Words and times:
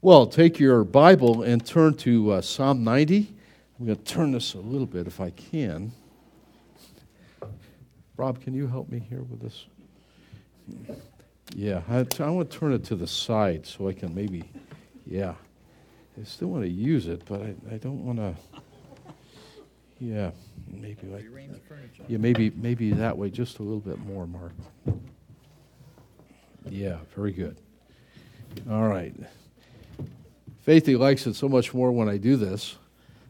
Well, 0.00 0.26
take 0.26 0.58
your 0.58 0.84
Bible 0.84 1.42
and 1.42 1.64
turn 1.64 1.94
to 1.98 2.32
uh, 2.32 2.40
Psalm 2.42 2.84
90. 2.84 3.34
I'm 3.78 3.86
going 3.86 3.98
to 3.98 4.04
turn 4.04 4.32
this 4.32 4.54
a 4.54 4.58
little 4.58 4.86
bit 4.86 5.06
if 5.06 5.20
I 5.20 5.30
can. 5.30 5.92
Rob, 8.16 8.40
can 8.40 8.54
you 8.54 8.66
help 8.66 8.88
me 8.90 8.98
here 9.00 9.22
with 9.22 9.40
this? 9.40 9.66
Yeah, 11.54 11.82
I, 11.88 12.02
want 12.30 12.50
to 12.50 12.58
turn 12.58 12.72
it 12.72 12.84
to 12.84 12.96
the 12.96 13.06
side 13.06 13.66
so 13.66 13.88
I 13.88 13.92
can 13.92 14.14
maybe, 14.14 14.44
yeah. 15.06 15.34
I 16.20 16.24
still 16.24 16.48
want 16.48 16.64
to 16.64 16.70
use 16.70 17.06
it, 17.08 17.22
but 17.26 17.42
I, 17.42 17.54
I 17.72 17.76
don't 17.78 18.04
want 18.04 18.18
to. 18.18 18.34
Yeah, 19.98 20.30
maybe 20.70 21.06
like. 21.06 21.24
Yeah, 22.08 22.18
maybe 22.18 22.50
maybe 22.50 22.90
that 22.92 23.16
way, 23.16 23.30
just 23.30 23.58
a 23.58 23.62
little 23.62 23.80
bit 23.80 23.98
more, 24.04 24.26
Mark. 24.26 24.52
Yeah, 26.68 26.98
very 27.14 27.32
good. 27.32 27.56
All 28.70 28.88
right. 28.88 29.14
Faithy 30.66 30.98
likes 30.98 31.26
it 31.26 31.34
so 31.34 31.48
much 31.48 31.74
more 31.74 31.92
when 31.92 32.08
I 32.08 32.16
do 32.16 32.36
this. 32.36 32.76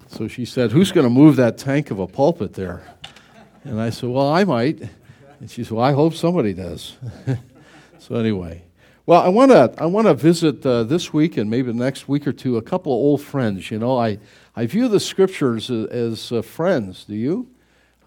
So 0.08 0.28
she 0.28 0.44
said, 0.44 0.70
Who's 0.70 0.92
going 0.92 1.06
to 1.06 1.10
move 1.10 1.36
that 1.36 1.58
tank 1.58 1.90
of 1.90 1.98
a 1.98 2.06
pulpit 2.06 2.54
there? 2.54 2.84
And 3.64 3.80
I 3.80 3.90
said, 3.90 4.10
Well, 4.10 4.28
I 4.28 4.44
might. 4.44 4.80
And 5.40 5.50
she 5.50 5.64
said, 5.64 5.72
Well, 5.72 5.84
I 5.84 5.92
hope 5.92 6.14
somebody 6.14 6.52
does. 6.52 6.96
so, 7.98 8.14
anyway. 8.14 8.62
Well, 9.06 9.20
I 9.20 9.28
want 9.28 9.50
to 9.50 9.74
I 9.76 9.84
want 9.84 10.06
to 10.06 10.14
visit 10.14 10.64
uh, 10.64 10.84
this 10.84 11.12
week 11.12 11.36
and 11.36 11.50
maybe 11.50 11.70
the 11.70 11.78
next 11.78 12.08
week 12.08 12.26
or 12.26 12.32
two 12.32 12.56
a 12.56 12.62
couple 12.62 12.92
of 12.92 12.96
old 12.96 13.20
friends. 13.20 13.70
You 13.70 13.78
know, 13.78 13.98
I, 13.98 14.18
I 14.56 14.64
view 14.66 14.88
the 14.88 15.00
scriptures 15.00 15.70
as, 15.70 15.86
as 15.88 16.32
uh, 16.32 16.40
friends. 16.40 17.04
Do 17.04 17.14
you? 17.14 17.48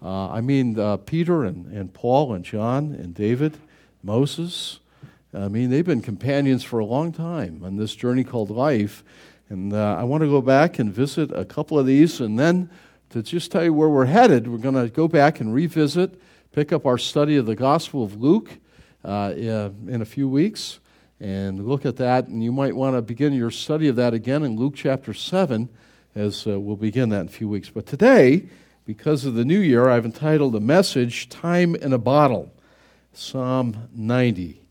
Uh, 0.02 0.30
I 0.30 0.40
mean, 0.40 0.78
uh, 0.78 0.96
Peter 0.96 1.44
and, 1.44 1.66
and 1.66 1.92
Paul 1.92 2.32
and 2.32 2.44
John 2.44 2.94
and 2.94 3.14
David, 3.14 3.58
Moses, 4.02 4.80
I 5.34 5.48
mean, 5.48 5.68
they've 5.68 5.84
been 5.84 6.00
companions 6.00 6.64
for 6.64 6.78
a 6.78 6.84
long 6.84 7.12
time 7.12 7.62
on 7.62 7.76
this 7.76 7.94
journey 7.94 8.24
called 8.24 8.50
life. 8.50 9.04
And 9.50 9.72
uh, 9.72 9.96
I 9.98 10.04
want 10.04 10.22
to 10.22 10.28
go 10.28 10.40
back 10.40 10.78
and 10.78 10.92
visit 10.92 11.30
a 11.32 11.44
couple 11.44 11.78
of 11.78 11.86
these. 11.86 12.20
And 12.20 12.38
then 12.38 12.70
to 13.10 13.22
just 13.22 13.52
tell 13.52 13.64
you 13.64 13.72
where 13.72 13.88
we're 13.88 14.06
headed, 14.06 14.48
we're 14.48 14.58
going 14.58 14.74
to 14.74 14.88
go 14.88 15.06
back 15.06 15.40
and 15.40 15.52
revisit, 15.52 16.20
pick 16.52 16.72
up 16.72 16.86
our 16.86 16.98
study 16.98 17.36
of 17.36 17.46
the 17.46 17.54
Gospel 17.54 18.02
of 18.02 18.20
Luke 18.20 18.50
uh, 19.04 19.32
in 19.34 20.00
a 20.00 20.06
few 20.06 20.28
weeks 20.28 20.80
and 21.20 21.66
look 21.66 21.84
at 21.84 21.96
that. 21.96 22.28
And 22.28 22.42
you 22.42 22.52
might 22.52 22.74
want 22.74 22.96
to 22.96 23.02
begin 23.02 23.32
your 23.34 23.50
study 23.50 23.88
of 23.88 23.96
that 23.96 24.14
again 24.14 24.42
in 24.42 24.56
Luke 24.56 24.74
chapter 24.76 25.12
7, 25.12 25.68
as 26.14 26.46
uh, 26.46 26.58
we'll 26.58 26.76
begin 26.76 27.10
that 27.10 27.20
in 27.20 27.26
a 27.26 27.30
few 27.30 27.48
weeks. 27.48 27.68
But 27.68 27.86
today, 27.86 28.48
because 28.86 29.26
of 29.26 29.34
the 29.34 29.44
new 29.44 29.60
year, 29.60 29.90
I've 29.90 30.06
entitled 30.06 30.54
the 30.54 30.60
message 30.60 31.28
Time 31.28 31.74
in 31.74 31.92
a 31.92 31.98
Bottle, 31.98 32.50
Psalm 33.12 33.88
90. 33.94 34.67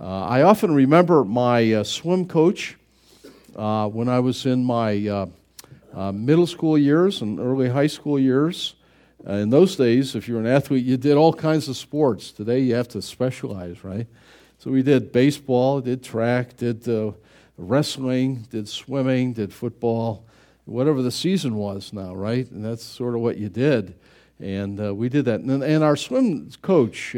Uh, 0.00 0.24
I 0.24 0.42
often 0.42 0.74
remember 0.74 1.24
my 1.26 1.74
uh, 1.74 1.84
swim 1.84 2.26
coach 2.26 2.78
uh, 3.54 3.86
when 3.86 4.08
I 4.08 4.18
was 4.20 4.46
in 4.46 4.64
my 4.64 5.06
uh, 5.06 5.26
uh, 5.94 6.10
middle 6.10 6.46
school 6.46 6.78
years 6.78 7.20
and 7.20 7.38
early 7.38 7.68
high 7.68 7.86
school 7.86 8.18
years. 8.18 8.76
In 9.26 9.50
those 9.50 9.76
days, 9.76 10.14
if 10.14 10.26
you 10.26 10.36
were 10.36 10.40
an 10.40 10.46
athlete, 10.46 10.86
you 10.86 10.96
did 10.96 11.18
all 11.18 11.34
kinds 11.34 11.68
of 11.68 11.76
sports. 11.76 12.32
Today, 12.32 12.60
you 12.60 12.74
have 12.76 12.88
to 12.88 13.02
specialize, 13.02 13.84
right? 13.84 14.06
So 14.58 14.70
we 14.70 14.82
did 14.82 15.12
baseball, 15.12 15.82
did 15.82 16.02
track, 16.02 16.56
did 16.56 16.88
wrestling, 17.58 18.46
did 18.48 18.70
swimming, 18.70 19.34
did 19.34 19.52
football, 19.52 20.24
whatever 20.64 21.02
the 21.02 21.10
season 21.10 21.56
was 21.56 21.92
now, 21.92 22.14
right? 22.14 22.50
And 22.50 22.64
that's 22.64 22.82
sort 22.82 23.14
of 23.14 23.20
what 23.20 23.36
you 23.36 23.50
did. 23.50 23.92
And 24.38 24.96
we 24.96 25.10
did 25.10 25.26
that. 25.26 25.40
And, 25.40 25.62
and 25.62 25.84
our 25.84 25.96
swim 25.96 26.50
coach, 26.62 27.14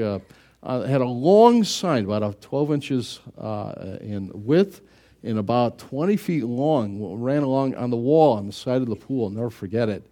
uh, 0.62 0.82
had 0.82 1.00
a 1.00 1.06
long 1.06 1.64
sign, 1.64 2.04
about 2.04 2.40
12 2.40 2.72
inches 2.72 3.20
uh, 3.38 3.96
in 4.00 4.30
width 4.32 4.80
and 5.24 5.38
about 5.38 5.78
20 5.78 6.16
feet 6.16 6.44
long, 6.44 7.20
ran 7.20 7.42
along 7.42 7.74
on 7.74 7.90
the 7.90 7.96
wall 7.96 8.36
on 8.36 8.46
the 8.46 8.52
side 8.52 8.82
of 8.82 8.88
the 8.88 8.96
pool. 8.96 9.24
I'll 9.24 9.30
never 9.30 9.50
forget 9.50 9.88
it. 9.88 10.06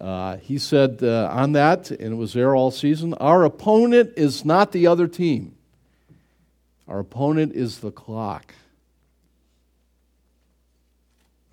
Uh, 0.00 0.36
he 0.36 0.58
said 0.58 0.98
uh, 1.02 1.28
on 1.32 1.52
that, 1.52 1.90
and 1.90 2.12
it 2.12 2.16
was 2.16 2.34
there 2.34 2.54
all 2.54 2.70
season, 2.70 3.14
our 3.14 3.44
opponent 3.44 4.12
is 4.16 4.44
not 4.44 4.72
the 4.72 4.86
other 4.86 5.08
team. 5.08 5.54
Our 6.86 7.00
opponent 7.00 7.54
is 7.54 7.78
the 7.78 7.90
clock. 7.90 8.54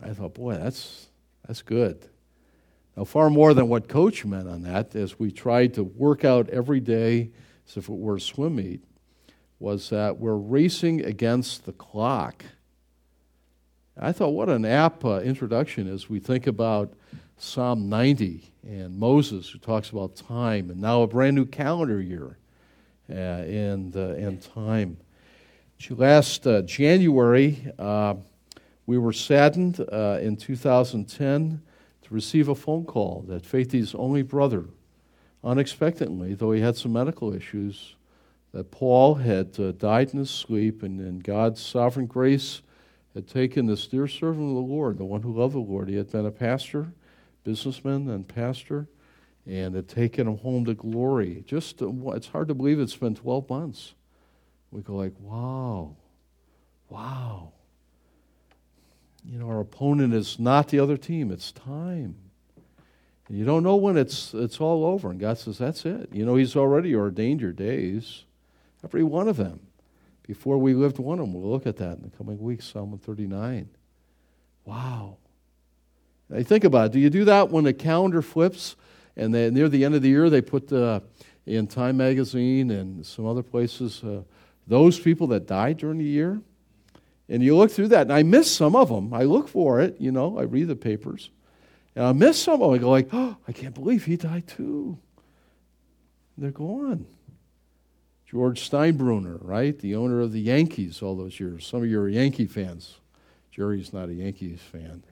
I 0.02 0.14
thought, 0.14 0.34
boy, 0.34 0.56
that's, 0.56 1.08
that's 1.48 1.62
good. 1.62 2.06
Now, 2.98 3.06
far 3.06 3.30
more 3.30 3.54
than 3.54 3.70
what 3.70 3.88
coach 3.88 4.26
meant 4.26 4.48
on 4.48 4.64
that, 4.64 4.96
as 4.96 5.18
we 5.18 5.32
tried 5.32 5.76
to 5.76 5.84
work 5.84 6.26
out 6.26 6.50
every 6.50 6.82
day 6.82 7.32
as 7.68 7.78
if 7.78 7.90
it 7.90 7.96
were 7.96 8.16
a 8.16 8.22
swim 8.22 8.56
meet, 8.56 8.84
was 9.60 9.90
that 9.90 10.20
we're 10.20 10.36
racing 10.36 11.04
against 11.06 11.66
the 11.66 11.72
clock. 11.72 12.44
I 13.98 14.12
thought, 14.12 14.30
what 14.30 14.50
an 14.50 14.66
apt 14.66 15.06
uh, 15.06 15.20
introduction 15.20 15.88
as 15.88 16.10
we 16.10 16.20
think 16.20 16.48
about 16.48 16.94
Psalm 17.38 17.90
90 17.90 18.52
and 18.64 18.98
Moses, 18.98 19.50
who 19.50 19.60
talks 19.60 19.90
about 19.90 20.16
time, 20.16 20.70
and 20.70 20.82
now 20.82 21.02
a 21.02 21.08
brand 21.08 21.36
new 21.36 21.46
calendar 21.46 22.02
year 22.02 22.38
uh, 23.10 23.14
and, 23.14 23.96
uh, 23.96 24.16
and 24.16 24.42
time. 24.42 24.98
Last 25.90 26.48
uh, 26.48 26.62
January, 26.62 27.68
uh, 27.78 28.16
we 28.86 28.98
were 28.98 29.12
saddened 29.12 29.86
uh, 29.92 30.20
in 30.22 30.38
2010 30.38 31.62
to 32.04 32.14
receive 32.14 32.48
a 32.48 32.56
phone 32.56 32.86
call 32.86 33.26
that 33.28 33.44
Faithy's 33.44 33.94
only 33.94 34.22
brother 34.22 34.66
unexpectedly, 35.44 36.34
though 36.34 36.52
he 36.52 36.62
had 36.62 36.78
some 36.78 36.94
medical 36.94 37.34
issues, 37.34 37.96
that 38.54 38.72
Paul 38.72 39.16
had 39.16 39.60
uh, 39.60 39.72
died 39.72 40.14
in 40.14 40.20
his 40.20 40.30
sleep, 40.30 40.84
and, 40.84 41.00
and 41.00 41.24
God's 41.24 41.62
sovereign 41.62 42.06
grace 42.06 42.62
had 43.14 43.28
taken 43.28 43.66
this 43.66 43.88
dear 43.88 44.08
servant 44.08 44.50
of 44.50 44.56
the 44.56 44.74
Lord, 44.74 44.98
the 44.98 45.06
one 45.06 45.22
who 45.22 45.34
loved 45.34 45.56
the 45.56 45.60
Lord. 45.60 45.90
He 45.90 45.96
had 45.96 46.12
been 46.12 46.26
a 46.26 46.32
pastor, 46.32 46.94
businessman, 47.44 48.10
and 48.10 48.28
pastor, 48.28 48.88
and 49.46 49.76
had 49.76 49.88
taken 49.88 50.28
him 50.28 50.38
home 50.38 50.66
to 50.66 50.74
glory. 50.74 51.44
Just 51.46 51.82
uh, 51.82 51.92
it's 52.12 52.28
hard 52.28 52.48
to 52.48 52.54
believe 52.54 52.80
it's 52.80 52.96
been 52.96 53.16
12 53.16 53.50
months. 53.50 53.94
We 54.72 54.82
go 54.82 54.96
like, 54.96 55.14
wow, 55.20 55.96
wow. 56.90 57.52
You 59.26 59.40
know, 59.40 59.48
our 59.48 59.62
opponent 59.62 60.14
is 60.14 60.40
not 60.40 60.68
the 60.70 60.80
other 60.80 60.98
team; 60.98 61.32
it's 61.32 61.52
time. 61.52 62.16
You 63.30 63.46
don't 63.46 63.64
know 63.64 63.76
when 63.76 63.98
it's, 63.98 64.34
it's 64.34 64.60
all 64.60 64.86
over. 64.86 65.10
And 65.10 65.20
God 65.20 65.38
says, 65.38 65.58
That's 65.58 65.86
it. 65.86 66.10
You 66.12 66.26
know, 66.26 66.36
He's 66.36 66.56
already 66.56 66.96
ordained 66.96 67.42
your 67.42 67.52
days, 67.52 68.26
every 68.84 69.04
one 69.04 69.28
of 69.28 69.38
them. 69.38 69.62
Before 70.28 70.58
we 70.58 70.74
lived 70.74 71.00
one 71.00 71.20
of 71.20 71.26
them, 71.26 71.34
we'll 71.34 71.52
look 71.52 71.68
at 71.68 71.78
that 71.78 71.98
in 71.98 72.04
the 72.04 72.18
coming 72.18 72.40
weeks, 72.40 72.66
Psalm 72.66 72.98
39. 72.98 73.70
Wow. 74.66 75.18
Now, 76.30 76.42
think 76.44 76.64
about 76.64 76.88
it. 76.88 76.92
Do 76.94 77.00
you 77.00 77.10
do 77.10 77.26
that 77.26 77.50
when 77.50 77.66
the 77.66 77.74
calendar 77.74 78.22
flips 78.22 78.76
and 79.18 79.34
they, 79.34 79.50
near 79.50 79.68
the 79.68 79.84
end 79.84 79.96
of 79.96 80.02
the 80.02 80.10
year 80.10 80.30
they 80.30 80.42
put 80.42 80.72
uh, 80.72 81.02
in 81.46 81.68
Time 81.68 81.98
Magazine 81.98 82.72
and 82.72 83.06
some 83.06 83.26
other 83.26 83.44
places 83.44 84.02
uh, 84.04 84.22
those 84.66 84.98
people 84.98 85.28
that 85.28 85.46
died 85.46 85.78
during 85.78 85.98
the 85.98 86.06
year? 86.06 86.42
And 87.30 87.44
you 87.44 87.58
look 87.58 87.72
through 87.72 87.90
that, 87.90 88.04
and 88.04 88.14
I 88.14 88.24
miss 88.24 88.54
some 88.54 88.76
of 88.76 88.90
them. 88.90 89.14
I 89.14 89.24
look 89.24 89.48
for 89.48 89.82
it, 89.82 90.00
you 90.00 90.12
know, 90.12 90.38
I 90.38 90.44
read 90.44 90.68
the 90.68 90.76
papers. 90.76 91.30
And 91.96 92.06
I 92.06 92.12
miss 92.12 92.42
someone. 92.42 92.74
I 92.74 92.78
go 92.80 92.90
like, 92.90 93.10
oh, 93.14 93.38
I 93.48 93.52
can't 93.52 93.76
believe 93.76 94.06
he 94.06 94.16
died 94.16 94.48
too. 94.48 94.98
They're 96.38 96.52
gone. 96.52 97.06
George 98.26 98.68
Steinbrenner, 98.68 99.38
right? 99.42 99.78
The 99.78 99.96
owner 99.96 100.20
of 100.22 100.32
the 100.32 100.42
Yankees 100.42 101.04
all 101.04 101.16
those 101.16 101.40
years. 101.40 101.68
Some 101.68 101.84
of 101.84 101.90
you 101.90 102.00
are 102.00 102.10
Yankee 102.10 102.48
fans. 102.48 102.96
Jerry's 103.52 103.94
not 103.94 104.10
a 104.10 104.14
Yankees 104.14 104.60
fan. 104.60 105.04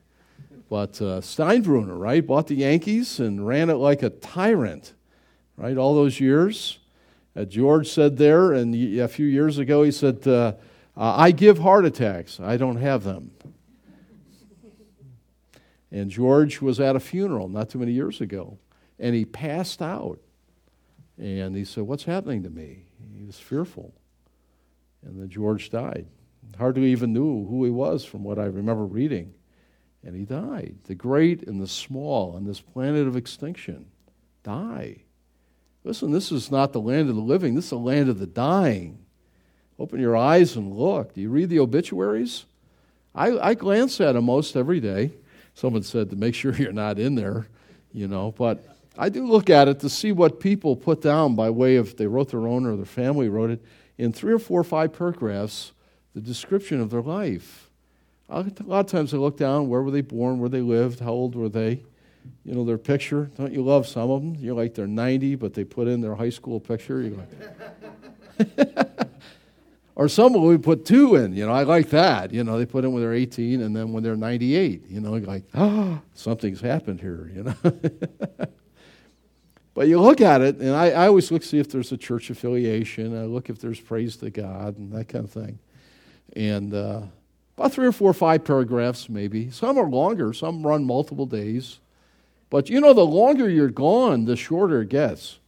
But 0.68 1.00
uh, 1.00 1.20
Steinbrenner, 1.20 1.96
right? 1.96 2.26
Bought 2.26 2.48
the 2.48 2.56
Yankees 2.56 3.20
and 3.20 3.46
ran 3.46 3.70
it 3.70 3.74
like 3.74 4.02
a 4.02 4.10
tyrant, 4.10 4.94
right? 5.56 5.76
All 5.76 5.94
those 5.94 6.18
years. 6.18 6.80
Uh, 7.36 7.44
George 7.44 7.88
said 7.88 8.16
there, 8.16 8.52
and 8.52 8.74
a 8.74 9.06
few 9.06 9.26
years 9.26 9.58
ago, 9.58 9.84
he 9.84 9.92
said, 9.92 10.26
uh, 10.26 10.54
I 10.96 11.30
give 11.30 11.58
heart 11.58 11.84
attacks. 11.84 12.40
I 12.40 12.56
don't 12.56 12.76
have 12.76 13.04
them. 13.04 13.30
And 15.92 16.10
George 16.10 16.62
was 16.62 16.80
at 16.80 16.96
a 16.96 17.00
funeral 17.00 17.48
not 17.48 17.68
too 17.68 17.78
many 17.78 17.92
years 17.92 18.22
ago, 18.22 18.58
and 18.98 19.14
he 19.14 19.26
passed 19.26 19.82
out. 19.82 20.18
And 21.18 21.54
he 21.54 21.66
said, 21.66 21.84
What's 21.84 22.04
happening 22.04 22.42
to 22.44 22.50
me? 22.50 22.86
He 23.14 23.22
was 23.22 23.38
fearful. 23.38 23.92
And 25.04 25.20
then 25.20 25.28
George 25.28 25.68
died. 25.68 26.06
Hardly 26.58 26.90
even 26.92 27.12
knew 27.12 27.46
who 27.46 27.62
he 27.64 27.70
was 27.70 28.04
from 28.04 28.24
what 28.24 28.38
I 28.38 28.44
remember 28.44 28.86
reading. 28.86 29.34
And 30.02 30.16
he 30.16 30.24
died. 30.24 30.76
The 30.84 30.94
great 30.94 31.46
and 31.46 31.60
the 31.60 31.68
small 31.68 32.34
on 32.34 32.44
this 32.44 32.60
planet 32.60 33.06
of 33.06 33.16
extinction 33.16 33.86
die. 34.42 35.02
Listen, 35.84 36.10
this 36.10 36.32
is 36.32 36.50
not 36.50 36.72
the 36.72 36.80
land 36.80 37.10
of 37.10 37.16
the 37.16 37.22
living, 37.22 37.54
this 37.54 37.64
is 37.64 37.70
the 37.70 37.78
land 37.78 38.08
of 38.08 38.18
the 38.18 38.26
dying. 38.26 39.04
Open 39.78 40.00
your 40.00 40.16
eyes 40.16 40.56
and 40.56 40.72
look. 40.72 41.14
Do 41.14 41.20
you 41.20 41.28
read 41.28 41.50
the 41.50 41.58
obituaries? 41.58 42.46
I, 43.14 43.38
I 43.38 43.54
glance 43.54 44.00
at 44.00 44.12
them 44.12 44.24
most 44.24 44.56
every 44.56 44.80
day 44.80 45.12
someone 45.54 45.82
said 45.82 46.10
to 46.10 46.16
make 46.16 46.34
sure 46.34 46.54
you're 46.56 46.72
not 46.72 46.98
in 46.98 47.14
there, 47.14 47.46
you 47.92 48.08
know. 48.08 48.32
But 48.36 48.64
I 48.96 49.08
do 49.08 49.26
look 49.26 49.50
at 49.50 49.68
it 49.68 49.80
to 49.80 49.88
see 49.88 50.12
what 50.12 50.40
people 50.40 50.76
put 50.76 51.00
down 51.00 51.34
by 51.34 51.50
way 51.50 51.76
of 51.76 51.96
they 51.96 52.06
wrote 52.06 52.30
their 52.30 52.46
own 52.46 52.66
or 52.66 52.76
their 52.76 52.84
family 52.84 53.28
wrote 53.28 53.50
it 53.50 53.64
in 53.98 54.12
three 54.12 54.32
or 54.32 54.38
four 54.38 54.60
or 54.60 54.64
five 54.64 54.92
paragraphs, 54.92 55.72
the 56.14 56.20
description 56.20 56.80
of 56.80 56.90
their 56.90 57.02
life. 57.02 57.70
A 58.28 58.46
lot 58.64 58.80
of 58.80 58.86
times 58.86 59.12
I 59.12 59.18
look 59.18 59.36
down, 59.36 59.68
where 59.68 59.82
were 59.82 59.90
they 59.90 60.00
born, 60.00 60.38
where 60.38 60.48
they 60.48 60.62
lived, 60.62 61.00
how 61.00 61.10
old 61.10 61.34
were 61.34 61.50
they? 61.50 61.82
You 62.44 62.54
know, 62.54 62.64
their 62.64 62.78
picture. 62.78 63.30
Don't 63.36 63.52
you 63.52 63.62
love 63.62 63.86
some 63.86 64.10
of 64.10 64.22
them? 64.22 64.36
You're 64.38 64.54
like 64.54 64.74
they're 64.74 64.86
90, 64.86 65.34
but 65.34 65.54
they 65.54 65.64
put 65.64 65.86
in 65.86 66.00
their 66.00 66.14
high 66.14 66.30
school 66.30 66.58
picture. 66.58 67.02
You're 67.02 67.18
like, 67.18 69.08
or 69.94 70.08
some 70.08 70.32
them 70.32 70.42
put 70.58 70.84
two 70.84 71.16
in. 71.16 71.34
You 71.34 71.46
know, 71.46 71.52
I 71.52 71.64
like 71.64 71.90
that. 71.90 72.32
You 72.32 72.44
know, 72.44 72.58
they 72.58 72.66
put 72.66 72.84
in 72.84 72.92
when 72.92 73.02
they're 73.02 73.12
18 73.12 73.60
and 73.60 73.76
then 73.76 73.92
when 73.92 74.02
they're 74.02 74.16
98. 74.16 74.88
You 74.88 75.00
know, 75.00 75.12
like, 75.12 75.44
oh, 75.54 76.00
something's 76.14 76.60
happened 76.60 77.00
here, 77.00 77.30
you 77.34 77.42
know. 77.44 77.54
but 79.74 79.88
you 79.88 80.00
look 80.00 80.20
at 80.20 80.40
it, 80.40 80.56
and 80.56 80.70
I, 80.70 80.90
I 80.90 81.06
always 81.08 81.30
look 81.30 81.42
see 81.42 81.58
if 81.58 81.70
there's 81.70 81.92
a 81.92 81.96
church 81.96 82.30
affiliation. 82.30 83.16
I 83.16 83.26
look 83.26 83.50
if 83.50 83.58
there's 83.60 83.80
praise 83.80 84.16
to 84.16 84.30
God 84.30 84.78
and 84.78 84.92
that 84.92 85.08
kind 85.08 85.24
of 85.24 85.30
thing. 85.30 85.58
And 86.34 86.72
uh, 86.72 87.02
about 87.56 87.72
three 87.72 87.86
or 87.86 87.92
four 87.92 88.10
or 88.10 88.14
five 88.14 88.44
paragraphs, 88.44 89.08
maybe. 89.10 89.50
Some 89.50 89.76
are 89.76 89.88
longer, 89.88 90.32
some 90.32 90.66
run 90.66 90.84
multiple 90.84 91.26
days. 91.26 91.80
But 92.48 92.70
you 92.70 92.80
know, 92.80 92.92
the 92.92 93.04
longer 93.06 93.48
you're 93.48 93.68
gone, 93.68 94.24
the 94.24 94.36
shorter 94.36 94.82
it 94.82 94.88
gets. 94.88 95.38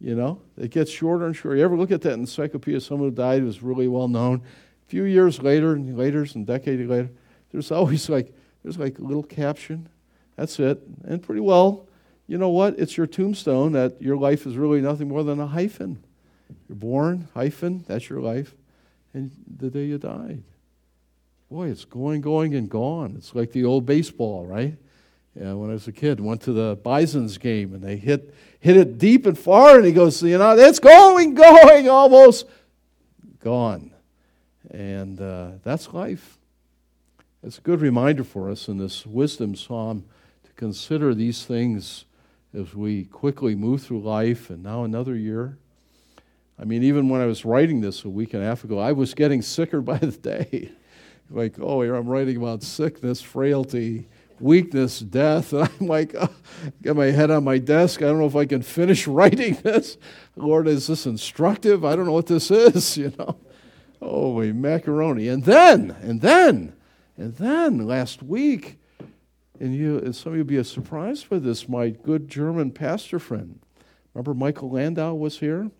You 0.00 0.14
know, 0.14 0.40
it 0.56 0.70
gets 0.70 0.90
shorter 0.90 1.26
and 1.26 1.36
shorter. 1.36 1.58
You 1.58 1.64
ever 1.64 1.76
look 1.76 1.90
at 1.90 2.00
that 2.02 2.14
encyclopedia 2.14 2.78
of 2.78 2.82
someone 2.82 3.10
who 3.10 3.14
died 3.14 3.44
was 3.44 3.62
really 3.62 3.86
well 3.86 4.08
known? 4.08 4.42
A 4.86 4.90
few 4.90 5.04
years 5.04 5.42
later, 5.42 5.74
and 5.74 5.96
later, 5.96 6.24
some 6.24 6.44
decades 6.44 6.88
later, 6.88 7.10
there's 7.52 7.70
always 7.70 8.08
like 8.08 8.34
there's 8.62 8.78
like 8.78 8.98
a 8.98 9.02
little 9.02 9.22
caption. 9.22 9.88
That's 10.36 10.58
it, 10.58 10.80
and 11.04 11.22
pretty 11.22 11.42
well. 11.42 11.86
You 12.26 12.38
know 12.38 12.48
what? 12.48 12.78
It's 12.78 12.96
your 12.96 13.06
tombstone 13.06 13.72
that 13.72 14.00
your 14.00 14.16
life 14.16 14.46
is 14.46 14.56
really 14.56 14.80
nothing 14.80 15.08
more 15.08 15.24
than 15.24 15.40
a 15.40 15.46
hyphen. 15.46 16.02
You're 16.68 16.76
born, 16.76 17.28
hyphen, 17.34 17.84
that's 17.86 18.08
your 18.08 18.20
life, 18.20 18.54
and 19.12 19.30
the 19.58 19.68
day 19.68 19.84
you 19.84 19.98
died. 19.98 20.42
Boy, 21.50 21.68
it's 21.68 21.84
going, 21.84 22.20
going, 22.20 22.54
and 22.54 22.70
gone. 22.70 23.14
It's 23.18 23.34
like 23.34 23.50
the 23.50 23.64
old 23.64 23.84
baseball, 23.84 24.46
right? 24.46 24.76
Yeah, 25.34 25.52
when 25.52 25.70
I 25.70 25.74
was 25.74 25.86
a 25.86 25.92
kid, 25.92 26.18
went 26.18 26.42
to 26.42 26.52
the 26.52 26.76
Bison's 26.82 27.38
game 27.38 27.72
and 27.72 27.82
they 27.82 27.96
hit 27.96 28.34
hit 28.58 28.76
it 28.76 28.98
deep 28.98 29.26
and 29.26 29.38
far, 29.38 29.76
and 29.76 29.86
he 29.86 29.92
goes, 29.92 30.22
you 30.22 30.36
know, 30.36 30.56
it's 30.56 30.78
going, 30.78 31.34
going, 31.34 31.88
almost 31.88 32.46
gone, 33.38 33.92
and 34.70 35.20
uh, 35.20 35.52
that's 35.62 35.92
life. 35.92 36.36
It's 37.42 37.58
a 37.58 37.62
good 37.62 37.80
reminder 37.80 38.24
for 38.24 38.50
us 38.50 38.68
in 38.68 38.76
this 38.76 39.06
wisdom 39.06 39.54
psalm 39.54 40.04
to 40.44 40.52
consider 40.52 41.14
these 41.14 41.46
things 41.46 42.04
as 42.52 42.74
we 42.74 43.04
quickly 43.04 43.54
move 43.54 43.82
through 43.82 44.02
life, 44.02 44.50
and 44.50 44.62
now 44.62 44.84
another 44.84 45.14
year. 45.14 45.56
I 46.58 46.64
mean, 46.64 46.82
even 46.82 47.08
when 47.08 47.22
I 47.22 47.26
was 47.26 47.44
writing 47.46 47.80
this 47.80 48.04
a 48.04 48.10
week 48.10 48.34
and 48.34 48.42
a 48.42 48.46
half 48.46 48.64
ago, 48.64 48.78
I 48.78 48.92
was 48.92 49.14
getting 49.14 49.40
sicker 49.40 49.80
by 49.80 49.98
the 49.98 50.10
day. 50.10 50.72
like, 51.30 51.54
oh, 51.60 51.80
here 51.82 51.94
I'm 51.94 52.08
writing 52.08 52.36
about 52.36 52.64
sickness, 52.64 53.22
frailty 53.22 54.08
weakness, 54.40 55.00
death. 55.00 55.52
And 55.52 55.70
I'm 55.80 55.86
like, 55.86 56.14
oh, 56.18 56.30
got 56.82 56.96
my 56.96 57.06
head 57.06 57.30
on 57.30 57.44
my 57.44 57.58
desk. 57.58 58.02
I 58.02 58.06
don't 58.06 58.18
know 58.18 58.26
if 58.26 58.36
I 58.36 58.46
can 58.46 58.62
finish 58.62 59.06
writing 59.08 59.54
this. 59.62 59.98
Lord, 60.36 60.66
is 60.66 60.86
this 60.86 61.06
instructive? 61.06 61.84
I 61.84 61.96
don't 61.96 62.06
know 62.06 62.12
what 62.12 62.26
this 62.26 62.50
is, 62.50 62.96
you 62.96 63.12
know. 63.18 63.36
Holy 64.00 64.52
macaroni. 64.52 65.28
And 65.28 65.44
then, 65.44 65.94
and 66.00 66.22
then, 66.22 66.74
and 67.18 67.36
then 67.36 67.86
last 67.86 68.22
week, 68.22 68.78
and 69.60 69.74
you 69.74 69.98
and 69.98 70.16
some 70.16 70.32
of 70.32 70.38
you 70.38 70.44
will 70.44 70.48
be 70.48 70.64
surprised 70.64 71.28
by 71.28 71.38
this, 71.38 71.68
my 71.68 71.90
good 71.90 72.28
German 72.28 72.70
pastor 72.70 73.18
friend. 73.18 73.60
Remember 74.14 74.32
Michael 74.32 74.70
Landau 74.70 75.12
was 75.12 75.38
here? 75.38 75.70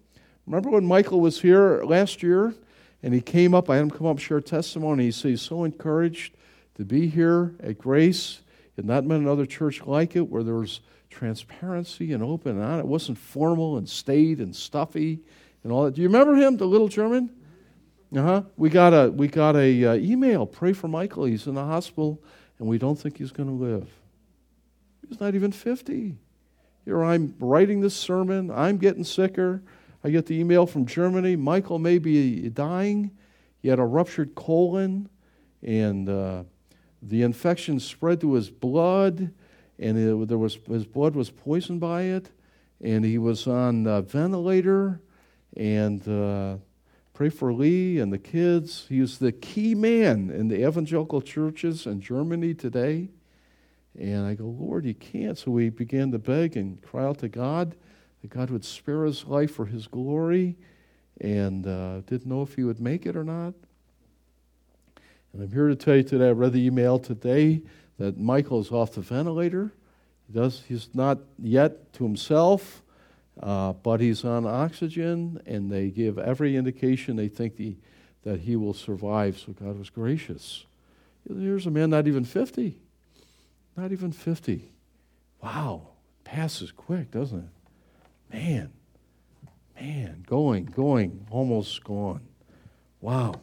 Remember 0.46 0.68
when 0.68 0.84
Michael 0.84 1.20
was 1.20 1.40
here 1.40 1.82
last 1.82 2.22
year 2.22 2.54
and 3.02 3.14
he 3.14 3.22
came 3.22 3.54
up, 3.54 3.70
I 3.70 3.76
had 3.76 3.82
him 3.82 3.90
come 3.90 4.06
up 4.06 4.18
share 4.18 4.40
testimony. 4.40 5.04
He 5.04 5.10
said 5.12 5.30
he's 5.30 5.40
so 5.40 5.64
encouraged 5.64 6.34
to 6.74 6.84
be 6.84 7.08
here 7.08 7.54
at 7.62 7.78
Grace 7.78 8.40
had 8.80 8.86
not 8.86 9.06
been 9.06 9.18
another 9.18 9.44
church 9.44 9.82
like 9.84 10.16
it 10.16 10.22
where 10.22 10.42
there 10.42 10.54
was 10.54 10.80
transparency 11.10 12.14
and 12.14 12.22
open 12.22 12.52
and 12.52 12.64
on. 12.64 12.78
It 12.78 12.86
wasn't 12.86 13.18
formal 13.18 13.76
and 13.76 13.86
staid 13.86 14.38
and 14.38 14.56
stuffy 14.56 15.20
and 15.62 15.70
all 15.70 15.84
that. 15.84 15.94
Do 15.94 16.00
you 16.00 16.08
remember 16.08 16.34
him, 16.34 16.56
the 16.56 16.64
little 16.64 16.88
German? 16.88 17.30
Uh 18.16 18.22
huh. 18.22 18.42
We 18.56 18.70
got 18.70 18.94
a 18.94 19.10
we 19.10 19.28
got 19.28 19.54
a 19.54 19.84
uh, 19.84 19.94
email. 19.96 20.46
Pray 20.46 20.72
for 20.72 20.88
Michael. 20.88 21.26
He's 21.26 21.46
in 21.46 21.54
the 21.54 21.64
hospital, 21.64 22.22
and 22.58 22.66
we 22.66 22.78
don't 22.78 22.96
think 22.98 23.18
he's 23.18 23.32
going 23.32 23.50
to 23.50 23.64
live. 23.64 23.88
He's 25.06 25.20
not 25.20 25.34
even 25.34 25.52
fifty. 25.52 26.16
Here 26.86 27.04
I'm 27.04 27.34
writing 27.38 27.82
this 27.82 27.94
sermon. 27.94 28.50
I'm 28.50 28.78
getting 28.78 29.04
sicker. 29.04 29.62
I 30.02 30.08
get 30.08 30.24
the 30.24 30.40
email 30.40 30.64
from 30.64 30.86
Germany. 30.86 31.36
Michael 31.36 31.78
may 31.78 31.98
be 31.98 32.48
dying. 32.48 33.10
He 33.60 33.68
had 33.68 33.78
a 33.78 33.84
ruptured 33.84 34.34
colon, 34.34 35.10
and. 35.62 36.08
Uh, 36.08 36.44
the 37.02 37.22
infection 37.22 37.80
spread 37.80 38.20
to 38.20 38.34
his 38.34 38.50
blood, 38.50 39.32
and 39.78 39.98
it, 39.98 40.28
there 40.28 40.38
was, 40.38 40.58
his 40.68 40.86
blood 40.86 41.14
was 41.14 41.30
poisoned 41.30 41.80
by 41.80 42.02
it, 42.02 42.30
and 42.80 43.04
he 43.04 43.18
was 43.18 43.46
on 43.46 43.86
a 43.86 44.02
ventilator. 44.02 45.00
And 45.56 46.06
uh, 46.06 46.58
pray 47.14 47.28
for 47.28 47.52
Lee 47.52 47.98
and 47.98 48.12
the 48.12 48.18
kids. 48.18 48.86
He 48.88 49.00
was 49.00 49.18
the 49.18 49.32
key 49.32 49.74
man 49.74 50.30
in 50.30 50.48
the 50.48 50.66
evangelical 50.66 51.20
churches 51.20 51.86
in 51.86 52.00
Germany 52.00 52.54
today. 52.54 53.08
And 53.98 54.26
I 54.26 54.34
go, 54.34 54.44
Lord, 54.44 54.84
you 54.84 54.94
can't. 54.94 55.36
So 55.36 55.50
we 55.50 55.70
began 55.70 56.12
to 56.12 56.18
beg 56.18 56.56
and 56.56 56.80
cry 56.82 57.04
out 57.04 57.18
to 57.18 57.28
God 57.28 57.74
that 58.22 58.30
God 58.30 58.50
would 58.50 58.64
spare 58.64 59.04
his 59.04 59.24
life 59.24 59.52
for 59.52 59.66
his 59.66 59.86
glory, 59.86 60.56
and 61.20 61.66
uh, 61.66 62.00
didn't 62.02 62.26
know 62.26 62.42
if 62.42 62.54
he 62.54 62.64
would 62.64 62.80
make 62.80 63.06
it 63.06 63.16
or 63.16 63.24
not. 63.24 63.54
And 65.32 65.42
I'm 65.42 65.52
here 65.52 65.68
to 65.68 65.76
tell 65.76 65.96
you 65.96 66.02
today, 66.02 66.28
I 66.28 66.32
read 66.32 66.52
the 66.52 66.64
email 66.64 66.98
today 66.98 67.62
that 67.98 68.18
Michael 68.18 68.60
is 68.60 68.70
off 68.70 68.92
the 68.92 69.00
ventilator. 69.00 69.72
He 70.26 70.32
does, 70.32 70.62
he's 70.66 70.88
not 70.94 71.18
yet 71.38 71.92
to 71.94 72.04
himself, 72.04 72.82
uh, 73.40 73.72
but 73.74 74.00
he's 74.00 74.24
on 74.24 74.46
oxygen, 74.46 75.40
and 75.46 75.70
they 75.70 75.90
give 75.90 76.18
every 76.18 76.56
indication 76.56 77.16
they 77.16 77.28
think 77.28 77.56
the, 77.56 77.76
that 78.24 78.40
he 78.40 78.56
will 78.56 78.74
survive. 78.74 79.38
So 79.38 79.52
God 79.52 79.78
was 79.78 79.90
gracious. 79.90 80.66
Here's 81.28 81.66
a 81.66 81.70
man 81.70 81.90
not 81.90 82.08
even 82.08 82.24
50. 82.24 82.76
Not 83.76 83.92
even 83.92 84.12
50. 84.12 84.68
Wow. 85.42 85.88
Passes 86.24 86.72
quick, 86.72 87.10
doesn't 87.10 87.38
it? 87.38 88.34
Man. 88.36 88.72
Man. 89.80 90.24
Going, 90.26 90.64
going, 90.64 91.26
almost 91.30 91.82
gone. 91.84 92.22
Wow. 93.00 93.40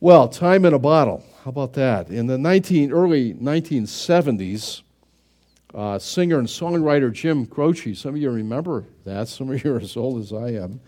Well, 0.00 0.28
time 0.28 0.64
in 0.64 0.74
a 0.74 0.78
bottle. 0.78 1.24
How 1.42 1.50
about 1.50 1.72
that? 1.72 2.08
In 2.08 2.28
the 2.28 2.38
19, 2.38 2.92
early 2.92 3.34
1970s, 3.34 4.82
uh, 5.74 5.98
singer 5.98 6.38
and 6.38 6.46
songwriter 6.46 7.12
Jim 7.12 7.46
Croce, 7.46 7.94
some 7.94 8.14
of 8.14 8.20
you 8.20 8.30
remember 8.30 8.84
that, 9.04 9.26
some 9.28 9.50
of 9.50 9.64
you 9.64 9.74
are 9.74 9.80
as 9.80 9.96
old 9.96 10.20
as 10.20 10.32
I 10.32 10.50
am. 10.50 10.78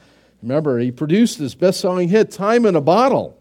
Remember, 0.44 0.78
he 0.78 0.92
produced 0.92 1.38
his 1.38 1.56
best 1.56 1.80
selling 1.80 2.08
hit, 2.08 2.30
Time 2.30 2.64
in 2.64 2.76
a 2.76 2.80
Bottle. 2.80 3.36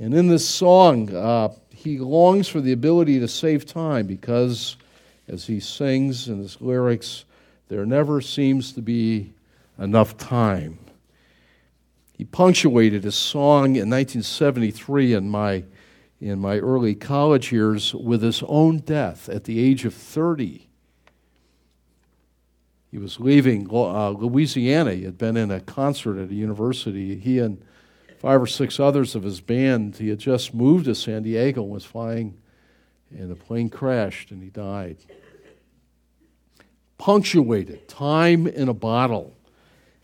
And 0.00 0.12
in 0.12 0.26
this 0.26 0.46
song, 0.46 1.14
uh, 1.14 1.50
he 1.72 1.98
longs 1.98 2.48
for 2.48 2.60
the 2.60 2.72
ability 2.72 3.20
to 3.20 3.28
save 3.28 3.64
time 3.66 4.08
because, 4.08 4.76
as 5.28 5.46
he 5.46 5.60
sings 5.60 6.26
in 6.26 6.38
his 6.38 6.60
lyrics, 6.60 7.26
there 7.68 7.86
never 7.86 8.20
seems 8.20 8.72
to 8.72 8.82
be 8.82 9.32
enough 9.78 10.16
time. 10.16 10.78
He 12.16 12.24
punctuated 12.24 13.02
his 13.04 13.16
song 13.16 13.76
in 13.76 13.90
1973 13.90 15.14
in 15.14 15.28
my, 15.28 15.64
in 16.20 16.38
my 16.38 16.58
early 16.58 16.94
college 16.94 17.50
years 17.50 17.92
with 17.92 18.22
his 18.22 18.42
own 18.46 18.78
death 18.78 19.28
at 19.28 19.44
the 19.44 19.58
age 19.58 19.84
of 19.84 19.92
30. 19.92 20.68
He 22.92 22.98
was 22.98 23.18
leaving 23.18 23.68
uh, 23.68 24.10
Louisiana. 24.10 24.94
He 24.94 25.02
had 25.02 25.18
been 25.18 25.36
in 25.36 25.50
a 25.50 25.58
concert 25.58 26.16
at 26.16 26.30
a 26.30 26.34
university. 26.34 27.16
He 27.18 27.40
and 27.40 27.60
five 28.20 28.40
or 28.40 28.46
six 28.46 28.78
others 28.78 29.16
of 29.16 29.24
his 29.24 29.40
band, 29.40 29.96
he 29.96 30.10
had 30.10 30.20
just 30.20 30.54
moved 30.54 30.84
to 30.84 30.94
San 30.94 31.24
Diego 31.24 31.62
and 31.64 31.72
was 31.72 31.84
flying, 31.84 32.38
and 33.10 33.28
the 33.28 33.34
plane 33.34 33.68
crashed 33.68 34.30
and 34.30 34.40
he 34.40 34.48
died. 34.48 34.98
Punctuated, 36.96 37.88
time 37.88 38.46
in 38.46 38.68
a 38.68 38.72
bottle. 38.72 39.36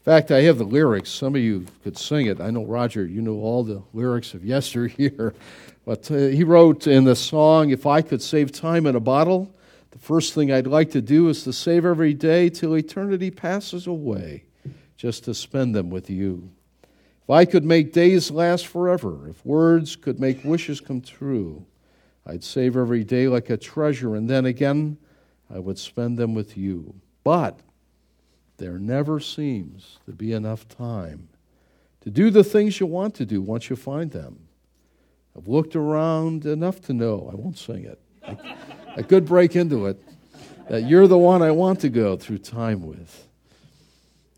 In 0.00 0.04
fact, 0.04 0.30
I 0.30 0.40
have 0.42 0.56
the 0.56 0.64
lyrics. 0.64 1.10
Some 1.10 1.34
of 1.34 1.42
you 1.42 1.66
could 1.82 1.98
sing 1.98 2.24
it. 2.24 2.40
I 2.40 2.48
know, 2.48 2.64
Roger, 2.64 3.04
you 3.04 3.20
know 3.20 3.34
all 3.34 3.62
the 3.62 3.82
lyrics 3.92 4.34
of 4.34 4.44
yesteryear. 4.44 5.34
But 5.86 6.10
uh, 6.10 6.16
he 6.16 6.44
wrote 6.44 6.86
in 6.86 7.04
the 7.04 7.16
song, 7.16 7.70
If 7.70 7.86
I 7.86 8.02
could 8.02 8.20
save 8.22 8.52
time 8.52 8.86
in 8.86 8.94
a 8.94 9.00
bottle, 9.00 9.52
the 9.90 9.98
first 9.98 10.34
thing 10.34 10.52
I'd 10.52 10.66
like 10.66 10.90
to 10.90 11.00
do 11.00 11.28
is 11.28 11.42
to 11.44 11.52
save 11.54 11.84
every 11.84 12.14
day 12.14 12.48
till 12.50 12.76
eternity 12.76 13.30
passes 13.30 13.86
away, 13.86 14.44
just 14.96 15.24
to 15.24 15.34
spend 15.34 15.74
them 15.74 15.88
with 15.88 16.08
you. 16.10 16.50
If 17.24 17.30
I 17.30 17.44
could 17.44 17.64
make 17.64 17.92
days 17.92 18.30
last 18.30 18.66
forever, 18.66 19.28
if 19.28 19.44
words 19.44 19.96
could 19.96 20.20
make 20.20 20.44
wishes 20.44 20.80
come 20.80 21.00
true, 21.00 21.64
I'd 22.26 22.44
save 22.44 22.76
every 22.76 23.02
day 23.02 23.26
like 23.26 23.50
a 23.50 23.56
treasure, 23.56 24.14
and 24.14 24.28
then 24.28 24.44
again 24.44 24.98
I 25.52 25.58
would 25.58 25.78
spend 25.78 26.18
them 26.18 26.34
with 26.34 26.56
you. 26.56 26.94
But 27.24 27.58
there 28.60 28.78
never 28.78 29.18
seems 29.18 29.98
to 30.04 30.12
be 30.12 30.32
enough 30.32 30.68
time 30.68 31.28
to 32.02 32.10
do 32.10 32.30
the 32.30 32.44
things 32.44 32.78
you 32.78 32.86
want 32.86 33.14
to 33.14 33.24
do 33.24 33.40
once 33.40 33.70
you 33.70 33.74
find 33.74 34.10
them. 34.10 34.46
I've 35.36 35.48
looked 35.48 35.74
around 35.74 36.44
enough 36.44 36.80
to 36.82 36.92
know, 36.92 37.28
I 37.32 37.36
won't 37.36 37.58
sing 37.58 37.84
it. 37.84 37.98
I, 38.22 38.36
I 38.98 39.02
could 39.02 39.24
break 39.24 39.56
into 39.56 39.86
it, 39.86 40.02
that 40.68 40.82
you're 40.82 41.06
the 41.06 41.18
one 41.18 41.40
I 41.40 41.50
want 41.50 41.80
to 41.80 41.88
go 41.88 42.16
through 42.16 42.38
time 42.38 42.86
with. 42.86 43.26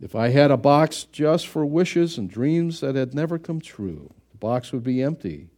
If 0.00 0.14
I 0.14 0.28
had 0.28 0.52
a 0.52 0.56
box 0.56 1.04
just 1.04 1.48
for 1.48 1.66
wishes 1.66 2.16
and 2.16 2.30
dreams 2.30 2.80
that 2.80 2.94
had 2.94 3.14
never 3.14 3.38
come 3.38 3.60
true, 3.60 4.12
the 4.30 4.38
box 4.38 4.72
would 4.72 4.84
be 4.84 5.02
empty 5.02 5.48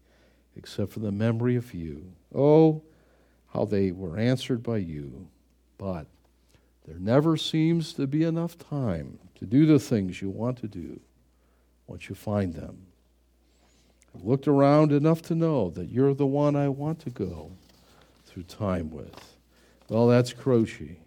except 0.56 0.92
for 0.92 1.00
the 1.00 1.12
memory 1.12 1.56
of 1.56 1.74
you. 1.74 2.12
Oh, 2.34 2.82
how 3.52 3.66
they 3.66 3.92
were 3.92 4.18
answered 4.18 4.62
by 4.62 4.78
you. 4.78 5.28
But 5.76 6.06
there 6.86 6.98
never 6.98 7.36
seems 7.36 7.92
to 7.94 8.06
be 8.06 8.24
enough 8.24 8.58
time 8.58 9.18
to 9.36 9.46
do 9.46 9.66
the 9.66 9.78
things 9.78 10.20
you 10.20 10.30
want 10.30 10.58
to 10.58 10.68
do 10.68 11.00
once 11.86 12.08
you 12.08 12.14
find 12.14 12.54
them. 12.54 12.86
I've 14.14 14.24
looked 14.24 14.46
around 14.46 14.92
enough 14.92 15.22
to 15.22 15.34
know 15.34 15.70
that 15.70 15.88
you're 15.88 16.14
the 16.14 16.26
one 16.26 16.56
I 16.56 16.68
want 16.68 17.00
to 17.00 17.10
go 17.10 17.52
through 18.26 18.44
time 18.44 18.90
with. 18.90 19.36
Well, 19.88 20.06
that's 20.06 20.32
Croce. 20.32 20.98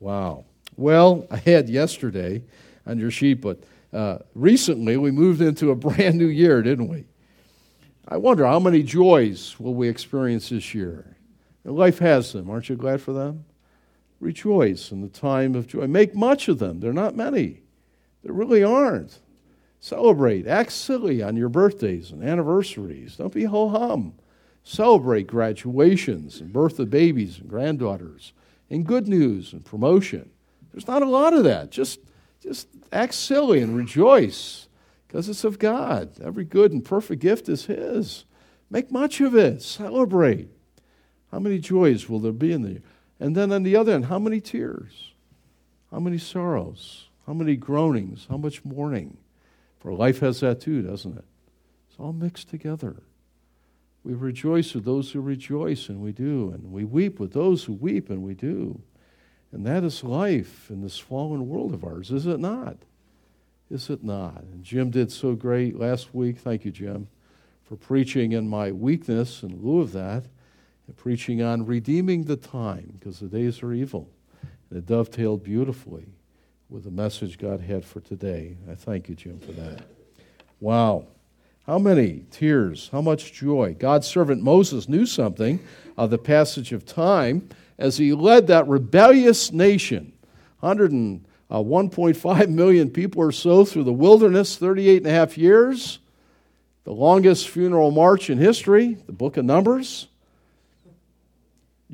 Wow. 0.00 0.44
Well, 0.76 1.26
I 1.30 1.36
had 1.36 1.68
yesterday 1.68 2.42
on 2.86 2.98
your 2.98 3.10
sheet, 3.10 3.40
but 3.40 3.60
uh, 3.92 4.18
recently 4.34 4.96
we 4.96 5.10
moved 5.10 5.40
into 5.40 5.70
a 5.70 5.74
brand 5.76 6.16
new 6.16 6.26
year, 6.26 6.62
didn't 6.62 6.88
we? 6.88 7.04
I 8.06 8.18
wonder 8.18 8.44
how 8.44 8.58
many 8.58 8.82
joys 8.82 9.58
will 9.58 9.74
we 9.74 9.88
experience 9.88 10.50
this 10.50 10.74
year? 10.74 11.16
Life 11.64 11.98
has 12.00 12.32
them. 12.32 12.50
Aren't 12.50 12.68
you 12.68 12.76
glad 12.76 13.00
for 13.00 13.12
them? 13.12 13.46
Rejoice 14.24 14.90
in 14.90 15.02
the 15.02 15.08
time 15.08 15.54
of 15.54 15.66
joy. 15.66 15.86
Make 15.86 16.14
much 16.14 16.48
of 16.48 16.58
them. 16.58 16.80
They're 16.80 16.94
not 16.94 17.14
many. 17.14 17.60
There 18.22 18.32
really 18.32 18.64
aren't. 18.64 19.20
Celebrate. 19.80 20.46
Act 20.46 20.72
silly 20.72 21.22
on 21.22 21.36
your 21.36 21.50
birthdays 21.50 22.10
and 22.10 22.24
anniversaries. 22.24 23.16
Don't 23.16 23.34
be 23.34 23.44
ho 23.44 23.68
hum. 23.68 24.14
Celebrate 24.62 25.26
graduations 25.26 26.40
and 26.40 26.54
birth 26.54 26.78
of 26.78 26.88
babies 26.88 27.38
and 27.38 27.50
granddaughters 27.50 28.32
and 28.70 28.86
good 28.86 29.06
news 29.06 29.52
and 29.52 29.62
promotion. 29.62 30.30
There's 30.72 30.88
not 30.88 31.02
a 31.02 31.08
lot 31.08 31.34
of 31.34 31.44
that. 31.44 31.70
Just, 31.70 32.00
just 32.40 32.68
act 32.90 33.12
silly 33.12 33.60
and 33.60 33.76
rejoice 33.76 34.68
because 35.06 35.28
it's 35.28 35.44
of 35.44 35.58
God. 35.58 36.18
Every 36.22 36.44
good 36.44 36.72
and 36.72 36.82
perfect 36.82 37.20
gift 37.20 37.50
is 37.50 37.66
His. 37.66 38.24
Make 38.70 38.90
much 38.90 39.20
of 39.20 39.36
it. 39.36 39.60
Celebrate. 39.60 40.48
How 41.30 41.40
many 41.40 41.58
joys 41.58 42.08
will 42.08 42.20
there 42.20 42.32
be 42.32 42.52
in 42.52 42.62
the 42.62 42.80
And 43.20 43.36
then 43.36 43.52
on 43.52 43.62
the 43.62 43.76
other 43.76 43.92
end, 43.92 44.06
how 44.06 44.18
many 44.18 44.40
tears? 44.40 45.12
How 45.90 46.00
many 46.00 46.18
sorrows? 46.18 47.08
How 47.26 47.32
many 47.32 47.56
groanings? 47.56 48.26
How 48.28 48.36
much 48.36 48.64
mourning? 48.64 49.16
For 49.78 49.92
life 49.92 50.20
has 50.20 50.40
that 50.40 50.60
too, 50.60 50.82
doesn't 50.82 51.16
it? 51.16 51.24
It's 51.88 51.98
all 51.98 52.12
mixed 52.12 52.48
together. 52.48 53.02
We 54.02 54.12
rejoice 54.12 54.74
with 54.74 54.84
those 54.84 55.12
who 55.12 55.20
rejoice, 55.20 55.88
and 55.88 56.00
we 56.00 56.12
do. 56.12 56.50
And 56.50 56.72
we 56.72 56.84
weep 56.84 57.18
with 57.18 57.32
those 57.32 57.64
who 57.64 57.72
weep, 57.72 58.10
and 58.10 58.22
we 58.22 58.34
do. 58.34 58.80
And 59.52 59.64
that 59.66 59.84
is 59.84 60.02
life 60.02 60.68
in 60.68 60.82
this 60.82 60.98
fallen 60.98 61.48
world 61.48 61.72
of 61.72 61.84
ours, 61.84 62.10
is 62.10 62.26
it 62.26 62.40
not? 62.40 62.76
Is 63.70 63.88
it 63.88 64.02
not? 64.02 64.42
And 64.42 64.64
Jim 64.64 64.90
did 64.90 65.12
so 65.12 65.34
great 65.34 65.78
last 65.78 66.14
week. 66.14 66.38
Thank 66.38 66.64
you, 66.64 66.70
Jim, 66.70 67.08
for 67.62 67.76
preaching 67.76 68.32
in 68.32 68.48
my 68.48 68.72
weakness 68.72 69.42
in 69.42 69.62
lieu 69.62 69.80
of 69.80 69.92
that, 69.92 70.24
and 70.86 70.96
preaching 70.96 71.42
on 71.42 71.66
redeeming 71.66 72.24
the 72.24 72.36
time, 72.36 72.94
because 72.98 73.20
the 73.20 73.26
days 73.26 73.62
are 73.62 73.72
evil. 73.72 74.08
And 74.70 74.78
it 74.78 74.86
dovetailed 74.86 75.42
beautifully 75.42 76.06
with 76.68 76.84
the 76.84 76.90
message 76.90 77.38
God 77.38 77.60
had 77.60 77.84
for 77.84 78.00
today. 78.00 78.56
I 78.70 78.74
thank 78.74 79.08
you, 79.08 79.14
Jim, 79.14 79.38
for 79.38 79.52
that. 79.52 79.82
Wow. 80.60 81.06
How 81.66 81.78
many 81.78 82.24
tears, 82.30 82.90
how 82.92 83.00
much 83.00 83.32
joy. 83.32 83.76
God's 83.78 84.06
servant 84.06 84.42
Moses 84.42 84.88
knew 84.88 85.06
something 85.06 85.60
of 85.96 86.10
the 86.10 86.18
passage 86.18 86.72
of 86.72 86.84
time 86.84 87.48
as 87.78 87.96
he 87.96 88.12
led 88.12 88.46
that 88.48 88.68
rebellious 88.68 89.52
nation, 89.52 90.12
100 90.60 91.20
uh, 91.50 91.58
1.5 91.58 92.48
million 92.48 92.90
people 92.90 93.22
or 93.22 93.32
so 93.32 93.64
through 93.64 93.84
the 93.84 93.92
wilderness, 93.92 94.56
38 94.56 94.98
and 94.98 95.06
a 95.06 95.10
half 95.10 95.38
years, 95.38 95.98
the 96.84 96.92
longest 96.92 97.48
funeral 97.48 97.90
march 97.90 98.28
in 98.28 98.38
history, 98.38 98.94
the 99.06 99.12
book 99.12 99.36
of 99.36 99.44
Numbers. 99.44 100.08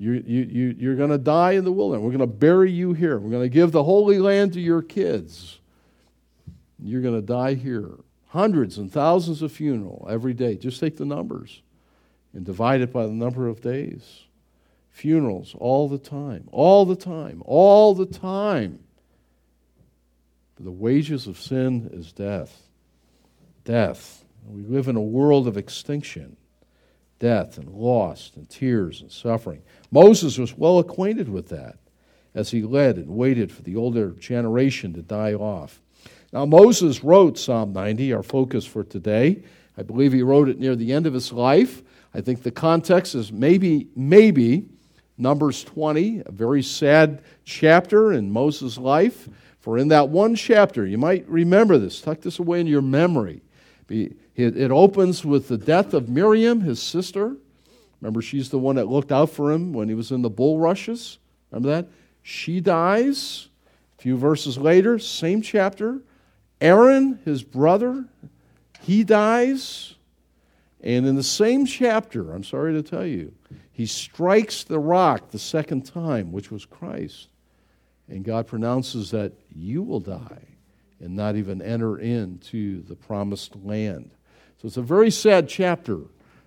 You, 0.01 0.13
you, 0.27 0.43
you, 0.51 0.77
you're 0.79 0.97
going 0.97 1.11
to 1.11 1.19
die 1.19 1.53
in 1.53 1.65
the 1.65 1.71
wilderness. 1.71 2.03
We're 2.03 2.17
going 2.17 2.21
to 2.21 2.27
bury 2.27 2.73
you 2.73 2.95
here. 2.95 3.19
We're 3.19 3.31
going 3.31 3.43
to 3.43 3.51
give 3.51 3.71
the 3.71 3.85
Holy 3.85 4.19
Land 4.19 4.55
to 4.55 4.61
your 4.61 4.81
kids. 4.81 5.59
You're 6.83 7.03
going 7.03 7.21
to 7.21 7.27
die 7.27 7.53
here. 7.53 7.91
Hundreds 8.29 8.79
and 8.79 8.91
thousands 8.91 9.43
of 9.43 9.53
funeral 9.53 10.09
every 10.11 10.33
day. 10.33 10.57
Just 10.57 10.81
take 10.81 10.97
the 10.97 11.05
numbers 11.05 11.61
and 12.33 12.47
divide 12.47 12.81
it 12.81 12.95
by 12.95 13.05
the 13.05 13.13
number 13.13 13.47
of 13.47 13.61
days. 13.61 14.23
Funerals 14.89 15.55
all 15.59 15.87
the 15.87 15.99
time, 15.99 16.49
all 16.51 16.87
the 16.87 16.97
time, 16.97 17.43
all 17.45 17.95
the 17.95 18.07
time. 18.07 18.79
the 20.59 20.71
wages 20.71 21.27
of 21.27 21.39
sin 21.39 21.91
is 21.93 22.11
death. 22.11 22.63
Death. 23.67 24.25
We 24.49 24.63
live 24.63 24.89
in 24.89 24.97
a 24.97 25.03
world 25.03 25.47
of 25.47 25.59
extinction 25.59 26.39
death 27.21 27.59
and 27.59 27.69
loss 27.71 28.33
and 28.35 28.51
tears 28.51 29.01
and 29.01 29.13
suffering. 29.13 29.63
Moses 29.93 30.39
was 30.39 30.59
well 30.59 30.81
acquainted 30.81 31.29
with 31.29 31.49
that 31.51 31.79
as 32.35 32.51
he 32.51 32.63
led 32.63 32.97
and 32.97 33.11
waited 33.11 33.53
for 33.53 33.63
the 33.63 33.77
older 33.77 34.11
generation 34.13 34.93
to 34.95 35.03
die 35.03 35.35
off. 35.35 35.81
Now, 36.33 36.47
Moses 36.47 37.05
wrote 37.05 37.39
Psalm 37.39 37.73
90, 37.73 38.13
our 38.13 38.23
focus 38.23 38.65
for 38.65 38.83
today. 38.83 39.43
I 39.77 39.83
believe 39.83 40.13
he 40.13 40.23
wrote 40.23 40.49
it 40.49 40.59
near 40.59 40.75
the 40.75 40.93
end 40.93 41.07
of 41.07 41.15
his 41.15 41.33
life. 41.33 41.83
I 42.15 42.21
think 42.21 42.43
the 42.43 42.51
context 42.51 43.15
is 43.15 43.33
maybe, 43.33 43.89
maybe 43.95 44.69
Numbers 45.19 45.63
20, 45.65 46.23
a 46.27 46.33
very 46.33 46.63
sad 46.63 47.23
chapter 47.45 48.13
in 48.13 48.31
Moses' 48.31 48.79
life. 48.79 49.29
For 49.59 49.77
in 49.77 49.89
that 49.89 50.09
one 50.09 50.35
chapter, 50.35 50.87
you 50.87 50.97
might 50.97 51.29
remember 51.29 51.77
this, 51.77 52.01
tuck 52.01 52.21
this 52.21 52.39
away 52.39 52.61
in 52.61 52.67
your 52.67 52.81
memory. 52.81 53.43
It 53.91 54.71
opens 54.71 55.25
with 55.25 55.49
the 55.49 55.59
death 55.59 55.93
of 55.95 56.09
Miriam, 56.09 56.61
his 56.61 56.81
sister. 56.81 57.37
Remember, 58.01 58.23
she's 58.23 58.49
the 58.49 58.59
one 58.59 58.77
that 58.77 58.87
looked 58.89 59.13
out 59.13 59.31
for 59.31 59.51
him 59.53 59.73
when 59.73 59.89
he 59.89 59.95
was 59.95 60.13
in 60.13 60.23
the 60.23 60.31
bulrushes. 60.31 61.19
Remember 61.51 61.69
that? 61.71 61.89
She 62.23 62.61
dies. 62.61 63.49
A 63.99 64.03
few 64.03 64.17
verses 64.17 64.57
later, 64.57 64.99
same 64.99 65.43
chapter. 65.43 66.01
Aaron, 66.61 67.19
his 67.25 67.43
brother, 67.43 68.07
he 68.81 69.05
dies. 69.05 69.97
And 70.81 71.07
in 71.07 71.17
the 71.17 71.23
same 71.23 71.67
chapter, 71.67 72.33
I'm 72.33 72.45
sorry 72.45 72.73
to 72.75 72.83
tell 72.83 73.05
you, 73.05 73.35
he 73.73 73.87
strikes 73.87 74.65
the 74.65 74.79
rock 74.79 75.31
the 75.31 75.39
second 75.39 75.85
time, 75.85 76.33
which 76.33 76.51
was 76.51 76.65
Christ. 76.65 77.29
And 78.09 78.25
God 78.25 78.47
pronounces 78.47 79.11
that 79.11 79.33
you 79.55 79.83
will 79.83 80.01
die 80.01 80.50
and 81.01 81.17
not 81.17 81.37
even 81.37 81.63
enter 81.63 81.99
into 81.99 82.83
the 82.83 82.95
promised 82.95 83.57
land. 83.57 84.11
So 84.61 84.67
it's 84.67 84.77
a 84.77 84.83
very 84.83 85.11
sad 85.11 85.49
chapter 85.49 86.01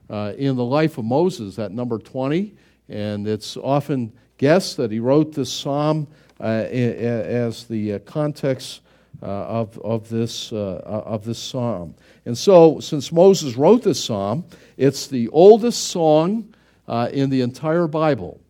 uh, 0.10 0.34
in 0.38 0.56
the 0.56 0.64
life 0.66 0.98
of 0.98 1.06
Moses, 1.06 1.56
that 1.56 1.72
number 1.72 1.98
20. 1.98 2.56
And 2.90 3.28
it's 3.28 3.58
often 3.58 4.14
guessed 4.38 4.78
that 4.78 4.92
he 4.92 5.00
wrote 5.00 5.34
this 5.34 5.52
psalm 5.52 6.08
uh, 6.40 6.44
as 6.44 7.66
the 7.66 7.94
uh, 7.94 8.00
context 8.00 8.82
uh, 9.22 9.26
of, 9.26 9.80
of, 9.80 10.10
this, 10.10 10.52
uh, 10.52 10.82
of 10.84 11.24
this 11.24 11.40
psalm. 11.40 11.96
And 12.26 12.38
so, 12.38 12.80
since 12.80 13.12
Moses 13.12 13.56
wrote 13.56 13.84
this 13.84 14.04
psalm, 14.04 14.46
it's 14.76 15.08
the 15.08 15.30
oldest 15.30 15.88
song 15.88 16.54
uh, 16.88 17.10
in 17.14 17.30
the 17.30 17.42
entire 17.42 17.88
Bible. 17.88 18.42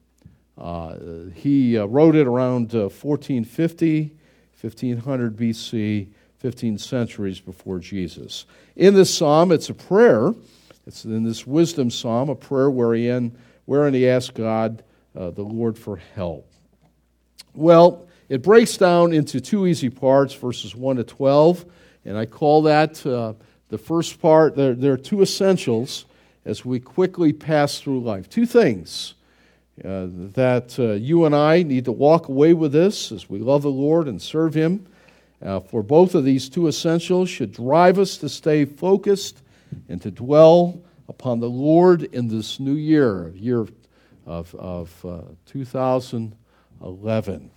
he 1.36 1.78
wrote 1.78 2.16
it 2.16 2.26
around 2.26 2.74
1450, 2.74 4.16
1500 4.64 5.36
BC, 5.36 6.08
15 6.40 6.78
centuries 6.78 7.42
before 7.42 7.80
Jesus. 7.80 8.46
In 8.78 8.94
this 8.94 9.14
psalm, 9.14 9.52
it's 9.52 9.70
a 9.70 9.74
prayer. 9.74 10.34
It's 10.88 11.04
in 11.04 11.24
this 11.24 11.46
wisdom 11.46 11.92
psalm, 11.92 12.30
a 12.30 12.36
prayer 12.36 12.70
wherein, 12.70 13.38
wherein 13.66 13.94
he 13.94 14.08
asks 14.08 14.32
God, 14.32 14.82
uh, 15.18 15.32
the 15.32 15.44
Lord, 15.44 15.78
for 15.78 15.98
help. 16.16 16.50
Well, 17.54 18.08
it 18.30 18.42
breaks 18.42 18.78
down 18.78 19.12
into 19.12 19.42
two 19.42 19.68
easy 19.68 19.90
parts, 19.90 20.34
verses 20.34 20.76
1 20.76 20.96
to 20.96 21.04
12, 21.04 21.66
and 22.06 22.18
I 22.18 22.26
call 22.26 22.62
that 22.64 23.06
uh, 23.06 23.34
the 23.68 23.78
first 23.78 24.22
part. 24.22 24.56
There, 24.56 24.74
there, 24.74 24.94
are 24.94 24.98
two 24.98 25.22
essentials 25.22 26.06
as 26.46 26.64
we 26.64 26.80
quickly 26.80 27.34
pass 27.34 27.80
through 27.80 28.02
life. 28.02 28.30
Two 28.30 28.46
things 28.46 29.16
uh, 29.80 30.06
that 30.10 30.78
uh, 30.78 30.94
you 30.94 31.26
and 31.26 31.36
I 31.36 31.64
need 31.64 31.86
to 31.86 31.92
walk 31.92 32.28
away 32.28 32.54
with 32.54 32.72
this 32.72 33.12
as 33.12 33.30
we 33.30 33.40
love 33.40 33.64
the 33.64 33.72
Lord 33.72 34.08
and 34.08 34.22
serve 34.22 34.54
Him. 34.54 34.86
Uh, 35.42 35.60
for 35.60 35.82
both 35.82 36.16
of 36.16 36.24
these 36.24 36.48
two 36.48 36.68
essentials 36.68 37.30
should 37.30 37.52
drive 37.52 37.98
us 37.98 38.18
to 38.18 38.30
stay 38.30 38.66
focused 38.66 39.42
and 39.90 40.02
to 40.02 40.12
dwell 40.12 40.82
upon 41.10 41.40
the 41.40 41.50
Lord 41.50 42.04
in 42.04 42.28
this 42.28 42.60
new 42.60 42.76
year, 42.76 43.34
year 43.36 43.66
of, 44.26 44.54
of 44.56 45.06
uh, 45.06 45.22
2011. 45.48 47.52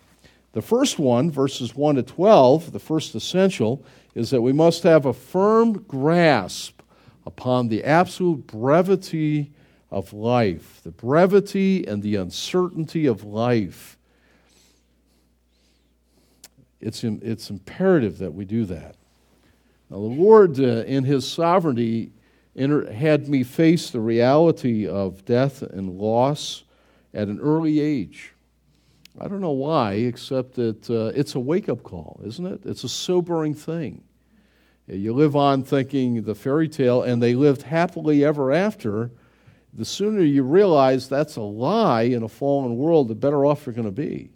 The 0.53 0.63
first 0.63 0.99
one, 0.99 1.31
verses 1.31 1.77
1 1.77 1.97
to 1.97 2.03
12, 2.03 2.73
the 2.73 2.81
first 2.81 3.15
essential, 3.15 3.85
is 4.15 4.31
that 4.31 4.41
we 4.41 4.55
must 4.55 4.83
have 4.85 5.05
a 5.05 5.13
firm 5.13 5.85
grasp 5.87 6.81
upon 7.27 7.69
the 7.69 7.85
absolute 7.85 8.47
brevity 8.47 9.53
of 9.91 10.13
life, 10.13 10.81
the 10.83 10.91
brevity 10.91 11.87
and 11.87 12.03
the 12.03 12.17
uncertainty 12.17 13.07
of 13.07 13.25
life. 13.25 13.97
It's, 16.81 17.05
it's 17.05 17.51
imperative 17.51 18.19
that 18.19 18.35
we 18.35 18.45
do 18.45 18.65
that. 18.67 18.97
Now, 19.89 19.97
the 19.97 20.03
Lord, 20.03 20.59
uh, 20.59 20.85
in 20.85 21.05
His 21.05 21.27
sovereignty, 21.27 22.13
had 22.57 23.29
me 23.29 23.45
face 23.45 23.91
the 23.91 24.01
reality 24.01 24.87
of 24.87 25.25
death 25.25 25.63
and 25.63 25.99
loss 25.99 26.65
at 27.15 27.29
an 27.29 27.39
early 27.41 27.81
age. 27.81 28.33
I 29.21 29.29
don't 29.29 29.41
know 29.41 29.51
why, 29.51 29.95
except 29.95 30.55
that 30.55 30.91
uh, 30.91 31.13
it's 31.15 31.35
a 31.35 31.41
wake 31.41 31.69
up 31.69 31.83
call, 31.83 32.21
isn't 32.25 32.45
it? 32.47 32.61
It's 32.65 32.85
a 32.85 32.89
sobering 32.89 33.55
thing. 33.55 34.03
You 34.87 35.15
live 35.15 35.35
on 35.35 35.65
thinking 35.65 36.23
the 36.23 36.35
fairy 36.35 36.69
tale, 36.69 37.03
and 37.03 37.23
they 37.23 37.35
lived 37.35 37.63
happily 37.63 38.25
ever 38.25 38.53
after. 38.53 39.11
The 39.77 39.85
sooner 39.85 40.23
you 40.23 40.43
realize 40.43 41.07
that's 41.07 41.37
a 41.37 41.43
lie 41.43 42.03
in 42.03 42.23
a 42.23 42.29
fallen 42.29 42.79
world, 42.79 43.09
the 43.09 43.15
better 43.15 43.45
off 43.45 43.67
you're 43.67 43.75
going 43.75 43.85
to 43.85 43.91
be. 43.91 44.31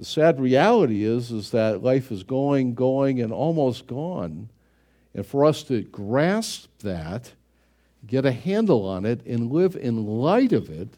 The 0.00 0.04
sad 0.04 0.40
reality 0.40 1.04
is, 1.04 1.30
is 1.30 1.52
that 1.52 1.84
life 1.84 2.10
is 2.10 2.24
going, 2.24 2.74
going, 2.74 3.20
and 3.20 3.32
almost 3.32 3.86
gone. 3.86 4.48
And 5.14 5.24
for 5.24 5.44
us 5.44 5.62
to 5.64 5.82
grasp 5.82 6.68
that, 6.80 7.32
get 8.04 8.26
a 8.26 8.32
handle 8.32 8.84
on 8.84 9.04
it, 9.04 9.24
and 9.26 9.52
live 9.52 9.76
in 9.76 10.04
light 10.04 10.52
of 10.52 10.70
it, 10.70 10.88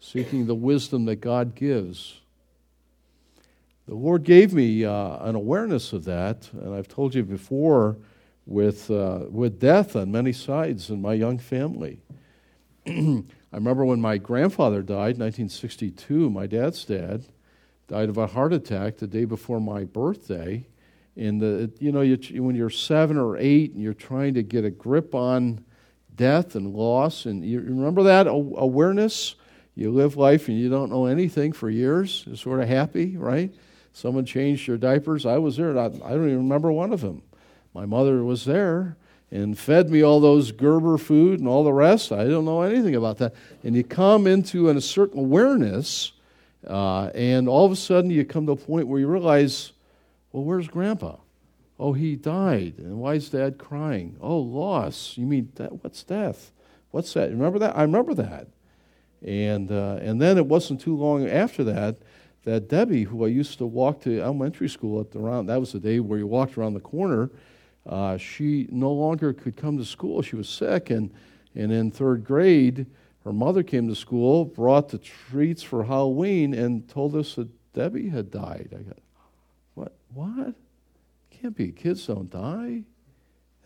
seeking 0.00 0.46
the 0.46 0.54
wisdom 0.54 1.04
that 1.04 1.16
God 1.16 1.54
gives. 1.54 2.20
The 3.86 3.94
Lord 3.94 4.24
gave 4.24 4.52
me 4.52 4.84
uh, 4.84 5.18
an 5.20 5.36
awareness 5.36 5.92
of 5.92 6.04
that, 6.04 6.48
and 6.52 6.74
I've 6.74 6.88
told 6.88 7.14
you 7.14 7.22
before 7.22 7.96
with, 8.44 8.90
uh, 8.90 9.26
with 9.28 9.60
death 9.60 9.94
on 9.94 10.10
many 10.10 10.32
sides 10.32 10.90
in 10.90 11.00
my 11.00 11.14
young 11.14 11.38
family. 11.38 12.00
I 12.86 13.56
remember 13.56 13.84
when 13.84 14.00
my 14.00 14.18
grandfather 14.18 14.82
died, 14.82 15.16
1962, 15.18 16.28
my 16.28 16.46
dad's 16.46 16.84
dad 16.84 17.24
died 17.88 18.10
of 18.10 18.18
a 18.18 18.26
heart 18.26 18.52
attack 18.52 18.98
the 18.98 19.06
day 19.06 19.24
before 19.24 19.60
my 19.60 19.84
birthday. 19.84 20.66
And 21.16 21.40
the, 21.40 21.72
you 21.78 21.92
know, 21.92 22.02
you, 22.02 22.42
when 22.42 22.56
you're 22.56 22.68
seven 22.68 23.16
or 23.16 23.38
eight 23.38 23.72
and 23.72 23.82
you're 23.82 23.94
trying 23.94 24.34
to 24.34 24.42
get 24.42 24.64
a 24.64 24.70
grip 24.70 25.14
on 25.14 25.64
death 26.14 26.56
and 26.56 26.74
loss, 26.74 27.24
and 27.24 27.44
you 27.44 27.60
remember 27.60 28.02
that 28.04 28.26
awareness. 28.26 29.34
You 29.74 29.90
live 29.90 30.16
life 30.16 30.48
and 30.48 30.58
you 30.58 30.68
don't 30.68 30.90
know 30.90 31.06
anything 31.06 31.52
for 31.52 31.68
years. 31.70 32.24
You're 32.26 32.36
sort 32.36 32.60
of 32.60 32.68
happy, 32.68 33.16
right? 33.16 33.52
Someone 33.92 34.24
changed 34.24 34.68
your 34.68 34.76
diapers. 34.76 35.24
I 35.24 35.38
was 35.38 35.56
there. 35.56 35.70
I 35.70 35.88
don't 35.88 36.02
even 36.02 36.36
remember 36.36 36.70
one 36.70 36.92
of 36.92 37.00
them. 37.00 37.22
My 37.72 37.86
mother 37.86 38.22
was 38.22 38.44
there 38.44 38.96
and 39.34 39.58
fed 39.58 39.90
me 39.90 40.00
all 40.00 40.20
those 40.20 40.52
Gerber 40.52 40.96
food 40.96 41.40
and 41.40 41.48
all 41.48 41.64
the 41.64 41.72
rest. 41.72 42.12
I 42.12 42.24
don't 42.24 42.44
know 42.44 42.62
anything 42.62 42.94
about 42.94 43.18
that. 43.18 43.34
And 43.64 43.74
you 43.74 43.82
come 43.82 44.28
into 44.28 44.68
a 44.68 44.80
certain 44.80 45.18
awareness, 45.18 46.12
uh, 46.64 47.06
and 47.16 47.48
all 47.48 47.66
of 47.66 47.72
a 47.72 47.76
sudden 47.76 48.12
you 48.12 48.24
come 48.24 48.46
to 48.46 48.52
a 48.52 48.56
point 48.56 48.86
where 48.86 49.00
you 49.00 49.08
realize, 49.08 49.72
well, 50.30 50.44
where's 50.44 50.68
Grandpa? 50.68 51.16
Oh, 51.80 51.94
he 51.94 52.14
died. 52.14 52.74
And 52.78 53.00
why 53.00 53.14
is 53.14 53.28
Dad 53.28 53.58
crying? 53.58 54.16
Oh, 54.20 54.38
loss. 54.38 55.18
You 55.18 55.26
mean 55.26 55.50
that? 55.56 55.82
What's 55.82 56.04
death? 56.04 56.52
What's 56.92 57.12
that? 57.14 57.30
Remember 57.30 57.58
that? 57.58 57.76
I 57.76 57.82
remember 57.82 58.14
that. 58.14 58.46
And 59.20 59.72
uh, 59.72 59.98
and 60.00 60.22
then 60.22 60.38
it 60.38 60.46
wasn't 60.46 60.80
too 60.80 60.96
long 60.96 61.26
after 61.26 61.64
that 61.64 61.96
that 62.44 62.68
Debbie, 62.68 63.04
who 63.04 63.24
I 63.24 63.28
used 63.28 63.58
to 63.58 63.66
walk 63.66 64.02
to 64.02 64.20
elementary 64.20 64.68
school 64.68 65.00
at 65.00 65.10
the 65.10 65.18
round, 65.18 65.48
that 65.48 65.58
was 65.58 65.72
the 65.72 65.80
day 65.80 65.98
where 65.98 66.18
you 66.18 66.26
walked 66.26 66.56
around 66.56 66.74
the 66.74 66.80
corner 66.80 67.30
uh, 67.86 68.16
she 68.16 68.66
no 68.70 68.92
longer 68.92 69.32
could 69.32 69.56
come 69.56 69.76
to 69.78 69.84
school. 69.84 70.22
She 70.22 70.36
was 70.36 70.48
sick, 70.48 70.90
and, 70.90 71.12
and 71.54 71.72
in 71.72 71.90
third 71.90 72.24
grade, 72.24 72.86
her 73.24 73.32
mother 73.32 73.62
came 73.62 73.88
to 73.88 73.94
school, 73.94 74.44
brought 74.44 74.90
the 74.90 74.98
treats 74.98 75.62
for 75.62 75.84
Halloween, 75.84 76.54
and 76.54 76.88
told 76.88 77.14
us 77.14 77.34
that 77.34 77.48
Debbie 77.72 78.08
had 78.08 78.30
died. 78.30 78.68
I 78.72 78.82
got, 78.82 78.98
what? 79.74 79.94
What? 80.12 80.54
Can't 81.30 81.56
be. 81.56 81.72
Kids 81.72 82.06
don't 82.06 82.30
die. 82.30 82.82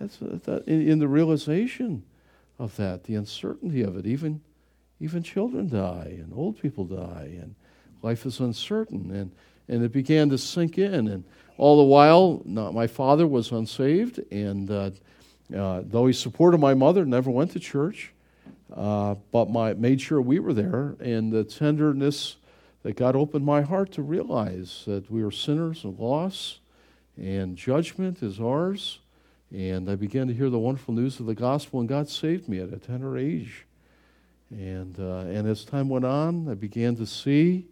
That's 0.01 0.19
that, 0.19 0.65
in, 0.67 0.89
in 0.89 0.99
the 0.99 1.09
realization 1.09 2.05
of 2.59 2.77
that, 2.77 3.05
the 3.05 3.15
uncertainty 3.15 3.83
of 3.83 3.97
it. 3.97 4.07
Even 4.07 4.41
even 5.01 5.23
children 5.23 5.69
die, 5.69 6.17
and 6.19 6.33
old 6.35 6.61
people 6.61 6.85
die, 6.85 7.31
and 7.41 7.55
life 8.03 8.27
is 8.27 8.41
uncertain, 8.41 9.11
and 9.13 9.33
and 9.69 9.85
it 9.85 9.93
began 9.93 10.29
to 10.31 10.39
sink 10.39 10.79
in, 10.79 11.09
and 11.09 11.25
all 11.59 11.77
the 11.77 11.83
while, 11.83 12.41
my 12.47 12.87
father 12.87 13.27
was 13.27 13.51
unsaved, 13.51 14.21
and 14.31 14.71
uh, 14.71 14.91
uh, 15.55 15.83
though 15.85 16.07
he 16.07 16.13
supported 16.13 16.59
my 16.59 16.73
mother, 16.73 17.05
never 17.05 17.31
went 17.31 17.51
to 17.51 17.59
church, 17.59 18.13
uh, 18.75 19.17
but 19.33 19.51
my, 19.51 19.75
made 19.75 20.01
sure 20.01 20.21
we 20.21 20.39
were 20.39 20.53
there. 20.55 20.95
And 21.01 21.33
the 21.33 21.43
tenderness 21.43 22.37
that 22.85 22.97
God 22.97 23.17
opened 23.17 23.45
my 23.45 23.63
heart 23.63 23.91
to 23.93 24.03
realize 24.03 24.85
that 24.87 25.11
we 25.11 25.21
are 25.23 25.33
sinners 25.33 25.83
and 25.83 25.99
lost, 25.99 26.61
and 27.17 27.57
judgment 27.57 28.23
is 28.23 28.41
ours. 28.41 29.01
And 29.51 29.91
I 29.91 29.97
began 29.97 30.29
to 30.29 30.35
hear 30.35 30.51
the 30.51 30.59
wonderful 30.61 30.95
news 30.95 31.19
of 31.19 31.27
the 31.27 31.35
gospel, 31.35 31.81
and 31.81 31.89
God 31.89 32.09
saved 32.09 32.49
me 32.49 32.61
at 32.61 32.73
a 32.73 32.77
tender 32.77 33.19
age. 33.19 33.67
And, 34.51 34.95
uh, 35.01 35.25
and 35.27 35.49
as 35.49 35.65
time 35.65 35.89
went 35.89 36.05
on, 36.05 36.49
I 36.49 36.55
began 36.55 36.95
to 36.97 37.07
see 37.07 37.67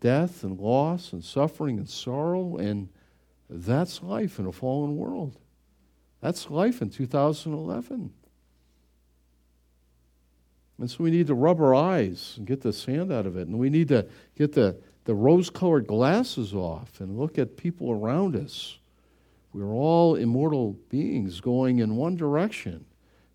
death 0.00 0.44
and 0.44 0.58
loss 0.58 1.12
and 1.12 1.22
suffering 1.22 1.76
and 1.76 1.88
sorrow 1.88 2.56
and 2.56 2.88
that's 3.48 4.02
life 4.02 4.38
in 4.38 4.46
a 4.46 4.52
fallen 4.52 4.96
world. 4.96 5.36
That's 6.20 6.50
life 6.50 6.82
in 6.82 6.90
2011. 6.90 8.12
And 10.78 10.90
so 10.90 11.02
we 11.02 11.10
need 11.10 11.26
to 11.26 11.34
rub 11.34 11.60
our 11.60 11.74
eyes 11.74 12.34
and 12.36 12.46
get 12.46 12.60
the 12.60 12.72
sand 12.72 13.12
out 13.12 13.26
of 13.26 13.36
it. 13.36 13.48
And 13.48 13.58
we 13.58 13.70
need 13.70 13.88
to 13.88 14.06
get 14.36 14.52
the, 14.52 14.76
the 15.04 15.14
rose 15.14 15.50
colored 15.50 15.86
glasses 15.86 16.54
off 16.54 17.00
and 17.00 17.18
look 17.18 17.38
at 17.38 17.56
people 17.56 17.90
around 17.90 18.36
us. 18.36 18.78
We're 19.52 19.72
all 19.72 20.14
immortal 20.14 20.74
beings 20.88 21.40
going 21.40 21.78
in 21.78 21.96
one 21.96 22.16
direction 22.16 22.84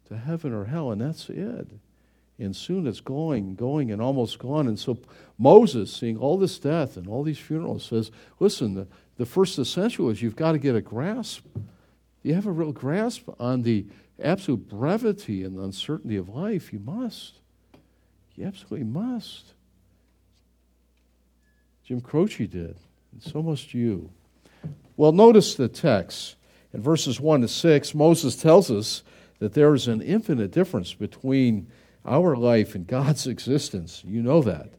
to 0.08 0.18
heaven 0.18 0.54
or 0.54 0.66
hell, 0.66 0.92
and 0.92 1.02
that's 1.02 1.30
it. 1.30 1.68
And 2.40 2.56
soon 2.56 2.88
it's 2.88 3.00
going, 3.00 3.56
going, 3.56 3.92
and 3.92 4.02
almost 4.02 4.40
gone. 4.40 4.68
And 4.68 4.80
so 4.80 4.98
Moses, 5.38 5.94
seeing 5.94 6.18
all 6.18 6.38
this 6.38 6.58
death 6.60 6.98
and 6.98 7.08
all 7.08 7.24
these 7.24 7.38
funerals, 7.38 7.86
says, 7.86 8.12
Listen, 8.40 8.74
the, 8.74 8.88
the 9.18 9.26
first 9.26 9.60
essential 9.60 10.10
is 10.10 10.22
you've 10.22 10.36
got 10.36 10.54
to 10.54 10.58
get 10.58 10.76
a 10.76 10.82
grasp. 10.82 11.46
You 12.24 12.34
have 12.34 12.48
a 12.48 12.52
real 12.52 12.72
grasp 12.72 13.30
on 13.40 13.62
the 13.62 13.86
absolute 14.22 14.68
brevity 14.68 15.44
and 15.44 15.60
uncertainty 15.60 16.16
of 16.16 16.30
life. 16.30 16.74
You 16.74 16.80
must. 16.80 17.40
You 18.36 18.46
absolutely 18.46 18.88
must. 18.88 19.54
Jim 21.86 22.02
Croce 22.02 22.48
did, 22.48 22.78
and 23.12 23.22
so 23.22 23.44
must 23.44 23.74
you. 23.74 24.10
Well, 24.96 25.12
notice 25.12 25.56
the 25.56 25.68
text. 25.68 26.36
In 26.74 26.82
verses 26.82 27.20
1 27.20 27.42
to 27.42 27.48
6, 27.48 27.94
Moses 27.94 28.36
tells 28.36 28.72
us 28.72 29.04
that 29.40 29.54
there 29.54 29.74
is 29.74 29.88
an 29.88 30.02
infinite 30.02 30.52
difference 30.52 30.94
between 30.94 31.68
our 32.06 32.36
life 32.36 32.76
and 32.76 32.86
God's 32.88 33.28
existence. 33.28 34.04
You 34.06 34.22
know 34.22 34.42
that. 34.42 34.70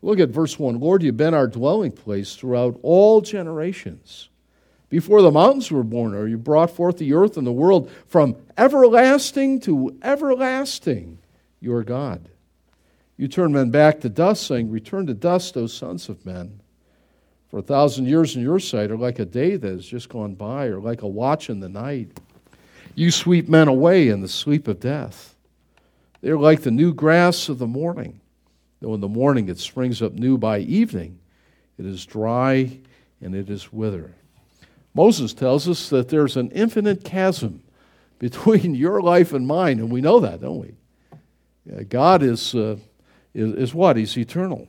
Look 0.00 0.20
at 0.20 0.30
verse 0.30 0.58
1 0.58 0.80
Lord, 0.80 1.02
you've 1.02 1.16
been 1.16 1.34
our 1.34 1.48
dwelling 1.48 1.92
place 1.92 2.34
throughout 2.34 2.78
all 2.82 3.20
generations. 3.20 4.28
Before 4.88 5.20
the 5.20 5.30
mountains 5.30 5.70
were 5.70 5.82
born, 5.82 6.14
or 6.14 6.26
you 6.26 6.38
brought 6.38 6.70
forth 6.70 6.96
the 6.96 7.12
earth 7.12 7.36
and 7.36 7.46
the 7.46 7.52
world 7.52 7.90
from 8.06 8.36
everlasting 8.56 9.60
to 9.60 9.98
everlasting, 10.02 11.18
your 11.60 11.82
God. 11.82 12.30
You 13.18 13.28
turn 13.28 13.52
men 13.52 13.70
back 13.70 14.00
to 14.00 14.08
dust, 14.08 14.46
saying, 14.46 14.70
Return 14.70 15.06
to 15.08 15.14
dust, 15.14 15.56
O 15.56 15.66
sons 15.66 16.08
of 16.08 16.24
men. 16.24 16.60
For 17.50 17.58
a 17.58 17.62
thousand 17.62 18.06
years 18.06 18.36
in 18.36 18.42
your 18.42 18.60
sight 18.60 18.90
are 18.90 18.96
like 18.96 19.18
a 19.18 19.24
day 19.24 19.56
that 19.56 19.68
has 19.68 19.86
just 19.86 20.08
gone 20.08 20.34
by, 20.34 20.66
or 20.66 20.80
like 20.80 21.02
a 21.02 21.08
watch 21.08 21.50
in 21.50 21.60
the 21.60 21.68
night. 21.68 22.10
You 22.94 23.10
sweep 23.10 23.48
men 23.48 23.68
away 23.68 24.08
in 24.08 24.22
the 24.22 24.28
sleep 24.28 24.68
of 24.68 24.80
death. 24.80 25.34
They 26.20 26.30
are 26.30 26.38
like 26.38 26.62
the 26.62 26.70
new 26.70 26.92
grass 26.92 27.48
of 27.48 27.58
the 27.58 27.66
morning. 27.66 28.20
Though 28.80 28.94
in 28.94 29.00
the 29.00 29.08
morning 29.08 29.48
it 29.48 29.58
springs 29.58 30.02
up 30.02 30.12
new 30.12 30.38
by 30.38 30.58
evening, 30.60 31.18
it 31.78 31.86
is 31.86 32.06
dry 32.06 32.78
and 33.20 33.34
it 33.34 33.50
is 33.50 33.72
withered. 33.72 34.14
Moses 34.94 35.32
tells 35.32 35.68
us 35.68 35.90
that 35.90 36.08
there's 36.08 36.36
an 36.36 36.50
infinite 36.50 37.04
chasm 37.04 37.62
between 38.18 38.74
your 38.74 39.00
life 39.00 39.32
and 39.32 39.46
mine, 39.46 39.78
and 39.78 39.90
we 39.90 40.00
know 40.00 40.18
that, 40.20 40.40
don't 40.40 40.58
we? 40.58 40.74
God 41.84 42.22
is, 42.22 42.54
uh, 42.54 42.76
is, 43.34 43.54
is 43.54 43.74
what? 43.74 43.96
He's 43.96 44.16
eternal. 44.16 44.68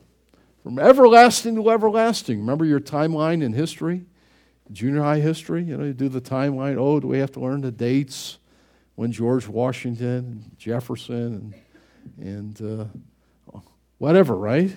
From 0.62 0.78
everlasting 0.78 1.56
to 1.56 1.70
everlasting. 1.70 2.38
Remember 2.38 2.64
your 2.64 2.80
timeline 2.80 3.42
in 3.42 3.54
history? 3.54 4.04
Junior 4.70 5.02
high 5.02 5.20
history? 5.20 5.64
You 5.64 5.76
know, 5.76 5.84
you 5.84 5.94
do 5.94 6.08
the 6.08 6.20
timeline. 6.20 6.76
Oh, 6.78 7.00
do 7.00 7.08
we 7.08 7.18
have 7.18 7.32
to 7.32 7.40
learn 7.40 7.62
the 7.62 7.72
dates? 7.72 8.38
When 8.94 9.12
George 9.12 9.48
Washington 9.48 10.16
and 10.16 10.58
Jefferson 10.58 11.54
and, 12.18 12.60
and 12.62 12.80
uh, 13.52 13.58
whatever, 13.98 14.36
right? 14.36 14.74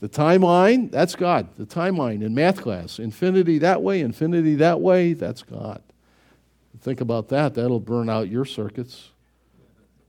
The 0.00 0.08
timeline, 0.08 0.90
that's 0.90 1.14
God. 1.14 1.56
The 1.56 1.64
timeline 1.64 2.22
in 2.22 2.34
math 2.34 2.60
class. 2.60 2.98
Infinity 2.98 3.58
that 3.58 3.82
way, 3.82 4.00
infinity 4.00 4.56
that 4.56 4.80
way, 4.80 5.14
that's 5.14 5.42
God. 5.42 5.82
Think 6.80 7.00
about 7.00 7.28
that. 7.28 7.54
That'll 7.54 7.80
burn 7.80 8.10
out 8.10 8.28
your 8.28 8.44
circuits. 8.44 9.10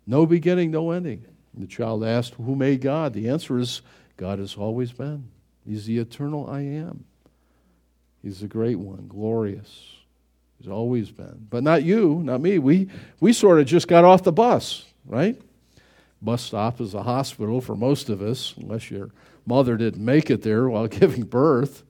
No 0.05 0.25
beginning, 0.25 0.71
no 0.71 0.91
ending. 0.91 1.25
The 1.53 1.67
child 1.67 2.03
asked, 2.03 2.34
Who 2.34 2.55
made 2.55 2.81
God? 2.81 3.13
The 3.13 3.29
answer 3.29 3.58
is, 3.58 3.81
God 4.17 4.39
has 4.39 4.55
always 4.55 4.91
been. 4.91 5.29
He's 5.65 5.86
the 5.86 5.97
eternal 5.99 6.49
I 6.49 6.62
am. 6.62 7.05
He's 8.21 8.41
the 8.41 8.47
great 8.47 8.79
one, 8.79 9.08
glorious. 9.08 9.94
Always 10.67 11.12
been. 11.12 11.47
But 11.49 11.63
not 11.63 11.84
you, 11.84 12.21
not 12.23 12.41
me. 12.41 12.60
We, 12.60 12.89
we 13.19 13.34
sort 13.34 13.60
of 13.60 13.65
just 13.65 13.88
got 13.88 14.04
off 14.04 14.23
the 14.23 14.32
bus, 14.32 14.86
right? 15.06 15.39
Bus 16.21 16.41
stop 16.41 16.82
is 16.82 16.93
a 16.93 17.04
hospital 17.04 17.62
for 17.62 17.75
most 17.75 18.10
of 18.10 18.21
us, 18.21 18.54
unless 18.58 18.89
your 18.89 19.12
mother 19.45 19.78
didn't 19.78 20.04
make 20.04 20.30
it 20.30 20.41
there 20.41 20.67
while 20.69 20.88
giving 20.89 21.23
birth. 21.23 21.84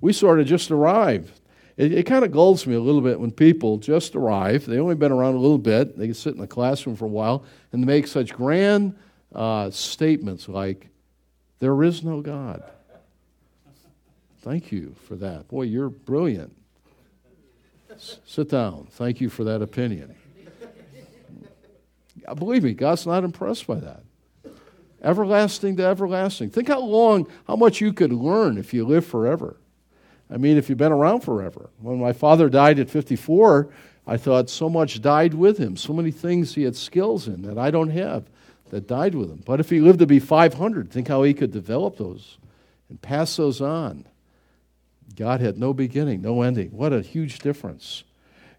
We 0.00 0.12
sort 0.12 0.40
of 0.40 0.46
just 0.46 0.70
arrived. 0.70 1.40
It, 1.76 1.92
it 1.92 2.06
kind 2.06 2.24
of 2.24 2.32
gulls 2.32 2.66
me 2.66 2.74
a 2.74 2.80
little 2.80 3.00
bit 3.00 3.20
when 3.20 3.30
people 3.30 3.78
just 3.78 4.16
arrive. 4.16 4.66
They've 4.66 4.80
only 4.80 4.94
been 4.94 5.12
around 5.12 5.34
a 5.34 5.38
little 5.38 5.58
bit. 5.58 5.98
They 5.98 6.06
can 6.06 6.14
sit 6.14 6.34
in 6.34 6.40
the 6.40 6.46
classroom 6.46 6.96
for 6.96 7.04
a 7.04 7.08
while 7.08 7.44
and 7.72 7.82
they 7.82 7.86
make 7.86 8.06
such 8.06 8.32
grand 8.32 8.96
uh, 9.34 9.70
statements 9.70 10.48
like, 10.48 10.88
There 11.58 11.82
is 11.82 12.02
no 12.02 12.22
God. 12.22 12.62
Thank 14.40 14.70
you 14.70 14.94
for 15.06 15.16
that. 15.16 15.48
Boy, 15.48 15.62
you're 15.62 15.88
brilliant. 15.88 16.54
Sit 17.98 18.48
down. 18.48 18.86
Thank 18.90 19.20
you 19.20 19.28
for 19.28 19.44
that 19.44 19.62
opinion. 19.62 20.14
Believe 22.34 22.64
me, 22.64 22.72
God's 22.72 23.06
not 23.06 23.24
impressed 23.24 23.66
by 23.66 23.76
that. 23.76 24.02
Everlasting 25.02 25.76
to 25.76 25.84
everlasting. 25.84 26.50
Think 26.50 26.68
how 26.68 26.80
long, 26.80 27.28
how 27.46 27.56
much 27.56 27.80
you 27.80 27.92
could 27.92 28.12
learn 28.12 28.58
if 28.58 28.74
you 28.74 28.84
live 28.84 29.06
forever. 29.06 29.56
I 30.30 30.36
mean, 30.36 30.56
if 30.56 30.68
you've 30.68 30.78
been 30.78 30.92
around 30.92 31.20
forever. 31.20 31.70
When 31.80 32.00
my 32.00 32.12
father 32.12 32.48
died 32.48 32.80
at 32.80 32.90
54, 32.90 33.68
I 34.06 34.16
thought 34.16 34.50
so 34.50 34.68
much 34.68 35.00
died 35.00 35.34
with 35.34 35.58
him, 35.58 35.76
so 35.76 35.92
many 35.92 36.10
things 36.10 36.54
he 36.54 36.62
had 36.62 36.76
skills 36.76 37.28
in 37.28 37.42
that 37.42 37.58
I 37.58 37.70
don't 37.70 37.90
have 37.90 38.24
that 38.70 38.88
died 38.88 39.14
with 39.14 39.30
him. 39.30 39.42
But 39.44 39.60
if 39.60 39.70
he 39.70 39.80
lived 39.80 40.00
to 40.00 40.06
be 40.06 40.18
500, 40.18 40.90
think 40.90 41.08
how 41.08 41.22
he 41.22 41.34
could 41.34 41.52
develop 41.52 41.96
those 41.96 42.38
and 42.88 43.00
pass 43.00 43.36
those 43.36 43.60
on. 43.60 44.06
God 45.16 45.40
had 45.40 45.58
no 45.58 45.72
beginning, 45.72 46.20
no 46.22 46.42
ending. 46.42 46.68
What 46.70 46.92
a 46.92 47.00
huge 47.00 47.38
difference. 47.38 48.04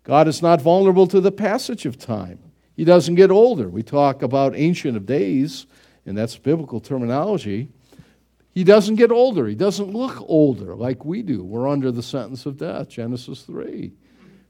God 0.03 0.27
is 0.27 0.41
not 0.41 0.61
vulnerable 0.61 1.07
to 1.07 1.21
the 1.21 1.31
passage 1.31 1.85
of 1.85 1.97
time. 1.97 2.39
He 2.75 2.83
doesn't 2.83 3.15
get 3.15 3.31
older. 3.31 3.69
We 3.69 3.83
talk 3.83 4.21
about 4.21 4.55
Ancient 4.55 4.95
of 4.97 5.05
Days, 5.05 5.65
and 6.05 6.17
that's 6.17 6.37
biblical 6.37 6.79
terminology. 6.79 7.69
He 8.53 8.63
doesn't 8.63 8.95
get 8.95 9.11
older. 9.11 9.45
He 9.47 9.55
doesn't 9.55 9.93
look 9.93 10.17
older 10.21 10.75
like 10.75 11.05
we 11.05 11.21
do. 11.21 11.43
We're 11.43 11.67
under 11.67 11.91
the 11.91 12.01
sentence 12.01 12.45
of 12.45 12.57
death, 12.57 12.89
Genesis 12.89 13.43
3. 13.43 13.91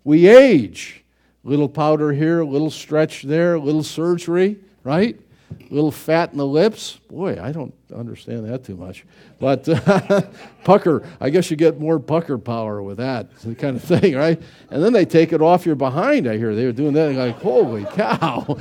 We 0.04 0.28
age. 0.28 1.04
Little 1.44 1.70
powder 1.70 2.14
here, 2.14 2.42
a 2.42 2.46
little 2.46 2.72
stretch 2.72 3.24
there, 3.24 3.56
a 3.56 3.60
little 3.60 3.84
surgery, 3.84 4.58
right? 4.84 5.20
A 5.50 5.74
little 5.74 5.92
fat 5.92 6.32
in 6.32 6.38
the 6.38 6.46
lips. 6.46 7.00
Boy, 7.10 7.42
I 7.42 7.52
don't 7.52 7.74
understand 7.96 8.50
that 8.50 8.64
too 8.64 8.76
much. 8.76 9.06
But 9.40 9.68
uh, 9.68 10.22
pucker, 10.64 11.08
I 11.20 11.30
guess 11.30 11.50
you 11.50 11.58
get 11.58 11.80
more 11.80 12.00
pucker 12.00 12.38
power 12.38 12.82
with 12.82 12.98
that 12.98 13.30
kind 13.58 13.78
of 13.78 13.84
thing, 13.84 14.16
right? 14.16 14.42
And 14.70 14.84
then 14.84 14.94
they 14.94 15.06
take 15.06 15.32
it 15.34 15.42
off 15.42 15.66
your 15.66 15.76
behind, 15.76 16.28
I 16.28 16.38
hear. 16.38 16.54
They 16.54 16.66
were 16.66 16.72
doing 16.72 16.94
that. 16.94 17.14
Like, 17.14 17.36
holy 17.38 17.86
cow. 17.86 18.58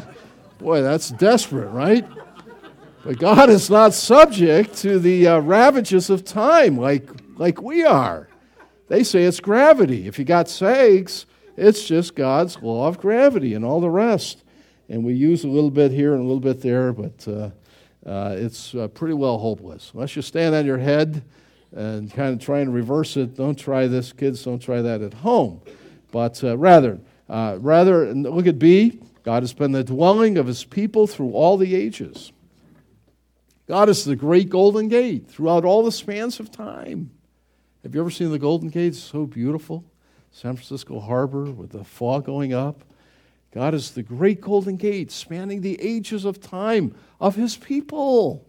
Boy, 0.59 0.83
that's 0.83 1.11
desperate, 1.11 1.69
right? 1.69 2.07
But 3.05 3.19
God 3.19 3.51
is 3.51 3.71
not 3.71 3.95
subject 3.95 4.77
to 4.79 4.99
the 4.99 5.29
uh, 5.29 5.39
ravages 5.39 6.11
of 6.11 6.25
time 6.25 6.77
like, 6.77 7.09
like 7.37 7.63
we 7.63 7.85
are. 7.85 8.29
They 8.89 9.03
say 9.05 9.25
it's 9.25 9.41
gravity. 9.41 10.07
If 10.07 10.19
you 10.19 10.25
got 10.25 10.49
sags, 10.49 11.27
it's 11.57 11.87
just 11.87 12.15
God's 12.15 12.61
law 12.63 12.89
of 12.89 12.99
gravity 12.99 13.55
and 13.55 13.65
all 13.65 13.81
the 13.81 13.91
rest. 13.91 14.43
And 14.89 15.05
we 15.05 15.15
use 15.15 15.45
a 15.45 15.49
little 15.49 15.71
bit 15.71 15.91
here 15.91 16.13
and 16.13 16.21
a 16.21 16.25
little 16.25 16.41
bit 16.41 16.61
there, 16.61 16.93
but 16.93 17.27
uh, 17.27 17.51
uh, 18.09 18.37
it's 18.39 18.75
uh, 18.75 18.89
pretty 18.89 19.15
well 19.15 19.39
hopeless. 19.39 19.91
Unless 19.95 20.15
you 20.15 20.23
stand 20.23 20.55
on 20.55 20.65
your 20.65 20.79
head 20.79 21.25
and 21.75 22.13
kind 22.13 22.33
of 22.33 22.41
try 22.41 22.61
and 22.61 22.73
reverse 22.73 23.17
it, 23.17 23.35
don't 23.35 23.59
try 23.59 23.89
this, 23.89 24.13
kids. 24.13 24.45
Don't 24.45 24.61
try 24.61 24.83
that 24.83 25.03
at 25.03 25.13
home. 25.15 25.61
But 26.13 26.43
uh, 26.45 26.57
rather, 26.57 27.01
uh, 27.29 27.59
rather, 27.61 28.15
look 28.15 28.47
at 28.47 28.59
B. 28.59 29.01
God 29.25 29.43
has 29.43 29.53
been 29.53 29.73
the 29.73 29.83
dwelling 29.83 30.39
of 30.39 30.47
his 30.47 30.65
people 30.65 31.09
through 31.09 31.33
all 31.33 31.57
the 31.57 31.75
ages. 31.75 32.33
God 33.67 33.89
is 33.89 34.05
the 34.05 34.15
great 34.15 34.49
Golden 34.49 34.87
Gate 34.87 35.27
throughout 35.29 35.65
all 35.65 35.83
the 35.83 35.91
spans 35.91 36.39
of 36.39 36.53
time. 36.53 37.11
Have 37.83 37.95
you 37.95 38.01
ever 38.01 38.11
seen 38.11 38.31
the 38.31 38.39
Golden 38.39 38.69
Gate? 38.69 38.89
It's 38.89 38.99
so 39.01 39.27
beautiful. 39.27 39.85
San 40.31 40.55
Francisco 40.55 41.01
Harbor 41.01 41.45
with 41.45 41.71
the 41.71 41.83
fog 41.83 42.25
going 42.25 42.55
up. 42.55 42.85
God 43.53 43.75
is 43.75 43.93
the 43.93 44.03
great 44.03 44.41
Golden 44.41 44.77
Gate 44.77 45.11
spanning 45.11 45.61
the 45.61 45.81
ages 45.81 46.25
of 46.25 46.41
time 46.41 46.95
of 47.21 47.37
his 47.37 47.57
people. 47.57 48.45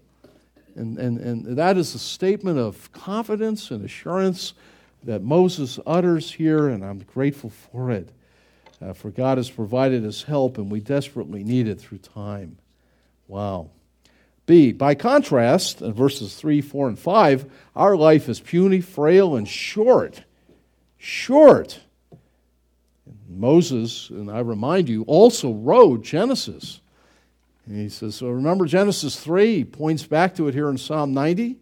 And, 0.75 0.97
and, 0.97 1.17
and 1.19 1.57
that 1.57 1.77
is 1.77 1.95
a 1.95 1.99
statement 1.99 2.59
of 2.59 2.91
confidence 2.91 3.71
and 3.71 3.83
assurance 3.83 4.53
that 5.03 5.23
Moses 5.23 5.79
utters 5.87 6.31
here, 6.31 6.67
and 6.67 6.83
I'm 6.83 6.99
grateful 6.99 7.49
for 7.49 7.91
it. 7.91 8.09
Uh, 8.81 8.93
for 8.93 9.09
God 9.09 9.37
has 9.37 9.49
provided 9.49 10.05
us 10.05 10.23
help, 10.23 10.57
and 10.57 10.69
we 10.71 10.79
desperately 10.79 11.43
need 11.43 11.67
it 11.67 11.79
through 11.79 11.99
time. 11.99 12.57
Wow. 13.27 13.69
B. 14.45 14.71
By 14.71 14.95
contrast, 14.95 15.81
in 15.81 15.93
verses 15.93 16.35
3, 16.35 16.61
4, 16.61 16.89
and 16.89 16.99
5, 16.99 17.51
our 17.75 17.97
life 17.97 18.29
is 18.29 18.39
puny, 18.39 18.81
frail, 18.81 19.35
and 19.35 19.47
short. 19.47 20.23
Short. 20.97 21.79
Moses, 23.39 24.09
and 24.09 24.29
I 24.29 24.39
remind 24.39 24.89
you, 24.89 25.03
also 25.03 25.51
wrote 25.51 26.03
Genesis. 26.03 26.81
And 27.65 27.77
he 27.77 27.89
says, 27.89 28.15
so 28.15 28.29
remember 28.29 28.65
Genesis 28.65 29.19
3, 29.19 29.57
he 29.57 29.65
points 29.65 30.03
back 30.03 30.35
to 30.35 30.47
it 30.47 30.53
here 30.53 30.69
in 30.69 30.77
Psalm 30.77 31.13
90, 31.13 31.57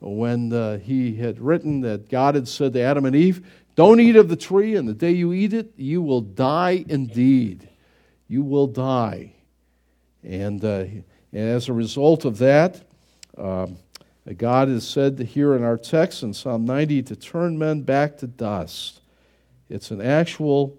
when 0.00 0.52
uh, 0.52 0.78
he 0.78 1.16
had 1.16 1.40
written 1.40 1.80
that 1.80 2.08
God 2.08 2.34
had 2.34 2.46
said 2.46 2.74
to 2.74 2.80
Adam 2.80 3.06
and 3.06 3.16
Eve, 3.16 3.46
Don't 3.74 4.00
eat 4.00 4.16
of 4.16 4.28
the 4.28 4.36
tree, 4.36 4.76
and 4.76 4.86
the 4.88 4.94
day 4.94 5.12
you 5.12 5.32
eat 5.32 5.52
it, 5.52 5.72
you 5.76 6.02
will 6.02 6.20
die 6.20 6.84
indeed. 6.88 7.68
You 8.28 8.42
will 8.42 8.66
die. 8.66 9.32
And 10.22 10.64
uh, 10.64 10.84
as 11.32 11.68
a 11.68 11.72
result 11.72 12.24
of 12.24 12.38
that, 12.38 12.82
um, 13.38 13.78
God 14.36 14.68
is 14.68 14.86
said 14.86 15.18
here 15.18 15.54
in 15.54 15.62
our 15.62 15.76
text 15.76 16.22
in 16.22 16.34
Psalm 16.34 16.64
90 16.64 17.02
to 17.04 17.16
turn 17.16 17.58
men 17.58 17.82
back 17.82 18.18
to 18.18 18.26
dust. 18.26 19.00
It's 19.68 19.90
an 19.90 20.00
actual 20.00 20.76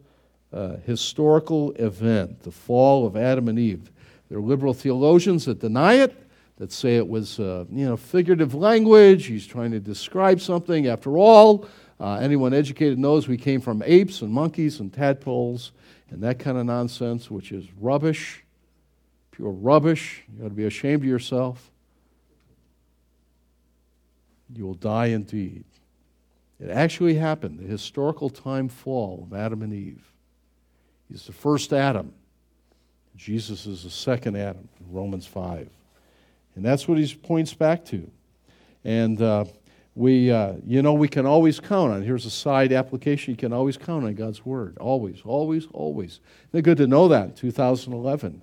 historical 0.85 1.71
event, 1.73 2.41
the 2.43 2.51
fall 2.51 3.05
of 3.05 3.15
Adam 3.15 3.47
and 3.47 3.59
Eve. 3.59 3.91
There 4.29 4.37
are 4.37 4.41
liberal 4.41 4.73
theologians 4.73 5.45
that 5.45 5.59
deny 5.59 5.95
it, 5.95 6.15
that 6.57 6.71
say 6.71 6.97
it 6.97 7.07
was 7.07 7.39
uh, 7.39 7.65
you 7.71 7.85
know 7.85 7.97
figurative 7.97 8.53
language. 8.53 9.25
He's 9.25 9.45
trying 9.45 9.71
to 9.71 9.79
describe 9.79 10.41
something. 10.41 10.87
After 10.87 11.17
all, 11.17 11.67
uh, 11.99 12.15
anyone 12.15 12.53
educated 12.53 12.97
knows 12.97 13.27
we 13.27 13.37
came 13.37 13.61
from 13.61 13.83
apes 13.85 14.21
and 14.21 14.31
monkeys 14.31 14.79
and 14.79 14.91
tadpoles 14.91 15.71
and 16.09 16.21
that 16.23 16.39
kind 16.39 16.57
of 16.57 16.65
nonsense, 16.65 17.29
which 17.29 17.51
is 17.51 17.65
rubbish 17.79 18.43
pure 19.37 19.51
rubbish. 19.51 20.23
You 20.35 20.45
ought 20.45 20.49
to 20.49 20.55
be 20.55 20.65
ashamed 20.65 21.03
of 21.03 21.07
yourself. 21.07 21.71
You 24.53 24.65
will 24.65 24.73
die 24.73 25.07
indeed. 25.07 25.63
It 26.59 26.71
actually 26.71 27.13
happened, 27.15 27.59
the 27.59 27.67
historical 27.67 28.31
time 28.31 28.67
fall 28.67 29.27
of 29.29 29.37
Adam 29.37 29.61
and 29.61 29.71
Eve. 29.71 30.11
He's 31.09 31.25
the 31.25 31.33
first 31.33 31.73
Adam. 31.73 32.13
Jesus 33.15 33.65
is 33.65 33.83
the 33.83 33.89
second 33.89 34.37
Adam, 34.37 34.67
Romans 34.89 35.25
5. 35.25 35.69
And 36.55 36.65
that's 36.65 36.87
what 36.87 36.97
he 36.97 37.15
points 37.15 37.53
back 37.53 37.85
to. 37.85 38.09
And 38.83 39.21
uh, 39.21 39.45
we, 39.95 40.31
uh, 40.31 40.53
you 40.65 40.81
know, 40.81 40.93
we 40.93 41.07
can 41.07 41.25
always 41.25 41.59
count 41.59 41.93
on. 41.93 42.03
Here's 42.03 42.25
a 42.25 42.29
side 42.29 42.71
application. 42.71 43.31
You 43.31 43.37
can 43.37 43.53
always 43.53 43.77
count 43.77 44.05
on 44.05 44.13
God's 44.13 44.45
word. 44.45 44.77
Always, 44.79 45.21
always, 45.25 45.67
always. 45.73 46.19
It's 46.53 46.63
good 46.63 46.77
to 46.77 46.87
know 46.87 47.07
that 47.07 47.25
in 47.25 47.33
2011 47.33 48.41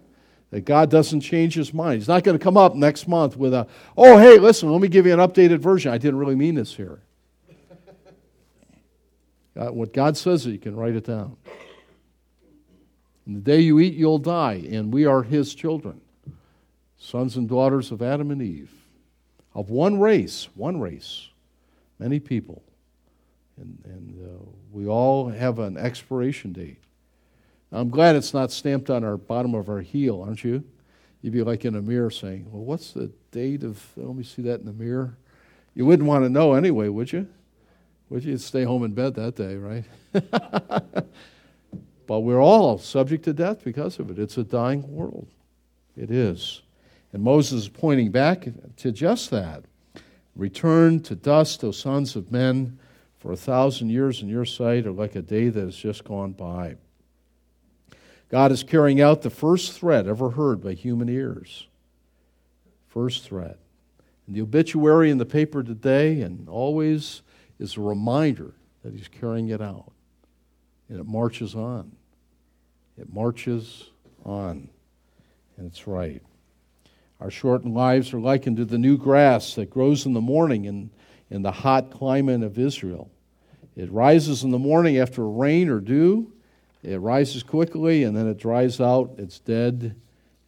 that 0.50 0.64
God 0.64 0.90
doesn't 0.90 1.20
change 1.20 1.54
his 1.54 1.74
mind. 1.74 1.98
He's 1.98 2.08
not 2.08 2.22
going 2.22 2.38
to 2.38 2.42
come 2.42 2.56
up 2.56 2.76
next 2.76 3.08
month 3.08 3.36
with 3.36 3.54
a, 3.54 3.66
oh, 3.96 4.18
hey, 4.18 4.38
listen, 4.38 4.70
let 4.70 4.80
me 4.80 4.88
give 4.88 5.06
you 5.06 5.12
an 5.12 5.18
updated 5.18 5.58
version. 5.58 5.92
I 5.92 5.98
didn't 5.98 6.18
really 6.18 6.36
mean 6.36 6.54
this 6.54 6.74
here. 6.74 7.00
God, 9.56 9.70
what 9.72 9.92
God 9.92 10.16
says, 10.16 10.46
you 10.46 10.58
can 10.58 10.76
write 10.76 10.94
it 10.94 11.04
down. 11.04 11.36
And 13.26 13.36
the 13.36 13.40
day 13.40 13.60
you 13.60 13.80
eat, 13.80 13.94
you'll 13.94 14.18
die, 14.18 14.64
and 14.70 14.92
we 14.92 15.06
are 15.06 15.22
his 15.22 15.54
children, 15.54 16.00
sons 16.98 17.36
and 17.36 17.48
daughters 17.48 17.90
of 17.90 18.02
Adam 18.02 18.30
and 18.30 18.42
Eve, 18.42 18.72
of 19.54 19.70
one 19.70 19.98
race, 19.98 20.48
one 20.54 20.80
race, 20.80 21.28
many 21.98 22.20
people. 22.20 22.62
And, 23.56 23.78
and 23.84 24.28
uh, 24.28 24.44
we 24.72 24.86
all 24.86 25.28
have 25.28 25.58
an 25.58 25.76
expiration 25.76 26.52
date. 26.52 26.78
I'm 27.72 27.88
glad 27.90 28.14
it's 28.14 28.34
not 28.34 28.52
stamped 28.52 28.90
on 28.90 29.04
our 29.04 29.16
bottom 29.16 29.54
of 29.54 29.68
our 29.68 29.80
heel, 29.80 30.22
aren't 30.22 30.44
you? 30.44 30.64
You'd 31.22 31.32
be 31.32 31.42
like 31.42 31.64
in 31.64 31.74
a 31.74 31.82
mirror 31.82 32.10
saying, 32.10 32.46
Well, 32.50 32.62
what's 32.62 32.92
the 32.92 33.10
date 33.30 33.64
of, 33.64 33.82
let 33.96 34.14
me 34.14 34.22
see 34.22 34.42
that 34.42 34.60
in 34.60 34.66
the 34.66 34.72
mirror? 34.72 35.16
You 35.74 35.86
wouldn't 35.86 36.06
want 36.06 36.24
to 36.24 36.28
know 36.28 36.52
anyway, 36.52 36.88
would 36.88 37.12
you? 37.12 37.26
Would 38.10 38.24
you? 38.24 38.36
Stay 38.38 38.62
home 38.62 38.84
in 38.84 38.92
bed 38.92 39.14
that 39.14 39.34
day, 39.34 39.56
right? 39.56 39.84
but 42.06 42.20
we're 42.20 42.42
all 42.42 42.78
subject 42.78 43.24
to 43.24 43.32
death 43.32 43.64
because 43.64 43.98
of 43.98 44.10
it. 44.10 44.18
It's 44.18 44.38
a 44.38 44.44
dying 44.44 44.94
world. 44.94 45.28
It 45.96 46.10
is. 46.10 46.62
And 47.12 47.22
Moses 47.22 47.62
is 47.64 47.68
pointing 47.68 48.10
back 48.10 48.48
to 48.76 48.92
just 48.92 49.30
that. 49.30 49.64
Return 50.34 51.00
to 51.00 51.14
dust, 51.14 51.62
O 51.62 51.70
sons 51.70 52.16
of 52.16 52.32
men, 52.32 52.78
for 53.18 53.32
a 53.32 53.36
thousand 53.36 53.90
years 53.90 54.20
in 54.20 54.28
your 54.28 54.44
sight 54.44 54.86
are 54.86 54.92
like 54.92 55.14
a 55.14 55.22
day 55.22 55.48
that 55.48 55.64
has 55.64 55.76
just 55.76 56.04
gone 56.04 56.32
by. 56.32 56.76
God 58.28 58.50
is 58.50 58.64
carrying 58.64 59.00
out 59.00 59.22
the 59.22 59.30
first 59.30 59.72
threat 59.72 60.06
ever 60.06 60.30
heard 60.30 60.60
by 60.60 60.74
human 60.74 61.08
ears. 61.08 61.68
First 62.88 63.22
threat. 63.24 63.58
And 64.26 64.34
the 64.34 64.42
obituary 64.42 65.10
in 65.10 65.18
the 65.18 65.24
paper 65.24 65.62
today 65.62 66.20
and 66.20 66.48
always 66.48 67.22
is 67.58 67.76
a 67.76 67.80
reminder 67.80 68.54
that 68.82 68.92
he's 68.92 69.08
carrying 69.08 69.48
it 69.48 69.60
out. 69.60 69.92
And 70.88 71.00
it 71.00 71.06
marches 71.06 71.54
on. 71.54 71.92
It 72.98 73.12
marches 73.12 73.90
on. 74.24 74.68
And 75.56 75.66
it's 75.66 75.86
right. 75.86 76.22
Our 77.20 77.30
shortened 77.30 77.74
lives 77.74 78.12
are 78.12 78.20
likened 78.20 78.56
to 78.58 78.64
the 78.64 78.78
new 78.78 78.96
grass 78.96 79.54
that 79.54 79.70
grows 79.70 80.04
in 80.04 80.12
the 80.12 80.20
morning 80.20 80.64
in, 80.66 80.90
in 81.30 81.42
the 81.42 81.52
hot 81.52 81.90
climate 81.90 82.42
of 82.42 82.58
Israel. 82.58 83.10
It 83.76 83.90
rises 83.90 84.44
in 84.44 84.50
the 84.50 84.58
morning 84.58 84.98
after 84.98 85.26
rain 85.28 85.68
or 85.68 85.80
dew. 85.80 86.32
It 86.82 87.00
rises 87.00 87.42
quickly 87.42 88.04
and 88.04 88.16
then 88.16 88.28
it 88.28 88.36
dries 88.36 88.80
out. 88.80 89.14
It's 89.18 89.38
dead 89.38 89.96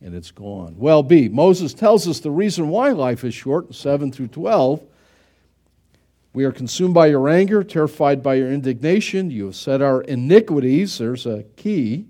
and 0.01 0.15
it's 0.15 0.31
gone. 0.31 0.75
Well, 0.77 1.03
B, 1.03 1.29
Moses 1.29 1.73
tells 1.73 2.07
us 2.07 2.21
the 2.21 2.31
reason 2.31 2.69
why 2.69 2.91
life 2.91 3.25
is 3.25 3.35
short, 3.35 3.75
7 3.75 4.13
through 4.13 4.29
12. 4.29 4.83
We 6.37 6.45
are 6.45 6.53
consumed 6.53 6.93
by 6.93 7.07
your 7.07 7.31
anger, 7.31 7.65
terrified 7.65 8.23
by 8.23 8.35
your 8.35 8.53
indignation. 8.53 9.31
You 9.31 9.47
have 9.47 9.57
set 9.57 9.81
our 9.81 10.03
iniquities, 10.03 10.99
there's 10.99 11.25
a 11.25 11.45
key, 11.57 12.09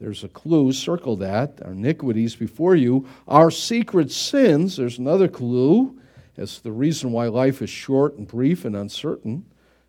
there's 0.00 0.24
a 0.24 0.28
clue, 0.28 0.72
circle 0.72 1.16
that, 1.16 1.60
our 1.62 1.72
iniquities 1.72 2.34
before 2.34 2.76
you. 2.76 3.06
Our 3.26 3.50
secret 3.50 4.10
sins, 4.10 4.78
there's 4.78 4.96
another 4.96 5.28
clue 5.28 6.00
as 6.38 6.60
the 6.60 6.72
reason 6.72 7.12
why 7.12 7.26
life 7.26 7.60
is 7.60 7.68
short 7.68 8.16
and 8.16 8.26
brief 8.26 8.64
and 8.64 8.74
uncertain. 8.74 9.44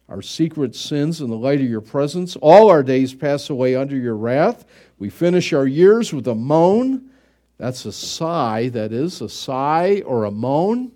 Our 0.09 0.21
secret 0.21 0.75
sins 0.75 1.21
in 1.21 1.29
the 1.29 1.37
light 1.37 1.61
of 1.61 1.69
your 1.69 1.79
presence. 1.79 2.35
All 2.35 2.69
our 2.69 2.83
days 2.83 3.13
pass 3.13 3.49
away 3.49 3.75
under 3.75 3.95
your 3.95 4.17
wrath. 4.17 4.65
We 4.97 5.09
finish 5.09 5.53
our 5.53 5.67
years 5.67 6.11
with 6.11 6.27
a 6.27 6.35
moan. 6.35 7.11
That's 7.57 7.85
a 7.85 7.93
sigh, 7.93 8.67
that 8.73 8.91
is, 8.91 9.21
a 9.21 9.29
sigh 9.29 10.03
or 10.05 10.25
a 10.25 10.31
moan. 10.31 10.91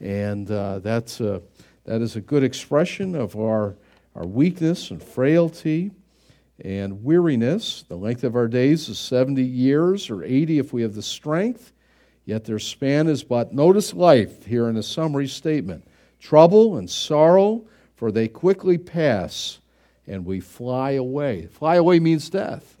And 0.00 0.50
uh, 0.50 0.78
that's 0.78 1.20
a, 1.20 1.42
that 1.86 2.02
is 2.02 2.16
a 2.16 2.20
good 2.20 2.42
expression 2.42 3.14
of 3.14 3.36
our, 3.36 3.76
our 4.14 4.26
weakness 4.26 4.90
and 4.90 5.02
frailty 5.02 5.92
and 6.62 7.04
weariness. 7.04 7.84
The 7.88 7.96
length 7.96 8.24
of 8.24 8.34
our 8.34 8.48
days 8.48 8.88
is 8.88 8.98
70 8.98 9.42
years 9.42 10.10
or 10.10 10.24
80 10.24 10.58
if 10.58 10.72
we 10.72 10.82
have 10.82 10.94
the 10.94 11.02
strength, 11.02 11.72
yet 12.24 12.44
their 12.44 12.58
span 12.58 13.06
is 13.06 13.22
but, 13.22 13.54
notice 13.54 13.94
life 13.94 14.46
here 14.46 14.68
in 14.68 14.76
a 14.76 14.82
summary 14.82 15.28
statement 15.28 15.86
trouble 16.18 16.76
and 16.76 16.90
sorrow, 16.90 17.64
for 17.94 18.10
they 18.10 18.26
quickly 18.26 18.76
pass 18.78 19.60
and 20.08 20.24
we 20.24 20.40
fly 20.40 20.92
away. 20.92 21.46
Fly 21.46 21.76
away 21.76 22.00
means 22.00 22.28
death. 22.28 22.76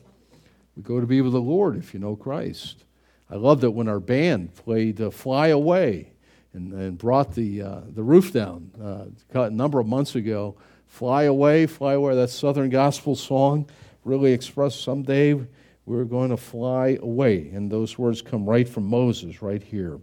We 0.76 0.82
go 0.82 1.00
to 1.00 1.06
be 1.06 1.20
with 1.20 1.32
the 1.32 1.40
Lord 1.40 1.76
if 1.76 1.94
you 1.94 2.00
know 2.00 2.16
Christ. 2.16 2.84
I 3.30 3.36
love 3.36 3.60
that 3.60 3.70
when 3.70 3.88
our 3.88 4.00
band 4.00 4.54
played 4.56 5.00
uh, 5.00 5.10
Fly 5.10 5.48
Away 5.48 6.12
and, 6.56 6.72
and 6.72 6.98
brought 6.98 7.34
the, 7.34 7.62
uh, 7.62 7.80
the 7.94 8.02
roof 8.02 8.32
down 8.32 8.70
uh, 8.82 9.40
a 9.40 9.50
number 9.50 9.78
of 9.78 9.86
months 9.86 10.16
ago 10.16 10.56
Fly 10.86 11.24
away, 11.24 11.66
fly 11.66 11.94
away. 11.94 12.14
That 12.14 12.30
Southern 12.30 12.70
gospel 12.70 13.16
song 13.16 13.68
really 14.04 14.32
expressed 14.32 14.82
someday 14.82 15.38
we're 15.84 16.04
going 16.04 16.30
to 16.30 16.36
fly 16.36 16.98
away. 17.00 17.50
And 17.50 17.70
those 17.70 17.98
words 17.98 18.22
come 18.22 18.48
right 18.48 18.68
from 18.68 18.86
Moses, 18.86 19.42
right 19.42 19.62
here. 19.62 20.00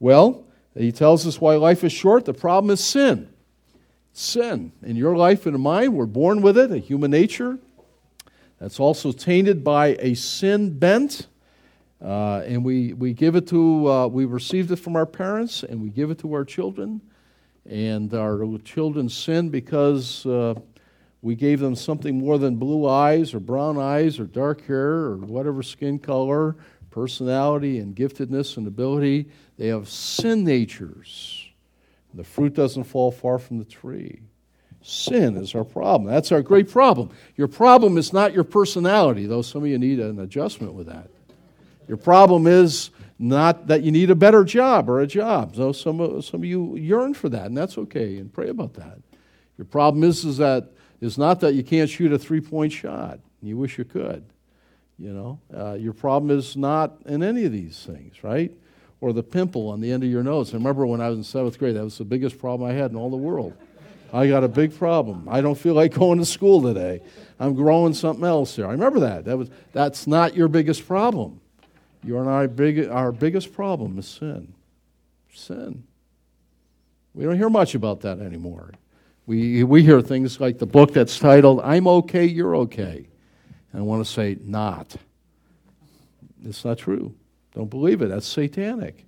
Well, 0.00 0.44
he 0.76 0.92
tells 0.92 1.26
us 1.26 1.40
why 1.40 1.54
life 1.54 1.82
is 1.82 1.92
short. 1.92 2.24
The 2.24 2.34
problem 2.34 2.70
is 2.70 2.82
sin. 2.84 3.32
Sin. 4.12 4.72
In 4.82 4.96
your 4.96 5.16
life 5.16 5.46
and 5.46 5.54
in 5.54 5.62
mine, 5.62 5.94
we're 5.94 6.06
born 6.06 6.42
with 6.42 6.58
it, 6.58 6.72
a 6.72 6.78
human 6.78 7.10
nature. 7.10 7.58
That's 8.60 8.80
also 8.80 9.12
tainted 9.12 9.64
by 9.64 9.96
a 10.00 10.14
sin 10.14 10.78
bent. 10.78 11.26
Uh, 12.02 12.42
and 12.46 12.64
we, 12.64 12.92
we 12.92 13.12
give 13.12 13.34
it 13.34 13.46
to, 13.48 13.90
uh, 13.90 14.06
we 14.06 14.24
received 14.24 14.70
it 14.70 14.76
from 14.76 14.94
our 14.94 15.06
parents, 15.06 15.62
and 15.62 15.82
we 15.82 15.90
give 15.90 16.10
it 16.10 16.18
to 16.18 16.32
our 16.32 16.44
children 16.44 17.00
and 17.68 18.14
our 18.14 18.44
children 18.64 19.08
sin 19.08 19.50
because 19.50 20.24
uh, 20.26 20.54
we 21.20 21.34
gave 21.34 21.60
them 21.60 21.74
something 21.74 22.18
more 22.18 22.38
than 22.38 22.56
blue 22.56 22.86
eyes 22.88 23.34
or 23.34 23.40
brown 23.40 23.78
eyes 23.78 24.18
or 24.18 24.24
dark 24.24 24.64
hair 24.66 24.90
or 24.90 25.16
whatever 25.16 25.62
skin 25.62 25.98
color, 25.98 26.56
personality 26.90 27.78
and 27.78 27.94
giftedness 27.94 28.56
and 28.56 28.66
ability. 28.66 29.28
They 29.58 29.68
have 29.68 29.88
sin 29.88 30.44
natures. 30.44 31.48
The 32.14 32.24
fruit 32.24 32.54
doesn't 32.54 32.84
fall 32.84 33.10
far 33.10 33.38
from 33.38 33.58
the 33.58 33.64
tree. 33.64 34.20
Sin 34.80 35.36
is 35.36 35.54
our 35.54 35.64
problem. 35.64 36.10
That's 36.10 36.32
our 36.32 36.40
great 36.40 36.70
problem. 36.70 37.10
Your 37.36 37.48
problem 37.48 37.98
is 37.98 38.12
not 38.12 38.32
your 38.32 38.44
personality, 38.44 39.26
though 39.26 39.42
some 39.42 39.62
of 39.64 39.68
you 39.68 39.78
need 39.78 39.98
an 40.00 40.20
adjustment 40.20 40.72
with 40.72 40.86
that. 40.86 41.10
Your 41.88 41.96
problem 41.96 42.46
is 42.46 42.90
not 43.18 43.66
that 43.66 43.82
you 43.82 43.90
need 43.90 44.10
a 44.10 44.14
better 44.14 44.44
job 44.44 44.88
or 44.88 45.00
a 45.00 45.06
job. 45.06 45.56
So 45.56 45.72
some 45.72 46.00
of, 46.00 46.24
some 46.24 46.40
of 46.40 46.44
you 46.44 46.76
yearn 46.76 47.14
for 47.14 47.28
that, 47.30 47.46
and 47.46 47.56
that's 47.56 47.78
okay, 47.78 48.18
and 48.18 48.32
pray 48.32 48.48
about 48.48 48.74
that. 48.74 48.98
Your 49.56 49.64
problem 49.64 50.04
is, 50.04 50.24
is 50.24 50.36
that 50.36 50.70
is 51.00 51.18
not 51.18 51.40
that 51.40 51.54
you 51.54 51.64
can't 51.64 51.90
shoot 51.90 52.12
a 52.12 52.18
three 52.18 52.40
point 52.40 52.72
shot. 52.72 53.18
You 53.42 53.56
wish 53.56 53.78
you 53.78 53.84
could. 53.84 54.24
You 54.98 55.12
know, 55.12 55.40
uh, 55.56 55.74
your 55.74 55.92
problem 55.92 56.36
is 56.36 56.56
not 56.56 56.98
in 57.06 57.22
any 57.22 57.44
of 57.44 57.52
these 57.52 57.84
things, 57.84 58.24
right? 58.24 58.52
Or 59.00 59.12
the 59.12 59.22
pimple 59.22 59.68
on 59.68 59.80
the 59.80 59.92
end 59.92 60.02
of 60.02 60.10
your 60.10 60.24
nose. 60.24 60.52
I 60.52 60.56
remember 60.56 60.86
when 60.86 61.00
I 61.00 61.08
was 61.08 61.18
in 61.18 61.24
seventh 61.24 61.56
grade, 61.56 61.76
that 61.76 61.84
was 61.84 61.98
the 61.98 62.04
biggest 62.04 62.38
problem 62.38 62.68
I 62.68 62.74
had 62.74 62.90
in 62.90 62.96
all 62.96 63.10
the 63.10 63.16
world. 63.16 63.54
I 64.12 64.26
got 64.26 64.42
a 64.42 64.48
big 64.48 64.76
problem. 64.76 65.28
I 65.28 65.40
don't 65.40 65.56
feel 65.56 65.74
like 65.74 65.94
going 65.94 66.18
to 66.18 66.24
school 66.24 66.62
today. 66.62 67.00
I'm 67.38 67.54
growing 67.54 67.94
something 67.94 68.24
else 68.24 68.56
here. 68.56 68.66
I 68.66 68.72
remember 68.72 69.00
that. 69.00 69.24
That 69.24 69.36
was 69.36 69.50
that's 69.72 70.06
not 70.06 70.34
your 70.34 70.48
biggest 70.48 70.86
problem. 70.86 71.40
You 72.04 72.18
and 72.18 72.28
I, 72.28 72.46
big, 72.46 72.88
our 72.88 73.12
biggest 73.12 73.52
problem 73.52 73.98
is 73.98 74.06
sin. 74.06 74.54
Sin. 75.32 75.84
We 77.14 77.24
don't 77.24 77.36
hear 77.36 77.50
much 77.50 77.74
about 77.74 78.00
that 78.02 78.20
anymore. 78.20 78.72
We, 79.26 79.62
we 79.64 79.82
hear 79.82 80.00
things 80.00 80.40
like 80.40 80.58
the 80.58 80.66
book 80.66 80.92
that's 80.92 81.18
titled, 81.18 81.60
I'm 81.62 81.86
okay, 81.86 82.24
you're 82.24 82.56
okay. 82.56 83.08
And 83.72 83.80
I 83.80 83.82
want 83.82 84.06
to 84.06 84.10
say, 84.10 84.38
not. 84.40 84.96
It's 86.44 86.64
not 86.64 86.78
true. 86.78 87.14
Don't 87.54 87.68
believe 87.68 88.00
it. 88.00 88.08
That's 88.08 88.26
satanic. 88.26 89.04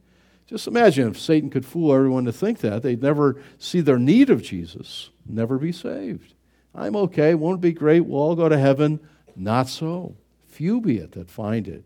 Just 0.46 0.66
imagine 0.66 1.08
if 1.08 1.18
Satan 1.18 1.48
could 1.48 1.64
fool 1.64 1.94
everyone 1.94 2.24
to 2.24 2.32
think 2.32 2.58
that. 2.58 2.82
They'd 2.82 3.00
never 3.00 3.40
see 3.58 3.80
their 3.80 3.98
need 3.98 4.30
of 4.30 4.42
Jesus, 4.42 5.10
never 5.24 5.58
be 5.58 5.70
saved. 5.70 6.34
I'm 6.74 6.96
okay, 6.96 7.34
won't 7.34 7.60
be 7.60 7.72
great, 7.72 8.00
we'll 8.00 8.20
all 8.20 8.34
go 8.34 8.48
to 8.48 8.58
heaven. 8.58 9.00
Not 9.36 9.68
so. 9.68 10.16
Few 10.48 10.80
be 10.80 10.98
it 10.98 11.12
that 11.12 11.30
find 11.30 11.68
it. 11.68 11.84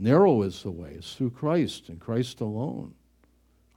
Narrow 0.00 0.42
is 0.42 0.62
the 0.62 0.70
way, 0.70 0.94
it's 0.96 1.12
through 1.12 1.30
Christ 1.30 1.90
and 1.90 2.00
Christ 2.00 2.40
alone. 2.40 2.94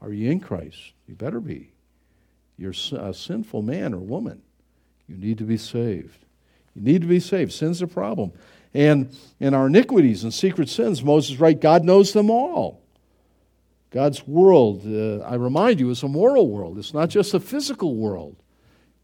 Are 0.01 0.13
you 0.13 0.31
in 0.31 0.39
Christ? 0.39 0.93
You 1.05 1.15
better 1.15 1.41
be. 1.41 1.73
You're 2.57 2.73
a 2.97 3.13
sinful 3.13 3.61
man 3.61 3.93
or 3.93 3.99
woman. 3.99 4.41
You 5.09 5.17
need 5.17 5.37
to 5.39 5.43
be 5.43 5.57
saved. 5.57 6.25
You 6.75 6.81
need 6.81 7.01
to 7.01 7.07
be 7.07 7.19
saved. 7.19 7.51
Sin's 7.51 7.81
a 7.81 7.87
problem. 7.87 8.31
And 8.73 9.13
in 9.41 9.53
our 9.53 9.67
iniquities 9.67 10.23
and 10.23 10.33
secret 10.33 10.69
sins, 10.69 11.03
Moses 11.03 11.41
right, 11.41 11.59
God 11.59 11.83
knows 11.83 12.13
them 12.13 12.29
all. 12.29 12.81
God's 13.91 14.25
world, 14.25 14.83
uh, 14.87 15.25
I 15.25 15.35
remind 15.35 15.81
you, 15.81 15.89
is 15.89 16.03
a 16.03 16.07
moral 16.07 16.49
world. 16.49 16.77
It's 16.77 16.93
not 16.93 17.09
just 17.09 17.33
a 17.33 17.39
physical 17.39 17.95
world. 17.95 18.37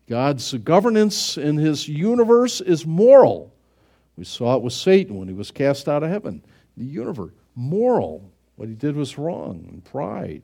God's 0.08 0.54
governance 0.54 1.38
in 1.38 1.58
his 1.58 1.88
universe 1.90 2.62
is 2.62 2.86
moral. 2.86 3.54
We 4.16 4.24
saw 4.24 4.56
it 4.56 4.64
with 4.64 4.74
Satan 4.74 5.18
when 5.18 5.28
he 5.28 5.34
was 5.34 5.52
cast 5.52 5.90
out 5.90 6.02
of 6.02 6.10
heaven 6.10 6.44
the 6.80 6.86
universe. 6.86 7.34
Moral. 7.56 8.32
What 8.56 8.70
he 8.70 8.76
did 8.76 8.96
was 8.96 9.18
wrong 9.18 9.68
and 9.70 9.84
pride. 9.86 10.42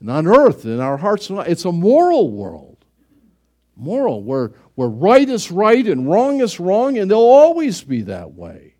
And 0.00 0.10
on 0.10 0.26
earth, 0.26 0.64
in 0.64 0.80
our 0.80 0.98
hearts, 0.98 1.30
it's 1.30 1.64
a 1.64 1.72
moral 1.72 2.30
world. 2.30 2.76
Moral, 3.76 4.22
where, 4.22 4.52
where 4.74 4.88
right 4.88 5.28
is 5.28 5.50
right 5.50 5.86
and 5.86 6.08
wrong 6.08 6.40
is 6.40 6.60
wrong, 6.60 6.98
and 6.98 7.10
they'll 7.10 7.18
always 7.18 7.82
be 7.82 8.02
that 8.02 8.34
way. 8.34 8.74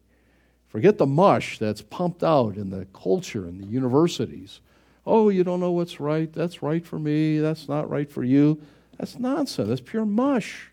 Forget 0.69 0.99
the 0.99 1.07
mush 1.07 1.59
that's 1.59 1.83
pumped 1.83 2.23
out 2.23 2.57
in 2.57 2.71
the 2.71 2.87
culture 2.93 3.47
and 3.47 3.61
the 3.61 3.67
universities. 3.67 4.61
Oh, 5.07 5.29
you 5.31 5.43
don't 5.43 5.61
know 5.61 5.73
what's 5.73 5.99
right. 5.99 6.33
That's 6.33 6.63
right 6.63 6.85
for 6.85 6.99
me. 6.99 7.39
That's 7.39 7.69
not 7.69 7.91
right 7.91 8.11
for 8.11 8.23
you. 8.23 8.61
That's 8.99 9.19
nonsense. 9.19 9.69
That's 9.69 9.81
pure 9.81 10.05
mush. 10.05 10.71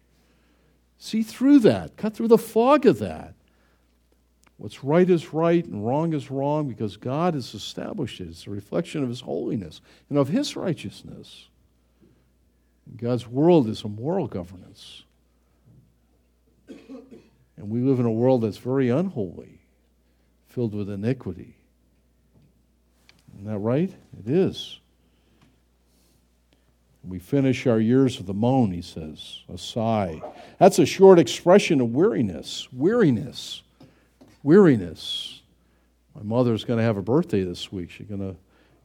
See 0.97 1.23
through 1.23 1.60
that. 1.60 1.95
Cut 1.95 2.15
through 2.15 2.27
the 2.27 2.38
fog 2.38 2.86
of 2.86 2.99
that. 2.99 3.34
What's 4.58 4.84
right 4.84 5.08
is 5.08 5.34
right 5.34 5.63
and 5.63 5.86
wrong 5.86 6.13
is 6.13 6.32
wrong 6.32 6.67
because 6.67 6.98
God 6.98 7.36
has 7.36 7.54
established 7.54 8.20
it. 8.20 8.28
It's 8.30 8.48
a 8.48 8.50
reflection 8.50 9.04
of 9.04 9.10
His 9.10 9.22
holiness 9.22 9.82
and 10.10 10.17
of 10.17 10.30
His 10.30 10.56
righteousness. 10.56 11.48
God's 12.96 13.28
world 13.28 13.67
is 13.67 13.84
a 13.84 13.88
moral 13.88 14.28
governance. 14.28 15.04
And 16.67 17.70
we 17.70 17.82
live 17.82 18.00
in 18.00 18.06
a 18.06 18.12
world 18.12 18.41
that's 18.41 18.58
very 18.58 18.89
unholy, 18.89 19.60
filled 20.48 20.74
with 20.74 20.89
iniquity. 20.89 21.56
Isn't 23.36 23.52
that 23.52 23.60
right? 23.60 23.93
It 24.20 24.32
is. 24.32 24.80
We 27.04 27.20
finish 27.20 27.67
our 27.67 27.80
years 27.80 28.17
with 28.17 28.28
a 28.30 28.34
moan, 28.34 28.72
he 28.72 28.82
says, 28.82 29.43
a 29.52 29.58
sigh. 29.58 30.22
That's 30.60 30.80
a 30.80 30.86
short 30.86 31.20
expression 31.20 31.80
of 31.80 31.93
weariness. 31.93 32.67
Weariness. 32.74 33.62
Weariness. 34.43 35.41
My 36.15 36.23
mother's 36.23 36.63
going 36.63 36.78
to 36.78 36.84
have 36.84 36.97
a 36.97 37.02
birthday 37.02 37.43
this 37.43 37.71
week. 37.71 37.91
She's 37.91 38.08
going 38.08 38.21
to, 38.21 38.36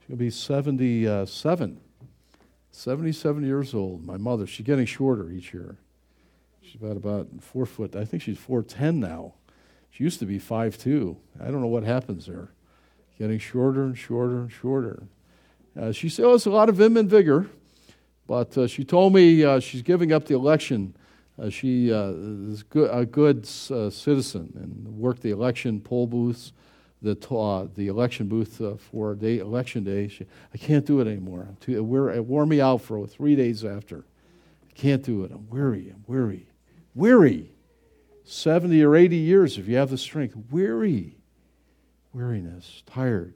she's 0.01 0.09
going 0.09 0.19
to 0.19 0.25
be 0.25 0.31
77. 0.31 1.81
77 2.71 3.45
years 3.45 3.75
old. 3.75 4.05
My 4.05 4.17
mother, 4.17 4.47
she's 4.47 4.67
getting 4.67 4.87
shorter 4.87 5.31
each 5.31 5.53
year. 5.53 5.77
She's 6.63 6.81
about 6.81 6.97
about 6.97 7.29
four 7.41 7.67
foot. 7.67 7.95
I 7.95 8.05
think 8.05 8.23
she's 8.23 8.39
4'10 8.39 8.97
now. 8.97 9.35
She 9.91 10.05
used 10.05 10.19
to 10.21 10.27
be 10.27 10.39
5'2. 10.39 11.17
I 11.41 11.45
don't 11.45 11.61
know 11.61 11.67
what 11.67 11.85
happens 11.85 12.27
there. 12.27 12.49
Getting 13.19 13.39
shorter 13.39 13.83
and 13.85 13.97
shorter 13.97 14.41
and 14.41 14.51
shorter. 14.51 15.03
Uh, 15.79 15.93
she 15.93 16.09
still 16.09 16.33
has 16.33 16.47
a 16.47 16.51
lot 16.51 16.69
of 16.69 16.77
vim 16.77 16.97
and 16.97 17.09
vigor, 17.09 17.47
but 18.27 18.57
uh, 18.57 18.67
she 18.67 18.85
told 18.85 19.13
me 19.13 19.45
uh, 19.45 19.61
she's 19.61 19.83
giving 19.83 20.13
up 20.13 20.25
the 20.25 20.35
election. 20.35 20.95
Uh, 21.41 21.49
she 21.49 21.93
uh, 21.93 22.13
is 22.49 22.63
good, 22.63 22.91
a 22.93 23.07
good 23.07 23.49
uh, 23.71 23.91
citizen 23.91 24.53
and 24.55 24.99
worked 24.99 25.23
the 25.23 25.31
election 25.31 25.81
poll 25.81 26.07
booths, 26.07 26.53
the, 27.01 27.15
the 27.75 27.89
election 27.89 28.29
booth 28.29 28.61
for 28.79 29.15
day, 29.15 29.39
election 29.39 29.83
day. 29.83 30.09
She, 30.09 30.27
I 30.53 30.59
can't 30.59 30.85
do 30.85 31.01
it 31.01 31.07
anymore. 31.07 31.49
Too, 31.61 31.77
it 31.77 32.21
wore 32.25 32.47
me 32.47 32.61
out 32.61 32.83
for 32.83 33.07
three 33.07 33.35
days 33.35 33.65
after. 33.65 34.05
I 34.69 34.73
can't 34.75 35.03
do 35.03 35.25
it. 35.25 35.33
I'm 35.33 35.49
weary. 35.49 35.91
I'm 35.91 36.05
weary. 36.07 36.47
Weary. 36.95 37.51
70 38.25 38.83
or 38.85 38.95
80 38.95 39.17
years 39.17 39.59
if 39.59 39.67
you 39.69 39.77
have 39.77 39.91
the 39.91 39.99
strength. 39.99 40.37
Weary. 40.51 41.17
Weariness. 42.13 42.83
Tired. 42.87 43.35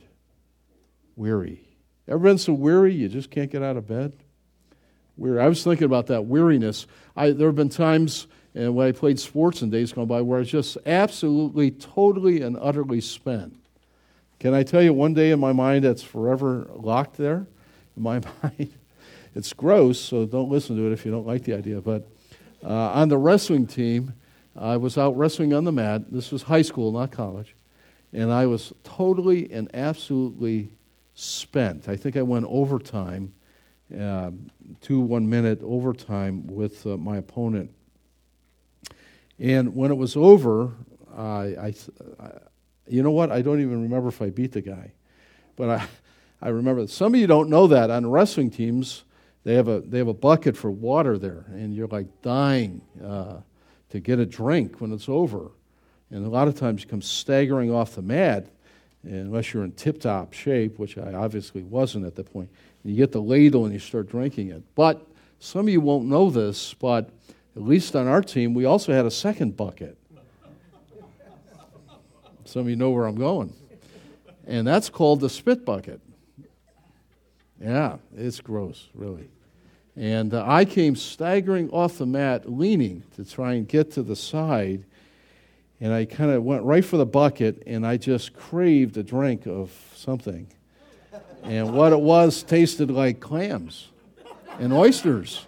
Weary. 1.17 1.67
Ever 2.07 2.19
been 2.21 2.39
so 2.39 2.53
weary 2.53 2.95
you 2.95 3.09
just 3.09 3.31
can't 3.31 3.51
get 3.51 3.63
out 3.63 3.77
of 3.77 3.89
bed? 3.89 4.13
Weary. 5.17 5.41
I 5.41 5.49
was 5.49 5.65
thinking 5.65 5.85
about 5.85 6.09
that 6.09 6.27
weariness. 6.27 6.87
I, 7.17 7.31
there 7.31 7.49
have 7.49 7.57
been 7.57 7.69
times 7.69 8.27
and 8.57 8.75
when 8.75 8.89
I 8.89 8.93
played 8.93 9.21
sports 9.21 9.61
in 9.61 9.69
days 9.69 9.93
gone 9.93 10.07
by 10.07 10.23
where 10.23 10.39
I 10.39 10.41
was 10.41 10.51
just 10.51 10.79
absolutely, 10.87 11.71
totally, 11.71 12.41
and 12.41 12.57
utterly 12.59 13.03
spent. 13.03 13.55
Can 14.41 14.55
I 14.55 14.63
tell 14.63 14.83
you 14.83 14.95
one 14.95 15.13
day 15.13 15.31
in 15.31 15.39
my 15.39 15.53
mind 15.53 15.85
that's 15.85 16.03
forever 16.03 16.67
locked 16.75 17.19
there 17.19 17.47
in 17.97 18.03
my 18.03 18.23
mind? 18.43 18.73
It's 19.35 19.53
gross, 19.53 20.01
so 20.01 20.25
don't 20.25 20.49
listen 20.49 20.75
to 20.77 20.87
it 20.87 20.93
if 20.93 21.05
you 21.05 21.13
don't 21.13 21.27
like 21.27 21.45
the 21.45 21.53
idea. 21.53 21.83
But 21.83 22.09
uh, 22.65 22.69
on 22.69 23.11
the 23.11 23.19
wrestling 23.19 23.67
team, 23.67 24.15
I 24.59 24.79
was 24.79 24.97
out 24.97 25.15
wrestling 25.19 25.53
on 25.53 25.65
the 25.65 25.73
mat. 25.73 26.11
This 26.11 26.33
was 26.33 26.45
high 26.45 26.63
school, 26.63 26.93
not 26.93 27.11
college. 27.11 27.55
And 28.15 28.33
I 28.33 28.47
was 28.47 28.73
totally 28.85 29.53
and 29.53 29.71
absolutely 29.75 30.71
spent. 31.15 31.91
I 31.91 31.97
think 31.97 32.17
I 32.17 32.23
went 32.23 32.47
overtime, 32.49 33.35
uh, 33.99 34.31
two 34.81 35.01
one 35.01 35.29
minute 35.29 35.61
overtime 35.63 36.47
with 36.47 36.87
uh, 36.87 36.97
my 36.97 37.19
opponent. 37.19 37.71
And 39.39 39.77
when 39.77 39.91
it 39.91 39.97
was 39.97 40.17
over, 40.17 40.73
I, 41.17 41.23
I, 41.23 41.75
you 42.89 43.03
know 43.03 43.11
what? 43.11 43.31
I 43.31 43.43
don't 43.43 43.61
even 43.61 43.83
remember 43.83 44.09
if 44.09 44.23
I 44.23 44.31
beat 44.31 44.53
the 44.53 44.63
guy. 44.63 44.93
But 45.57 45.69
I, 45.71 45.87
I 46.43 46.49
remember 46.49 46.87
some 46.87 47.15
of 47.15 47.21
you 47.21 47.27
don't 47.27 47.49
know 47.49 47.67
that 47.67 47.91
on 47.91 48.11
wrestling 48.11 48.51
teams, 48.51 49.05
they 49.45 49.55
have 49.55 49.69
a, 49.69 49.81
they 49.81 49.99
have 49.99 50.09
a 50.09 50.15
bucket 50.15 50.57
for 50.57 50.71
water 50.71 51.19
there, 51.19 51.45
and 51.49 51.75
you're 51.75 51.87
like 51.87 52.23
dying 52.23 52.81
uh, 53.03 53.37
to 53.91 54.01
get 54.01 54.19
a 54.19 54.27
drink 54.27 54.81
when 54.81 54.93
it's 54.93 55.09
over. 55.09 55.53
And 56.11 56.27
a 56.27 56.29
lot 56.29 56.49
of 56.49 56.59
times 56.59 56.83
you 56.83 56.89
come 56.89 57.03
staggering 57.03 57.73
off 57.73 57.95
the 57.95 58.03
mat, 58.03 58.49
unless 59.03 59.55
you're 59.55 59.65
in 59.65 59.73
tip 59.73 60.01
top 60.01 60.33
shape, 60.33 60.79
which 60.79 60.99
I 60.99 61.15
obviously 61.15 61.63
wasn't 61.63 62.07
at 62.07 62.17
that 62.17 62.33
point. 62.33 62.51
You 62.87 62.97
get 62.97 63.13
the 63.13 63.21
ladle 63.21 63.65
and 63.65 63.75
you 63.75 63.81
start 63.81 64.09
drinking 64.09 64.51
it. 64.51 64.63
But 64.75 65.05
some 65.41 65.63
of 65.63 65.69
you 65.69 65.81
won't 65.81 66.07
know 66.07 66.31
this, 66.31 66.75
but 66.75 67.11
at 67.57 67.63
least 67.63 67.97
on 67.97 68.07
our 68.07 68.23
team, 68.23 68.55
we 68.55 68.65
also 68.65 68.93
had 68.93 69.07
a 69.07 69.11
second 69.11 69.57
bucket. 69.57 69.97
Some 72.45 72.63
of 72.63 72.69
you 72.69 72.77
know 72.77 72.91
where 72.91 73.07
I'm 73.07 73.17
going. 73.17 73.53
And 74.47 74.67
that's 74.67 74.89
called 74.89 75.21
the 75.21 75.29
spit 75.29 75.65
bucket. 75.65 76.01
Yeah, 77.61 77.97
it's 78.17 78.41
gross, 78.41 78.89
really. 78.95 79.29
And 79.97 80.35
uh, 80.35 80.45
I 80.47 80.65
came 80.65 80.95
staggering 80.95 81.71
off 81.71 81.99
the 81.99 82.07
mat, 82.07 82.51
leaning 82.51 83.03
to 83.17 83.25
try 83.25 83.55
and 83.55 83.67
get 83.67 83.93
to 83.93 84.03
the 84.03 84.15
side. 84.15 84.85
And 85.81 85.93
I 85.93 86.05
kind 86.05 86.31
of 86.31 86.45
went 86.45 86.63
right 86.63 86.85
for 86.85 86.99
the 86.99 87.07
bucket, 87.07 87.63
and 87.67 87.87
I 87.87 87.97
just 87.97 88.35
craved 88.35 88.97
a 88.97 89.03
drink 89.03 89.47
of 89.47 89.73
something. 89.95 90.47
And 91.47 91.73
what 91.73 91.93
it 91.93 92.01
was 92.01 92.43
tasted 92.43 92.91
like 92.91 93.21
clams 93.21 93.89
and 94.59 94.73
oysters. 94.73 95.47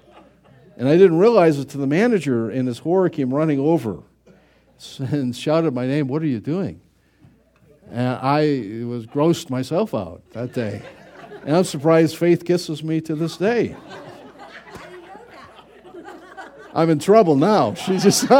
And 0.76 0.88
I 0.88 0.96
didn't 0.96 1.18
realize 1.18 1.58
it 1.58 1.68
to 1.70 1.78
the 1.78 1.88
manager, 1.88 2.48
and 2.48 2.68
his 2.68 2.78
horror 2.78 3.08
came 3.08 3.34
running 3.34 3.58
over 3.58 4.02
and 4.98 5.34
shouted 5.34 5.74
my 5.74 5.87
name, 5.87 6.06
What 6.08 6.22
are 6.22 6.26
you 6.26 6.40
doing? 6.40 6.80
And 7.90 8.18
I 8.22 8.84
was 8.87 9.06
grossed 9.06 9.50
myself 9.50 9.94
out 9.94 10.22
that 10.32 10.52
day. 10.52 10.82
And 11.44 11.56
I'm 11.56 11.64
surprised 11.64 12.16
Faith 12.16 12.44
kisses 12.44 12.82
me 12.82 13.00
to 13.02 13.14
this 13.14 13.37
day. 13.37 13.74
I'm 16.74 16.90
in 16.90 16.98
trouble 16.98 17.34
now. 17.34 17.74
She's 17.74 18.04
just 18.04 18.30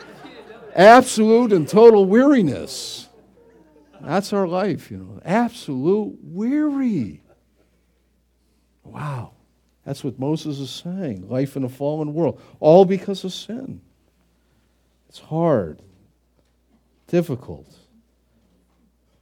absolute 0.74 1.52
and 1.52 1.68
total 1.68 2.06
weariness. 2.06 2.97
That's 4.00 4.32
our 4.32 4.46
life, 4.46 4.90
you 4.90 4.98
know. 4.98 5.20
Absolute 5.24 6.16
weary. 6.22 7.22
Wow. 8.84 9.32
That's 9.84 10.04
what 10.04 10.18
Moses 10.18 10.58
is 10.58 10.70
saying. 10.70 11.28
Life 11.28 11.56
in 11.56 11.64
a 11.64 11.68
fallen 11.68 12.12
world. 12.12 12.40
All 12.60 12.84
because 12.84 13.24
of 13.24 13.32
sin. 13.32 13.80
It's 15.08 15.18
hard, 15.18 15.80
difficult, 17.06 17.74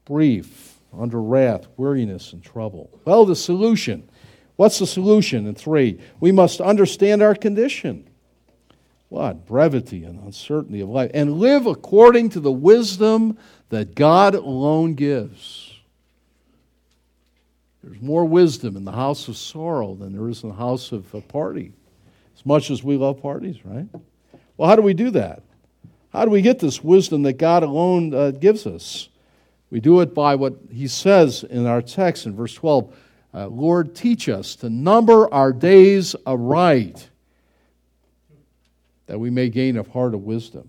brief, 0.04 0.80
under 0.92 1.22
wrath, 1.22 1.68
weariness, 1.76 2.32
and 2.32 2.42
trouble. 2.42 2.90
Well, 3.04 3.24
the 3.24 3.36
solution. 3.36 4.08
What's 4.56 4.80
the 4.80 4.86
solution? 4.86 5.46
In 5.46 5.54
three, 5.54 6.00
we 6.18 6.32
must 6.32 6.60
understand 6.60 7.22
our 7.22 7.34
condition. 7.34 8.05
What? 9.08 9.46
Brevity 9.46 10.04
and 10.04 10.18
uncertainty 10.20 10.80
of 10.80 10.88
life. 10.88 11.10
And 11.14 11.38
live 11.38 11.66
according 11.66 12.30
to 12.30 12.40
the 12.40 12.52
wisdom 12.52 13.38
that 13.68 13.94
God 13.94 14.34
alone 14.34 14.94
gives. 14.94 15.72
There's 17.82 18.02
more 18.02 18.24
wisdom 18.24 18.76
in 18.76 18.84
the 18.84 18.92
house 18.92 19.28
of 19.28 19.36
sorrow 19.36 19.94
than 19.94 20.12
there 20.12 20.28
is 20.28 20.42
in 20.42 20.48
the 20.48 20.56
house 20.56 20.90
of 20.90 21.14
a 21.14 21.20
party. 21.20 21.72
As 22.36 22.44
much 22.44 22.70
as 22.70 22.82
we 22.82 22.96
love 22.96 23.22
parties, 23.22 23.64
right? 23.64 23.86
Well, 24.56 24.68
how 24.68 24.74
do 24.74 24.82
we 24.82 24.94
do 24.94 25.10
that? 25.10 25.42
How 26.12 26.24
do 26.24 26.30
we 26.30 26.42
get 26.42 26.58
this 26.58 26.82
wisdom 26.82 27.22
that 27.22 27.34
God 27.34 27.62
alone 27.62 28.12
uh, 28.12 28.32
gives 28.32 28.66
us? 28.66 29.08
We 29.70 29.80
do 29.80 30.00
it 30.00 30.14
by 30.14 30.34
what 30.34 30.54
he 30.72 30.88
says 30.88 31.44
in 31.44 31.66
our 31.66 31.82
text 31.82 32.26
in 32.26 32.34
verse 32.34 32.54
12 32.54 32.92
uh, 33.34 33.48
Lord, 33.48 33.94
teach 33.94 34.30
us 34.30 34.56
to 34.56 34.70
number 34.70 35.32
our 35.32 35.52
days 35.52 36.16
aright 36.24 37.10
that 39.06 39.18
we 39.18 39.30
may 39.30 39.48
gain 39.48 39.76
a 39.76 39.82
heart 39.82 40.14
of 40.14 40.24
wisdom. 40.24 40.68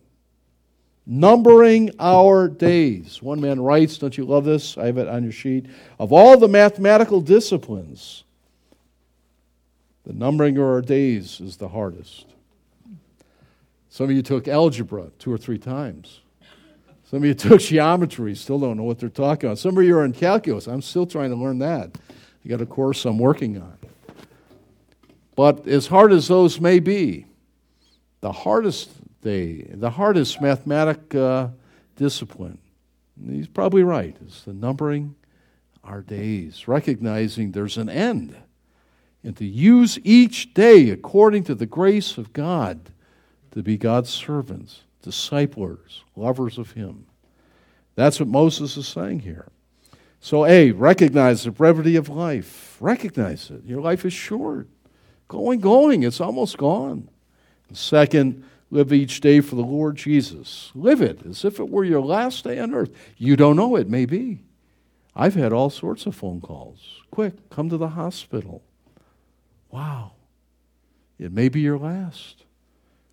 Numbering 1.05 1.91
our 1.99 2.47
days. 2.47 3.21
One 3.21 3.39
man 3.39 3.61
writes, 3.61 3.97
don't 3.97 4.17
you 4.17 4.25
love 4.25 4.43
this? 4.43 4.77
I 4.77 4.87
have 4.87 4.97
it 4.97 5.07
on 5.07 5.23
your 5.23 5.31
sheet. 5.31 5.67
Of 5.99 6.11
all 6.11 6.37
the 6.37 6.49
mathematical 6.49 7.21
disciplines, 7.21 8.23
the 10.05 10.13
numbering 10.13 10.57
of 10.57 10.63
our 10.63 10.81
days 10.81 11.39
is 11.39 11.57
the 11.57 11.69
hardest. 11.69 12.25
Some 13.89 14.09
of 14.09 14.15
you 14.15 14.21
took 14.21 14.47
algebra 14.47 15.11
two 15.17 15.31
or 15.31 15.37
three 15.37 15.57
times. 15.57 16.21
Some 17.09 17.19
of 17.19 17.25
you 17.25 17.33
took 17.33 17.61
geometry, 17.61 18.35
still 18.35 18.59
don't 18.59 18.75
know 18.75 18.83
what 18.83 18.99
they're 18.99 19.07
talking 19.07 19.47
about. 19.47 19.59
Some 19.59 19.77
of 19.77 19.83
you 19.85 19.97
are 19.97 20.03
in 20.03 20.11
calculus. 20.11 20.67
I'm 20.67 20.81
still 20.81 21.05
trying 21.05 21.29
to 21.29 21.37
learn 21.37 21.59
that. 21.59 21.97
I 22.43 22.49
got 22.49 22.59
a 22.59 22.65
course 22.65 23.05
I'm 23.05 23.17
working 23.17 23.61
on. 23.61 23.77
But 25.37 25.67
as 25.67 25.87
hard 25.87 26.11
as 26.11 26.27
those 26.27 26.59
may 26.59 26.79
be, 26.79 27.26
the 28.21 28.31
hardest 28.31 28.91
day, 29.21 29.61
the 29.73 29.89
hardest 29.89 30.41
mathematic 30.41 31.13
uh, 31.15 31.49
discipline, 31.95 32.57
he's 33.29 33.47
probably 33.47 33.83
right, 33.83 34.15
is 34.25 34.43
the 34.45 34.53
numbering 34.53 35.15
our 35.83 36.01
days, 36.01 36.67
recognizing 36.67 37.51
there's 37.51 37.77
an 37.77 37.89
end, 37.89 38.35
and 39.23 39.35
to 39.37 39.45
use 39.45 39.99
each 40.03 40.53
day 40.53 40.89
according 40.89 41.43
to 41.45 41.55
the 41.55 41.65
grace 41.65 42.17
of 42.17 42.33
God 42.33 42.91
to 43.51 43.63
be 43.63 43.77
God's 43.77 44.09
servants, 44.09 44.83
disciplers, 45.01 46.03
lovers 46.15 46.57
of 46.57 46.71
Him. 46.71 47.07
That's 47.95 48.19
what 48.19 48.29
Moses 48.29 48.77
is 48.77 48.87
saying 48.87 49.21
here. 49.21 49.47
So, 50.19 50.45
A, 50.45 50.71
recognize 50.71 51.43
the 51.43 51.51
brevity 51.51 51.95
of 51.95 52.09
life. 52.09 52.77
Recognize 52.79 53.49
it. 53.49 53.63
Your 53.65 53.81
life 53.81 54.05
is 54.05 54.13
short. 54.13 54.67
Going, 55.27 55.59
going, 55.59 56.03
it's 56.03 56.21
almost 56.21 56.57
gone. 56.57 57.09
Second, 57.73 58.43
live 58.69 58.93
each 58.93 59.21
day 59.21 59.41
for 59.41 59.55
the 59.55 59.61
Lord 59.61 59.95
Jesus. 59.95 60.71
Live 60.75 61.01
it 61.01 61.25
as 61.25 61.45
if 61.45 61.59
it 61.59 61.69
were 61.69 61.83
your 61.83 62.01
last 62.01 62.43
day 62.43 62.59
on 62.59 62.73
earth. 62.73 62.91
You 63.17 63.35
don't 63.35 63.55
know 63.55 63.75
it, 63.75 63.89
may 63.89 64.05
be. 64.05 64.43
I've 65.15 65.35
had 65.35 65.51
all 65.51 65.69
sorts 65.69 66.05
of 66.05 66.15
phone 66.15 66.41
calls. 66.41 67.01
Quick, 67.11 67.49
come 67.49 67.69
to 67.69 67.77
the 67.77 67.89
hospital. 67.89 68.61
Wow. 69.71 70.11
It 71.19 71.31
may 71.31 71.49
be 71.49 71.61
your 71.61 71.79
last. 71.79 72.43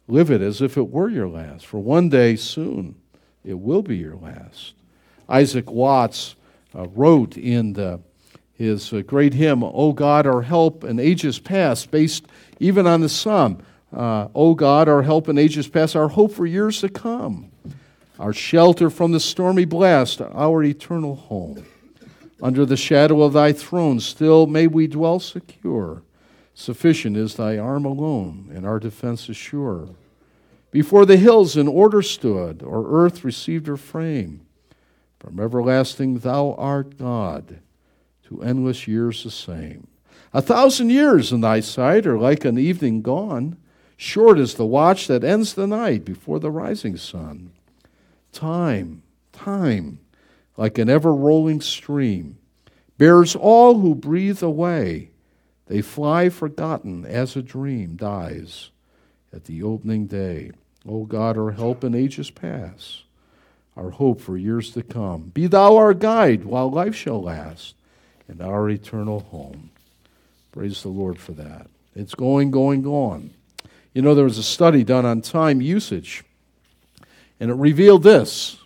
Live 0.06 0.30
it 0.30 0.42
as 0.42 0.60
if 0.60 0.76
it 0.76 0.90
were 0.90 1.08
your 1.08 1.28
last, 1.28 1.64
for 1.64 1.78
one 1.78 2.10
day 2.10 2.36
soon 2.36 2.96
it 3.44 3.58
will 3.58 3.82
be 3.82 3.96
your 3.96 4.16
last. 4.16 4.74
Isaac 5.28 5.70
Watts 5.70 6.36
uh, 6.74 6.86
wrote 6.88 7.36
in 7.36 7.72
the, 7.72 8.00
his 8.52 8.92
uh, 8.92 9.00
great 9.00 9.32
hymn, 9.32 9.62
O 9.64 9.92
God, 9.92 10.26
our 10.26 10.42
help 10.42 10.84
in 10.84 10.98
ages 10.98 11.38
past, 11.38 11.90
based 11.90 12.26
even 12.60 12.86
on 12.86 13.00
the 13.00 13.08
psalm, 13.08 13.62
uh, 13.94 14.28
O 14.34 14.54
God, 14.54 14.88
our 14.88 15.02
help 15.02 15.28
in 15.28 15.38
ages 15.38 15.68
past, 15.68 15.94
our 15.94 16.08
hope 16.08 16.32
for 16.32 16.46
years 16.46 16.80
to 16.80 16.88
come, 16.88 17.50
our 18.18 18.32
shelter 18.32 18.90
from 18.90 19.12
the 19.12 19.20
stormy 19.20 19.64
blast, 19.64 20.20
our 20.20 20.62
eternal 20.62 21.14
home. 21.14 21.64
Under 22.42 22.66
the 22.66 22.76
shadow 22.76 23.22
of 23.22 23.32
thy 23.32 23.52
throne, 23.52 24.00
still 24.00 24.46
may 24.46 24.66
we 24.66 24.86
dwell 24.86 25.20
secure. 25.20 26.02
Sufficient 26.54 27.16
is 27.16 27.34
thy 27.34 27.58
arm 27.58 27.84
alone, 27.84 28.50
and 28.54 28.66
our 28.66 28.78
defense 28.78 29.28
is 29.28 29.36
sure. 29.36 29.88
Before 30.70 31.06
the 31.06 31.16
hills 31.16 31.56
in 31.56 31.68
order 31.68 32.02
stood, 32.02 32.62
or 32.62 32.86
earth 32.88 33.24
received 33.24 33.66
her 33.66 33.76
frame. 33.76 34.44
From 35.18 35.40
everlasting 35.40 36.18
thou 36.18 36.54
art 36.58 36.98
God, 36.98 37.60
to 38.28 38.42
endless 38.42 38.86
years 38.86 39.24
the 39.24 39.30
same. 39.30 39.86
A 40.32 40.42
thousand 40.42 40.90
years 40.90 41.32
in 41.32 41.40
thy 41.40 41.60
sight 41.60 42.06
are 42.06 42.18
like 42.18 42.44
an 42.44 42.58
evening 42.58 43.00
gone. 43.00 43.56
Short 43.96 44.38
is 44.38 44.54
the 44.54 44.66
watch 44.66 45.06
that 45.06 45.24
ends 45.24 45.54
the 45.54 45.66
night 45.66 46.04
before 46.04 46.40
the 46.40 46.50
rising 46.50 46.96
sun. 46.96 47.52
Time, 48.32 49.02
time, 49.32 50.00
like 50.56 50.78
an 50.78 50.90
ever 50.90 51.14
rolling 51.14 51.60
stream, 51.60 52.38
bears 52.98 53.36
all 53.36 53.78
who 53.78 53.94
breathe 53.94 54.42
away. 54.42 55.10
They 55.66 55.80
fly 55.80 56.28
forgotten 56.28 57.06
as 57.06 57.36
a 57.36 57.42
dream 57.42 57.96
dies 57.96 58.70
at 59.32 59.44
the 59.44 59.62
opening 59.62 60.06
day. 60.06 60.50
O 60.86 61.04
God, 61.04 61.38
our 61.38 61.52
help 61.52 61.82
in 61.82 61.94
ages 61.94 62.30
past, 62.30 63.04
our 63.76 63.90
hope 63.90 64.20
for 64.20 64.36
years 64.36 64.72
to 64.72 64.82
come. 64.82 65.30
Be 65.32 65.46
thou 65.46 65.76
our 65.76 65.94
guide 65.94 66.44
while 66.44 66.70
life 66.70 66.94
shall 66.94 67.22
last, 67.22 67.74
and 68.28 68.42
our 68.42 68.68
eternal 68.68 69.20
home. 69.20 69.70
Praise 70.52 70.82
the 70.82 70.88
Lord 70.88 71.18
for 71.18 71.32
that. 71.32 71.68
It's 71.96 72.14
going, 72.14 72.50
going, 72.50 72.82
going. 72.82 73.32
You 73.94 74.02
know, 74.02 74.14
there 74.14 74.24
was 74.24 74.38
a 74.38 74.42
study 74.42 74.82
done 74.82 75.06
on 75.06 75.22
time 75.22 75.60
usage, 75.62 76.24
and 77.38 77.50
it 77.50 77.54
revealed 77.54 78.02
this. 78.02 78.58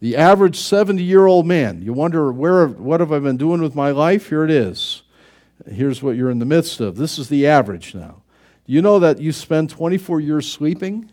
The 0.00 0.16
average 0.16 0.56
70 0.56 1.02
year 1.02 1.26
old 1.26 1.46
man, 1.46 1.82
you 1.82 1.92
wonder, 1.92 2.30
where, 2.30 2.68
what 2.68 3.00
have 3.00 3.12
I 3.12 3.18
been 3.18 3.36
doing 3.36 3.60
with 3.60 3.74
my 3.74 3.90
life? 3.90 4.28
Here 4.28 4.44
it 4.44 4.50
is. 4.50 5.02
Here's 5.68 6.00
what 6.00 6.16
you're 6.16 6.30
in 6.30 6.38
the 6.38 6.46
midst 6.46 6.80
of. 6.80 6.96
This 6.96 7.18
is 7.18 7.28
the 7.28 7.48
average 7.48 7.94
now. 7.94 8.22
You 8.64 8.80
know 8.80 9.00
that 9.00 9.20
you 9.20 9.32
spend 9.32 9.70
24 9.70 10.20
years 10.20 10.50
sleeping? 10.50 11.10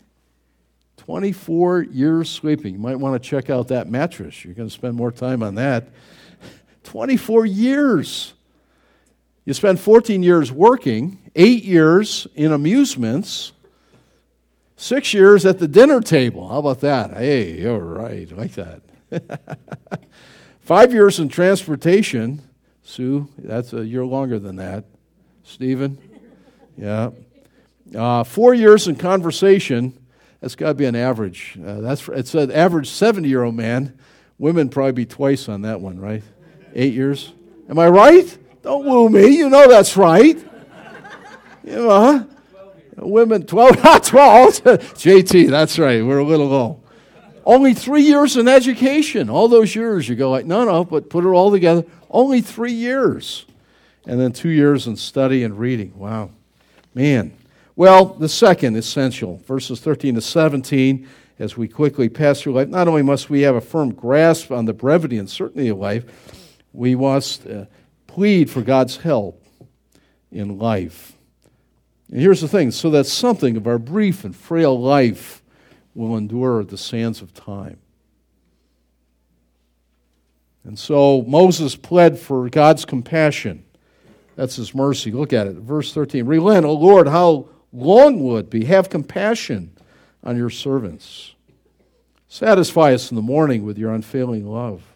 24 0.98 1.82
years 1.82 2.30
sleeping. 2.30 2.74
You 2.74 2.80
might 2.80 2.96
want 2.96 3.20
to 3.20 3.28
check 3.28 3.50
out 3.50 3.68
that 3.68 3.88
mattress. 3.88 4.44
You're 4.44 4.54
going 4.54 4.68
to 4.68 4.74
spend 4.74 4.94
more 4.94 5.10
time 5.10 5.42
on 5.42 5.56
that. 5.56 5.88
24 6.84 7.46
years. 7.46 8.34
You 9.46 9.54
spend 9.54 9.78
14 9.78 10.24
years 10.24 10.50
working, 10.50 11.18
eight 11.36 11.62
years 11.62 12.26
in 12.34 12.50
amusements, 12.50 13.52
six 14.76 15.14
years 15.14 15.46
at 15.46 15.60
the 15.60 15.68
dinner 15.68 16.00
table. 16.00 16.48
How 16.48 16.58
about 16.58 16.80
that? 16.80 17.12
Hey, 17.12 17.60
you're 17.60 17.78
right. 17.78 18.30
like 18.36 18.54
that. 18.54 18.82
Five 20.60 20.92
years 20.92 21.20
in 21.20 21.28
transportation. 21.28 22.42
Sue, 22.82 23.28
that's 23.38 23.72
a 23.72 23.86
year 23.86 24.04
longer 24.04 24.40
than 24.40 24.56
that. 24.56 24.84
Stephen? 25.44 25.96
Yeah. 26.76 27.10
Uh, 27.94 28.24
four 28.24 28.52
years 28.52 28.88
in 28.88 28.96
conversation. 28.96 29.96
That's 30.40 30.56
got 30.56 30.68
to 30.68 30.74
be 30.74 30.86
an 30.86 30.96
average. 30.96 31.56
Uh, 31.64 31.80
that's 31.80 32.08
it's 32.08 32.34
an 32.34 32.50
average 32.50 32.90
70 32.90 33.28
year 33.28 33.44
old 33.44 33.54
man. 33.54 33.96
Women 34.38 34.70
probably 34.70 34.92
be 34.92 35.06
twice 35.06 35.48
on 35.48 35.62
that 35.62 35.80
one, 35.80 36.00
right? 36.00 36.24
Eight 36.74 36.94
years. 36.94 37.32
Am 37.68 37.78
I 37.78 37.88
right? 37.88 38.38
Don't 38.66 38.84
woo 38.84 39.08
me. 39.08 39.28
You 39.28 39.48
know 39.48 39.68
that's 39.68 39.96
right. 39.96 40.36
You 41.62 41.76
know? 41.76 42.28
Women, 42.96 43.46
12, 43.46 43.84
not 43.84 44.02
12. 44.02 44.52
JT, 44.64 45.50
that's 45.50 45.78
right. 45.78 46.04
We're 46.04 46.18
a 46.18 46.24
little 46.24 46.48
low. 46.48 46.82
Only 47.44 47.74
three 47.74 48.02
years 48.02 48.36
in 48.36 48.48
education. 48.48 49.30
All 49.30 49.46
those 49.46 49.76
years, 49.76 50.08
you 50.08 50.16
go 50.16 50.32
like, 50.32 50.46
no, 50.46 50.64
no, 50.64 50.84
but 50.84 51.08
put 51.08 51.24
it 51.24 51.28
all 51.28 51.52
together. 51.52 51.84
Only 52.10 52.40
three 52.40 52.72
years. 52.72 53.46
And 54.04 54.18
then 54.18 54.32
two 54.32 54.48
years 54.48 54.88
in 54.88 54.96
study 54.96 55.44
and 55.44 55.56
reading. 55.56 55.96
Wow. 55.96 56.30
Man. 56.92 57.36
Well, 57.76 58.06
the 58.06 58.28
second 58.28 58.76
essential, 58.76 59.40
verses 59.46 59.78
13 59.78 60.16
to 60.16 60.20
17, 60.20 61.08
as 61.38 61.56
we 61.56 61.68
quickly 61.68 62.08
pass 62.08 62.40
through 62.40 62.54
life, 62.54 62.66
not 62.66 62.88
only 62.88 63.02
must 63.02 63.30
we 63.30 63.42
have 63.42 63.54
a 63.54 63.60
firm 63.60 63.94
grasp 63.94 64.50
on 64.50 64.64
the 64.64 64.72
brevity 64.72 65.18
and 65.18 65.30
certainty 65.30 65.68
of 65.68 65.78
life, 65.78 66.04
we 66.72 66.96
must 66.96 67.46
uh, 67.46 67.66
plead 68.16 68.48
for 68.48 68.62
God's 68.62 68.96
help 68.96 69.44
in 70.32 70.56
life. 70.56 71.12
And 72.10 72.18
here's 72.18 72.40
the 72.40 72.48
thing 72.48 72.70
so 72.70 72.88
that 72.88 73.04
something 73.04 73.58
of 73.58 73.66
our 73.66 73.78
brief 73.78 74.24
and 74.24 74.34
frail 74.34 74.80
life 74.80 75.42
will 75.94 76.16
endure 76.16 76.64
the 76.64 76.78
sands 76.78 77.20
of 77.20 77.34
time. 77.34 77.76
And 80.64 80.78
so 80.78 81.26
Moses 81.28 81.76
pled 81.76 82.18
for 82.18 82.48
God's 82.48 82.86
compassion. 82.86 83.66
That's 84.34 84.56
his 84.56 84.74
mercy. 84.74 85.12
Look 85.12 85.34
at 85.34 85.46
it. 85.46 85.56
Verse 85.56 85.92
13 85.92 86.24
Relent, 86.24 86.64
O 86.64 86.72
Lord, 86.72 87.08
how 87.08 87.50
long 87.70 88.20
would 88.20 88.48
be. 88.48 88.64
Have 88.64 88.88
compassion 88.88 89.76
on 90.24 90.38
your 90.38 90.48
servants. 90.48 91.34
Satisfy 92.28 92.94
us 92.94 93.10
in 93.10 93.16
the 93.16 93.20
morning 93.20 93.62
with 93.62 93.76
your 93.76 93.92
unfailing 93.92 94.46
love, 94.46 94.95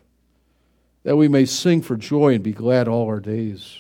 that 1.03 1.16
we 1.16 1.28
may 1.28 1.44
sing 1.44 1.82
for 1.82 1.96
joy 1.96 2.34
and 2.34 2.44
be 2.44 2.53
glad 2.53 2.88
all 2.88 3.07
our 3.07 3.20
days. 3.20 3.78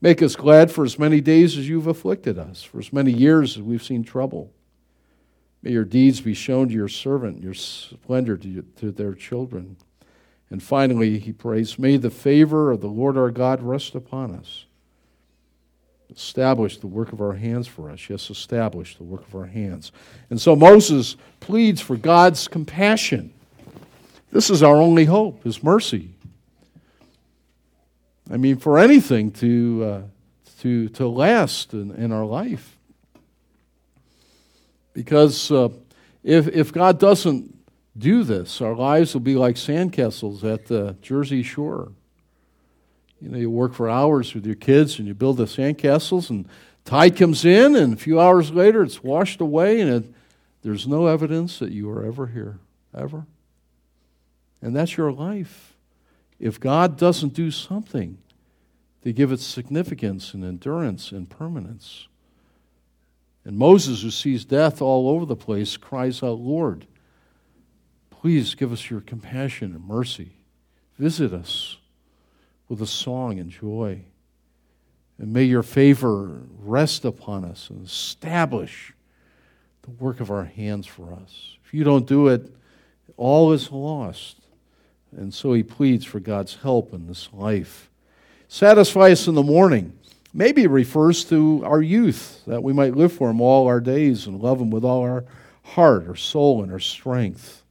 Make 0.00 0.22
us 0.22 0.34
glad 0.34 0.70
for 0.72 0.84
as 0.84 0.98
many 0.98 1.20
days 1.20 1.56
as 1.56 1.68
you've 1.68 1.86
afflicted 1.86 2.38
us, 2.38 2.62
for 2.62 2.80
as 2.80 2.92
many 2.92 3.12
years 3.12 3.56
as 3.56 3.62
we've 3.62 3.82
seen 3.82 4.02
trouble. 4.02 4.52
May 5.62 5.70
your 5.70 5.84
deeds 5.84 6.20
be 6.20 6.34
shown 6.34 6.68
to 6.68 6.74
your 6.74 6.88
servant, 6.88 7.40
your 7.40 7.54
splendor 7.54 8.36
to, 8.36 8.62
to 8.62 8.90
their 8.90 9.14
children. 9.14 9.76
And 10.50 10.60
finally, 10.60 11.20
he 11.20 11.32
prays, 11.32 11.78
May 11.78 11.96
the 11.96 12.10
favor 12.10 12.72
of 12.72 12.80
the 12.80 12.88
Lord 12.88 13.16
our 13.16 13.30
God 13.30 13.62
rest 13.62 13.94
upon 13.94 14.34
us 14.34 14.66
establish 16.16 16.78
the 16.78 16.86
work 16.86 17.12
of 17.12 17.20
our 17.20 17.32
hands 17.32 17.66
for 17.66 17.90
us. 17.90 18.08
Yes, 18.08 18.30
establish 18.30 18.96
the 18.96 19.02
work 19.02 19.26
of 19.26 19.34
our 19.34 19.46
hands. 19.46 19.92
And 20.30 20.40
so 20.40 20.54
Moses 20.54 21.16
pleads 21.40 21.80
for 21.80 21.96
God's 21.96 22.48
compassion. 22.48 23.32
This 24.30 24.50
is 24.50 24.62
our 24.62 24.76
only 24.76 25.04
hope, 25.04 25.42
His 25.44 25.62
mercy. 25.62 26.10
I 28.30 28.36
mean, 28.36 28.56
for 28.56 28.78
anything 28.78 29.30
to, 29.32 29.84
uh, 29.84 30.02
to, 30.60 30.88
to 30.90 31.08
last 31.08 31.74
in, 31.74 31.90
in 31.92 32.12
our 32.12 32.24
life. 32.24 32.76
Because 34.92 35.50
uh, 35.50 35.70
if, 36.22 36.48
if 36.48 36.72
God 36.72 36.98
doesn't 36.98 37.56
do 37.96 38.22
this, 38.22 38.60
our 38.60 38.74
lives 38.74 39.14
will 39.14 39.20
be 39.20 39.34
like 39.34 39.56
sandcastles 39.56 40.44
at 40.44 40.66
the 40.66 40.96
Jersey 41.02 41.42
Shore. 41.42 41.92
You 43.20 43.28
know, 43.28 43.38
you 43.38 43.50
work 43.50 43.74
for 43.74 43.88
hours 43.88 44.34
with 44.34 44.46
your 44.46 44.56
kids 44.56 44.98
and 44.98 45.06
you 45.06 45.14
build 45.14 45.36
the 45.36 45.44
sandcastles, 45.44 46.30
and 46.30 46.48
tide 46.84 47.16
comes 47.16 47.44
in, 47.44 47.76
and 47.76 47.92
a 47.92 47.96
few 47.96 48.20
hours 48.20 48.50
later 48.50 48.82
it's 48.82 49.02
washed 49.02 49.40
away, 49.40 49.80
and 49.80 49.90
it, 49.90 50.14
there's 50.62 50.86
no 50.86 51.06
evidence 51.06 51.58
that 51.58 51.70
you 51.70 51.88
were 51.88 52.04
ever 52.04 52.26
here, 52.28 52.58
ever. 52.96 53.26
And 54.60 54.74
that's 54.74 54.96
your 54.96 55.12
life. 55.12 55.71
If 56.42 56.58
God 56.58 56.98
doesn't 56.98 57.34
do 57.34 57.52
something 57.52 58.18
to 59.02 59.12
give 59.12 59.30
it 59.30 59.38
significance 59.38 60.34
and 60.34 60.44
endurance 60.44 61.12
and 61.12 61.30
permanence. 61.30 62.08
And 63.44 63.56
Moses, 63.56 64.02
who 64.02 64.10
sees 64.10 64.44
death 64.44 64.82
all 64.82 65.08
over 65.08 65.24
the 65.24 65.36
place, 65.36 65.76
cries 65.76 66.20
out, 66.22 66.38
Lord, 66.38 66.86
please 68.10 68.56
give 68.56 68.72
us 68.72 68.90
your 68.90 69.00
compassion 69.00 69.72
and 69.72 69.86
mercy. 69.86 70.32
Visit 70.98 71.32
us 71.32 71.78
with 72.68 72.82
a 72.82 72.86
song 72.86 73.38
and 73.38 73.50
joy. 73.50 74.02
And 75.18 75.32
may 75.32 75.44
your 75.44 75.62
favor 75.62 76.42
rest 76.58 77.04
upon 77.04 77.44
us 77.44 77.70
and 77.70 77.86
establish 77.86 78.92
the 79.82 79.90
work 79.90 80.18
of 80.18 80.30
our 80.30 80.44
hands 80.44 80.86
for 80.86 81.12
us. 81.12 81.56
If 81.64 81.72
you 81.72 81.84
don't 81.84 82.06
do 82.06 82.26
it, 82.28 82.52
all 83.16 83.52
is 83.52 83.70
lost. 83.70 84.41
And 85.16 85.32
so 85.32 85.52
he 85.52 85.62
pleads 85.62 86.04
for 86.04 86.20
God's 86.20 86.56
help 86.56 86.94
in 86.94 87.06
this 87.06 87.28
life. 87.32 87.90
Satisfy 88.48 89.10
us 89.12 89.26
in 89.26 89.34
the 89.34 89.42
morning. 89.42 89.98
Maybe 90.34 90.66
refers 90.66 91.24
to 91.26 91.62
our 91.64 91.82
youth, 91.82 92.42
that 92.46 92.62
we 92.62 92.72
might 92.72 92.96
live 92.96 93.12
for 93.12 93.28
him 93.28 93.40
all 93.40 93.66
our 93.66 93.80
days 93.80 94.26
and 94.26 94.40
love 94.40 94.60
him 94.60 94.70
with 94.70 94.84
all 94.84 95.02
our 95.02 95.24
heart, 95.62 96.08
our 96.08 96.16
soul, 96.16 96.62
and 96.62 96.72
our 96.72 96.80
strength. 96.80 97.62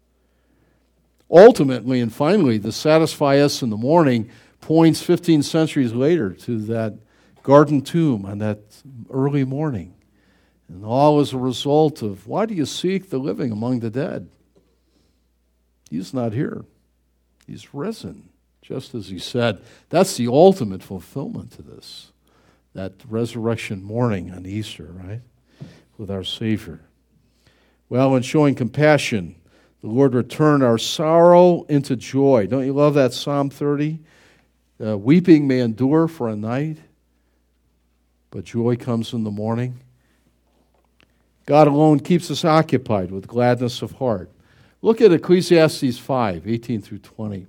ultimately 1.32 2.02
and 2.02 2.14
finally 2.14 2.60
to 2.60 2.72
satisfy 2.72 3.38
us 3.38 3.62
in 3.62 3.70
the 3.70 3.78
morning 3.78 4.30
points 4.60 5.02
15 5.02 5.42
centuries 5.44 5.94
later 5.94 6.32
to 6.32 6.60
that 6.60 6.98
garden 7.42 7.82
tomb 7.82 8.26
on 8.26 8.40
that 8.40 8.60
early 9.10 9.46
morning. 9.46 9.94
And 10.68 10.86
all 10.86 11.20
as 11.20 11.34
a 11.34 11.38
result 11.38 12.02
of 12.02 12.28
why 12.28 12.46
do 12.46 12.54
you 12.54 12.66
seek 12.66 13.10
the 13.10 13.18
living 13.18 13.52
among 13.52 13.80
the 13.80 13.90
dead? 13.90 14.30
He's 15.90 16.14
not 16.14 16.34
here, 16.34 16.64
he's 17.52 17.74
risen, 17.74 18.30
just 18.62 18.96
as 18.96 19.10
he 19.10 19.20
said. 19.20 19.62
That's 19.90 20.16
the 20.16 20.28
ultimate 20.28 20.82
fulfillment 20.82 21.52
to 21.52 21.62
this, 21.62 22.12
that 22.74 22.94
resurrection 23.08 23.84
morning 23.84 24.32
on 24.32 24.46
Easter, 24.46 24.90
right? 24.94 25.22
With 25.98 26.10
our 26.10 26.24
Savior. 26.24 26.80
Well, 27.90 28.16
in 28.16 28.24
showing 28.24 28.56
compassion, 28.56 29.36
the 29.82 29.90
Lord 29.90 30.14
returned 30.14 30.64
our 30.64 30.78
sorrow 30.78 31.64
into 31.64 31.96
joy. 31.96 32.48
Don't 32.48 32.66
you 32.66 32.74
love 32.74 32.94
that 32.94 33.14
Psalm 33.14 33.50
30? 33.50 34.00
Uh, 34.84 34.98
weeping 34.98 35.48
may 35.48 35.60
endure 35.60 36.08
for 36.08 36.30
a 36.30 36.36
night, 36.36 36.78
but 38.32 38.46
joy 38.46 38.78
comes 38.78 39.14
in 39.14 39.24
the 39.24 39.32
morning. 39.32 39.82
God 41.46 41.68
alone 41.68 42.00
keeps 42.00 42.32
us 42.32 42.46
occupied 42.46 43.12
with 43.12 43.28
gladness 43.28 43.82
of 43.82 43.94
heart. 43.94 44.32
Look 44.82 45.00
at 45.00 45.12
Ecclesiastes 45.12 46.00
5 46.00 46.48
18 46.48 46.82
through 46.82 47.00
20. 47.00 47.46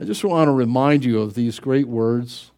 I 0.00 0.04
just 0.04 0.24
want 0.24 0.48
to 0.48 0.52
remind 0.52 1.04
you 1.04 1.20
of 1.20 1.34
these 1.34 1.58
great 1.58 1.88
words. 1.88 2.52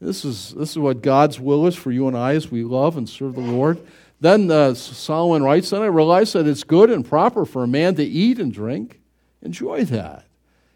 This 0.00 0.24
is, 0.24 0.54
this 0.54 0.70
is 0.70 0.78
what 0.78 1.02
God's 1.02 1.38
will 1.38 1.66
is 1.66 1.76
for 1.76 1.90
you 1.90 2.08
and 2.08 2.16
I 2.16 2.34
as 2.34 2.50
we 2.50 2.64
love 2.64 2.96
and 2.96 3.08
serve 3.08 3.34
the 3.34 3.40
Lord. 3.40 3.80
Then 4.20 4.50
uh, 4.50 4.74
Solomon 4.74 5.42
writes, 5.42 5.70
Then 5.70 5.82
I 5.82 5.86
realized 5.86 6.32
that 6.34 6.46
it's 6.46 6.64
good 6.64 6.90
and 6.90 7.04
proper 7.04 7.44
for 7.44 7.64
a 7.64 7.68
man 7.68 7.94
to 7.96 8.04
eat 8.04 8.38
and 8.38 8.52
drink. 8.52 9.00
Enjoy 9.42 9.84
that. 9.84 10.24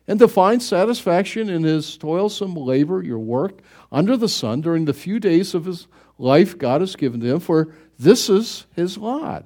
And 0.06 0.18
to 0.18 0.28
find 0.28 0.62
satisfaction 0.62 1.48
in 1.48 1.62
his 1.62 1.96
toilsome 1.96 2.54
labor, 2.54 3.02
your 3.02 3.18
work, 3.18 3.60
under 3.90 4.16
the 4.16 4.28
sun 4.28 4.60
during 4.60 4.84
the 4.84 4.92
few 4.92 5.18
days 5.18 5.54
of 5.54 5.64
his 5.64 5.86
life 6.18 6.58
God 6.58 6.80
has 6.80 6.96
given 6.96 7.20
to 7.20 7.34
him, 7.34 7.40
for 7.40 7.74
this 7.98 8.28
is 8.28 8.66
his 8.74 8.98
lot. 8.98 9.44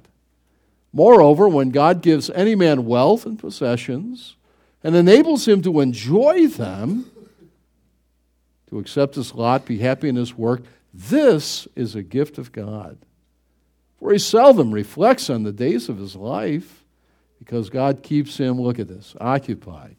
Moreover, 0.97 1.47
when 1.47 1.72
God 1.72 2.01
gives 2.01 2.30
any 2.30 2.55
man 2.55 2.86
wealth 2.86 3.26
and 3.26 3.38
possessions 3.38 4.34
and 4.82 4.97
enables 4.97 5.47
him 5.47 5.61
to 5.61 5.80
enjoy 5.80 6.47
them, 6.47 7.11
to 8.70 8.78
accept 8.78 9.16
his 9.16 9.34
lot, 9.34 9.66
be 9.66 9.76
happy 9.76 10.09
in 10.09 10.16
his 10.16 10.38
work, 10.38 10.62
this 10.94 11.68
is 11.76 11.94
a 11.94 12.03
gift 12.03 12.38
of 12.38 12.51
God. 12.51 12.97
For 13.99 14.11
he 14.11 14.18
seldom 14.18 14.72
reflects 14.72 15.28
on 15.28 15.42
the 15.42 15.53
days 15.53 15.90
of 15.90 15.99
his 15.99 16.16
life 16.16 16.86
because 17.38 17.68
God 17.68 18.03
keeps 18.03 18.38
him, 18.38 18.59
look 18.59 18.78
at 18.78 18.88
this, 18.88 19.14
occupied 19.20 19.97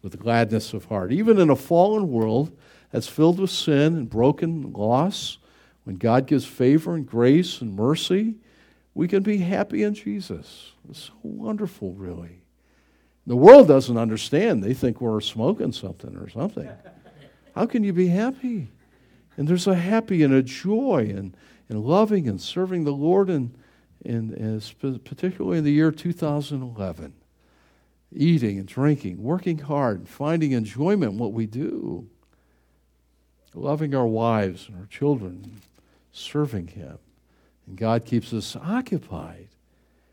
with 0.00 0.18
gladness 0.18 0.72
of 0.72 0.86
heart. 0.86 1.12
Even 1.12 1.38
in 1.38 1.50
a 1.50 1.56
fallen 1.56 2.08
world 2.08 2.56
that's 2.90 3.06
filled 3.06 3.38
with 3.38 3.50
sin 3.50 3.98
and 3.98 4.08
broken 4.08 4.72
loss, 4.72 5.36
when 5.84 5.96
God 5.96 6.26
gives 6.26 6.46
favor 6.46 6.94
and 6.94 7.06
grace 7.06 7.60
and 7.60 7.76
mercy, 7.76 8.36
we 8.94 9.08
can 9.08 9.22
be 9.22 9.38
happy 9.38 9.82
in 9.82 9.94
Jesus. 9.94 10.72
It's 10.88 11.04
so 11.04 11.12
wonderful, 11.22 11.92
really. 11.92 12.42
The 13.26 13.36
world 13.36 13.68
doesn't 13.68 13.96
understand. 13.96 14.64
They 14.64 14.74
think 14.74 15.00
we're 15.00 15.20
smoking 15.20 15.72
something 15.72 16.16
or 16.16 16.28
something. 16.28 16.68
How 17.54 17.66
can 17.66 17.84
you 17.84 17.92
be 17.92 18.08
happy? 18.08 18.68
And 19.36 19.46
there's 19.46 19.66
a 19.66 19.74
happy 19.74 20.22
and 20.22 20.34
a 20.34 20.42
joy 20.42 21.12
and 21.14 21.36
and 21.68 21.84
loving 21.84 22.28
and 22.28 22.40
serving 22.40 22.84
the 22.84 22.92
Lord, 22.92 23.28
and, 23.28 23.54
and, 24.04 24.32
and 24.32 25.04
particularly 25.04 25.58
in 25.58 25.64
the 25.64 25.72
year 25.72 25.90
2011. 25.90 27.12
Eating 28.10 28.58
and 28.58 28.66
drinking, 28.66 29.22
working 29.22 29.58
hard, 29.58 30.08
finding 30.08 30.52
enjoyment 30.52 31.12
in 31.12 31.18
what 31.18 31.34
we 31.34 31.44
do, 31.44 32.08
loving 33.54 33.94
our 33.94 34.06
wives 34.06 34.66
and 34.68 34.78
our 34.78 34.86
children, 34.86 35.60
serving 36.10 36.68
Him. 36.68 36.98
And 37.68 37.76
God 37.76 38.04
keeps 38.04 38.32
us 38.32 38.56
occupied. 38.56 39.48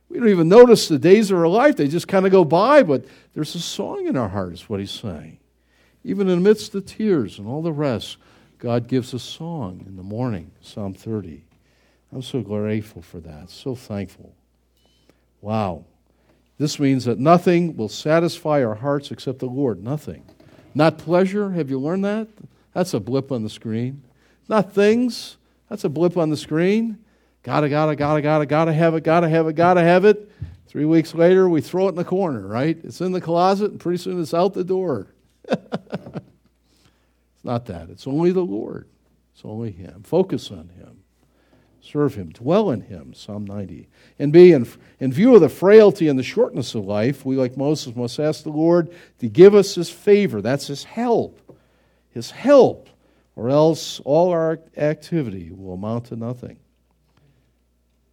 We 0.09 0.19
don't 0.19 0.29
even 0.29 0.49
notice 0.49 0.87
the 0.87 0.99
days 0.99 1.31
of 1.31 1.37
our 1.37 1.47
life, 1.47 1.77
they 1.77 1.87
just 1.87 2.07
kind 2.07 2.25
of 2.25 2.31
go 2.31 2.45
by, 2.45 2.83
but 2.83 3.05
there's 3.33 3.55
a 3.55 3.59
song 3.59 4.05
in 4.07 4.15
our 4.15 4.29
heart, 4.29 4.53
is 4.53 4.69
what 4.69 4.79
He's 4.79 4.91
saying. 4.91 5.39
Even 6.03 6.29
in 6.29 6.43
the 6.43 6.83
tears 6.85 7.39
and 7.39 7.47
all 7.47 7.63
the 7.63 7.73
rest, 7.73 8.17
God 8.59 8.87
gives 8.87 9.13
a 9.13 9.19
song 9.19 9.83
in 9.87 9.95
the 9.95 10.03
morning, 10.03 10.51
Psalm 10.61 10.93
30. 10.93 11.43
I'm 12.11 12.21
so 12.21 12.41
grateful 12.41 13.01
for 13.01 13.19
that, 13.21 13.49
so 13.49 13.75
thankful. 13.75 14.33
Wow. 15.41 15.85
This 16.57 16.79
means 16.79 17.05
that 17.05 17.19
nothing 17.19 17.75
will 17.75 17.89
satisfy 17.89 18.63
our 18.63 18.75
hearts 18.75 19.11
except 19.11 19.39
the 19.39 19.47
Lord. 19.47 19.83
Nothing. 19.83 20.23
Not 20.73 20.97
pleasure. 20.97 21.51
Have 21.51 21.69
you 21.69 21.79
learned 21.79 22.05
that? 22.05 22.27
That's 22.73 22.93
a 22.93 22.99
blip 22.99 23.31
on 23.31 23.43
the 23.43 23.49
screen. 23.49 24.03
Not 24.47 24.73
things. 24.73 25.37
That's 25.69 25.83
a 25.83 25.89
blip 25.89 26.15
on 26.15 26.29
the 26.29 26.37
screen. 26.37 26.99
Gotta, 27.45 27.69
gotta, 27.69 27.95
gotta, 27.95 28.23
gotta, 28.23 28.47
gotta 28.47 28.73
have 28.73 28.95
it, 28.95 29.03
gotta 29.03 29.29
have 29.29 29.47
it, 29.47 29.53
gotta 29.53 29.81
have 29.81 30.03
it. 30.03 30.31
Three 30.65 30.85
weeks 30.85 31.13
later, 31.13 31.47
we 31.47 31.61
throw 31.61 31.85
it 31.85 31.89
in 31.89 31.95
the 31.95 32.03
corner, 32.03 32.47
right? 32.47 32.75
It's 32.83 33.01
in 33.01 33.11
the 33.11 33.21
closet, 33.21 33.69
and 33.69 33.79
pretty 33.79 33.99
soon 33.99 34.19
it's 34.19 34.33
out 34.33 34.55
the 34.55 34.63
door. 34.63 35.13
It's 37.35 37.45
not 37.45 37.67
that. 37.67 37.91
It's 37.91 38.07
only 38.07 38.31
the 38.31 38.43
Lord. 38.43 38.87
It's 39.31 39.45
only 39.45 39.69
Him. 39.69 40.01
Focus 40.01 40.49
on 40.49 40.69
Him. 40.69 41.03
Serve 41.79 42.15
Him. 42.15 42.31
Dwell 42.31 42.71
in 42.71 42.81
Him. 42.81 43.13
Psalm 43.13 43.45
90. 43.45 43.87
And 44.17 44.33
B, 44.33 44.51
in, 44.51 44.67
in 44.99 45.13
view 45.13 45.35
of 45.35 45.41
the 45.41 45.49
frailty 45.49 46.07
and 46.07 46.17
the 46.17 46.23
shortness 46.23 46.73
of 46.73 46.85
life, 46.85 47.23
we, 47.23 47.35
like 47.35 47.55
Moses, 47.55 47.95
must 47.95 48.19
ask 48.19 48.41
the 48.41 48.49
Lord 48.49 48.91
to 49.19 49.27
give 49.27 49.53
us 49.53 49.75
His 49.75 49.91
favor. 49.91 50.41
That's 50.41 50.65
His 50.65 50.85
help. 50.85 51.39
His 52.09 52.31
help. 52.31 52.89
Or 53.35 53.51
else 53.51 53.99
all 53.99 54.31
our 54.31 54.59
activity 54.75 55.51
will 55.51 55.75
amount 55.75 56.05
to 56.05 56.15
nothing. 56.15 56.57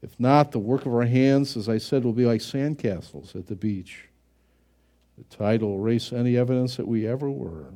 If 0.03 0.19
not, 0.19 0.51
the 0.51 0.59
work 0.59 0.85
of 0.85 0.93
our 0.93 1.05
hands, 1.05 1.57
as 1.57 1.69
I 1.69 1.79
said, 1.79 2.05
will 2.05 2.13
be 2.13 2.27
like 2.27 2.41
sandcastles 2.41 3.37
at 3.37 3.47
the 3.47 3.55
beach. 3.55 4.09
The 5.17 5.37
tide 5.37 5.63
will 5.63 5.79
erase 5.79 6.13
any 6.13 6.37
evidence 6.37 6.77
that 6.77 6.89
we 6.89 7.07
ever 7.07 7.31
were. 7.31 7.67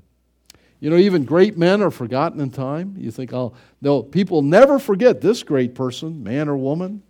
You 0.81 0.91
know, 0.91 0.97
even 0.97 1.25
great 1.25 1.57
men 1.57 1.81
are 1.83 1.91
forgotten 1.91 2.41
in 2.41 2.51
time. 2.51 2.97
You 2.99 3.11
think, 3.11 3.33
oh, 3.33 3.55
no, 3.81 4.03
people 4.03 4.43
never 4.43 4.79
forget 4.79 5.21
this 5.21 5.43
great 5.43 5.75
person, 5.75 6.23
man 6.23 6.49
or 6.49 6.57
woman. 6.57 7.03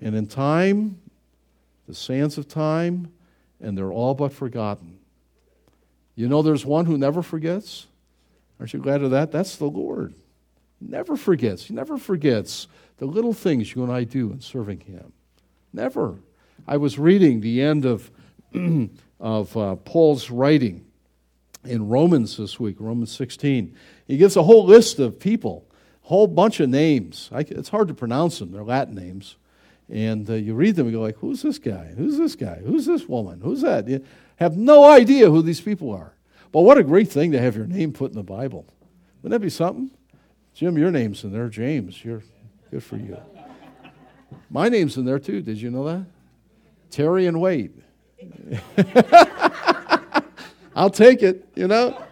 And 0.00 0.14
in 0.14 0.26
time, 0.26 0.98
the 1.86 1.94
sands 1.94 2.38
of 2.38 2.48
time, 2.48 3.12
and 3.60 3.76
they're 3.76 3.92
all 3.92 4.14
but 4.14 4.32
forgotten. 4.32 4.98
You 6.16 6.28
know, 6.28 6.42
there's 6.42 6.64
one 6.64 6.86
who 6.86 6.96
never 6.96 7.22
forgets. 7.22 7.86
Aren't 8.58 8.72
you 8.72 8.80
glad 8.80 9.02
of 9.02 9.10
that? 9.10 9.30
That's 9.30 9.56
the 9.56 9.66
Lord. 9.66 10.14
Never 10.80 11.16
forgets. 11.16 11.64
He 11.64 11.74
never 11.74 11.98
forgets 11.98 12.66
the 12.98 13.06
little 13.06 13.32
things 13.32 13.74
you 13.74 13.82
and 13.82 13.92
I 13.92 14.04
do 14.04 14.30
in 14.30 14.40
serving 14.40 14.80
Him. 14.80 15.12
Never. 15.72 16.18
I 16.66 16.76
was 16.76 16.98
reading 16.98 17.40
the 17.40 17.60
end 17.60 17.84
of, 17.84 18.10
of 19.20 19.56
uh, 19.56 19.76
Paul's 19.76 20.30
writing 20.30 20.86
in 21.64 21.88
Romans 21.88 22.36
this 22.36 22.60
week, 22.60 22.76
Romans 22.78 23.12
16. 23.12 23.74
He 24.06 24.16
gives 24.16 24.36
a 24.36 24.42
whole 24.42 24.64
list 24.64 24.98
of 24.98 25.18
people, 25.18 25.66
a 26.04 26.08
whole 26.08 26.26
bunch 26.26 26.60
of 26.60 26.68
names. 26.68 27.28
I, 27.32 27.40
it's 27.40 27.68
hard 27.68 27.88
to 27.88 27.94
pronounce 27.94 28.38
them, 28.38 28.52
they're 28.52 28.64
Latin 28.64 28.94
names. 28.94 29.36
And 29.90 30.28
uh, 30.30 30.34
you 30.34 30.54
read 30.54 30.76
them 30.76 30.86
and 30.86 30.94
go 30.94 31.02
like, 31.02 31.18
who's 31.18 31.42
this 31.42 31.58
guy? 31.58 31.92
Who's 31.96 32.16
this 32.16 32.36
guy? 32.36 32.60
Who's 32.64 32.86
this 32.86 33.06
woman? 33.06 33.40
Who's 33.42 33.60
that? 33.60 33.86
You 33.86 34.04
have 34.36 34.56
no 34.56 34.84
idea 34.84 35.30
who 35.30 35.42
these 35.42 35.60
people 35.60 35.92
are. 35.92 36.14
But 36.52 36.62
what 36.62 36.78
a 36.78 36.84
great 36.84 37.10
thing 37.10 37.32
to 37.32 37.40
have 37.40 37.56
your 37.56 37.66
name 37.66 37.92
put 37.92 38.10
in 38.10 38.16
the 38.16 38.22
Bible. 38.22 38.66
Wouldn't 39.22 39.38
that 39.38 39.44
be 39.44 39.50
something? 39.50 39.90
Jim, 40.54 40.78
your 40.78 40.90
name's 40.90 41.24
in 41.24 41.32
there. 41.32 41.48
James, 41.48 42.04
you're 42.04 42.22
good 42.74 42.82
for 42.82 42.96
you. 42.96 43.16
My 44.50 44.68
name's 44.68 44.96
in 44.96 45.04
there 45.04 45.20
too. 45.20 45.42
Did 45.42 45.62
you 45.62 45.70
know 45.70 45.84
that? 45.84 46.06
Terry 46.90 47.28
and 47.28 47.40
Wade. 47.40 47.72
I'll 50.74 50.90
take 50.90 51.22
it, 51.22 51.48
you 51.54 51.68
know? 51.68 52.02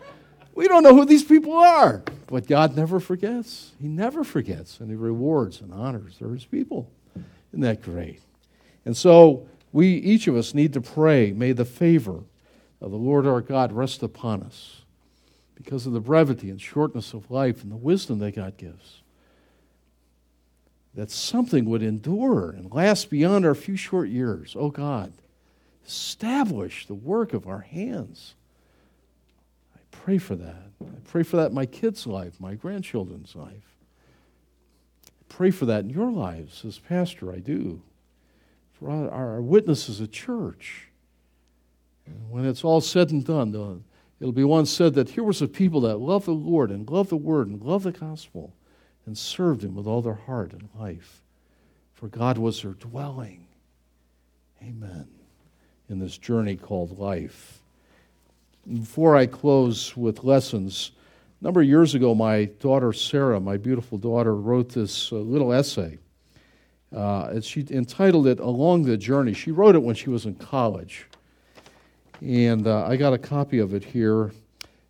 We 0.55 0.69
don't 0.69 0.85
know 0.85 0.95
who 0.95 1.05
these 1.05 1.25
people 1.25 1.55
are, 1.55 2.05
but 2.29 2.47
God 2.47 2.77
never 2.77 3.01
forgets. 3.01 3.73
He 3.81 3.89
never 3.89 4.23
forgets, 4.23 4.79
and 4.79 4.89
He 4.89 4.95
rewards 4.95 5.61
and 5.61 5.75
honors 5.75 6.19
His 6.19 6.45
people. 6.45 6.89
Isn't 7.51 7.63
that 7.63 7.83
great? 7.83 8.21
And 8.85 8.97
so, 8.97 9.49
we, 9.73 9.89
each 9.89 10.29
of 10.29 10.37
us, 10.37 10.55
need 10.55 10.75
to 10.75 10.81
pray, 10.81 11.33
may 11.33 11.51
the 11.51 11.65
favor 11.65 12.21
of 12.81 12.93
the 12.93 12.97
Lord 12.97 13.27
our 13.27 13.41
God 13.41 13.73
rest 13.73 14.05
upon 14.05 14.45
us 14.45 14.83
because 15.57 15.89
of 15.89 15.93
the 15.93 16.01
brevity 16.01 16.51
and 16.51 16.61
shortness 16.61 17.15
of 17.15 17.33
life 17.33 17.65
and 17.65 17.73
the 17.73 17.77
wisdom 17.77 18.21
that 18.21 18.37
God 18.37 18.57
gives. 18.57 19.02
That 20.95 21.11
something 21.11 21.65
would 21.67 21.83
endure 21.83 22.51
and 22.51 22.71
last 22.71 23.09
beyond 23.09 23.47
our 23.47 23.55
few 23.55 23.77
short 23.77 24.09
years. 24.09 24.55
Oh 24.59 24.71
God, 24.71 25.13
establish 25.87 26.87
the 26.87 26.95
work 26.95 27.33
of 27.33 27.47
our 27.47 27.61
hands 27.61 28.35
I 29.75 29.97
pray 29.97 30.19
for 30.19 30.37
that. 30.37 30.71
I 30.81 31.01
pray 31.05 31.23
for 31.23 31.37
that 31.37 31.51
in 31.51 31.55
my 31.55 31.67
kids' 31.67 32.07
life, 32.07 32.41
my 32.41 32.55
grandchildren's 32.55 33.37
life. 33.37 33.77
I 35.07 35.25
pray 35.29 35.51
for 35.51 35.67
that 35.67 35.85
in 35.85 35.91
your 35.91 36.11
lives 36.11 36.65
as 36.65 36.79
pastor, 36.79 37.33
I 37.33 37.39
do. 37.39 37.83
For 38.73 38.91
our, 38.91 39.11
our 39.11 39.43
witnesses 39.43 40.01
at 40.01 40.11
church. 40.11 40.89
And 42.07 42.31
when 42.31 42.45
it's 42.45 42.65
all 42.65 42.81
said 42.81 43.11
and 43.11 43.25
done, 43.25 43.85
it'll 44.21 44.33
be 44.33 44.45
one 44.45 44.67
said 44.67 44.95
that 44.95 45.11
here 45.11 45.23
was 45.23 45.41
a 45.41 45.49
people 45.49 45.83
that 45.83 45.99
loved 45.99 46.27
the 46.27 46.33
Lord 46.33 46.71
and 46.71 46.89
loved 46.89 47.11
the 47.11 47.17
Word 47.17 47.47
and 47.49 47.63
loved 47.63 47.85
the 47.85 47.93
gospel 47.93 48.55
and 49.07 49.17
served 49.17 49.65
Him 49.65 49.75
with 49.75 49.87
all 49.87 50.03
their 50.03 50.15
heart 50.15 50.53
and 50.53 50.69
life. 50.79 51.23
For 51.95 52.09
God 52.09 52.39
was 52.39 52.63
their 52.63 52.73
dwelling. 52.73 53.47
Amen. 54.63 55.09
In 55.89 55.99
this 55.99 56.19
journey 56.19 56.57
called 56.57 56.99
life. 56.99 57.61
Before 58.69 59.17
I 59.17 59.27
close 59.27 59.97
with 59.97 60.25
lessons, 60.25 60.93
a 61.41 61.45
number 61.45 61.61
of 61.61 61.67
years 61.67 61.95
ago, 61.95 62.15
my 62.15 62.45
daughter 62.61 62.93
Sarah, 62.93 63.41
my 63.41 63.57
beautiful 63.57 63.99
daughter, 63.99 64.35
wrote 64.35 64.69
this 64.69 65.11
uh, 65.11 65.17
little 65.17 65.53
essay. 65.53 65.99
Uh, 66.95 67.41
she 67.41 67.67
entitled 67.71 68.27
it 68.27 68.39
Along 68.39 68.85
the 68.85 68.97
Journey. 68.97 69.33
She 69.33 69.51
wrote 69.51 69.75
it 69.75 69.83
when 69.83 69.95
she 69.95 70.11
was 70.11 70.27
in 70.27 70.35
college. 70.37 71.07
And 72.21 72.67
uh, 72.67 72.87
I 72.87 72.97
got 72.97 73.13
a 73.13 73.19
copy 73.19 73.59
of 73.59 73.75
it 73.75 73.83
here. 73.83 74.31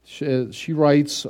She, 0.05 0.27
uh, 0.27 0.53
she 0.53 0.75
writes, 0.75 1.25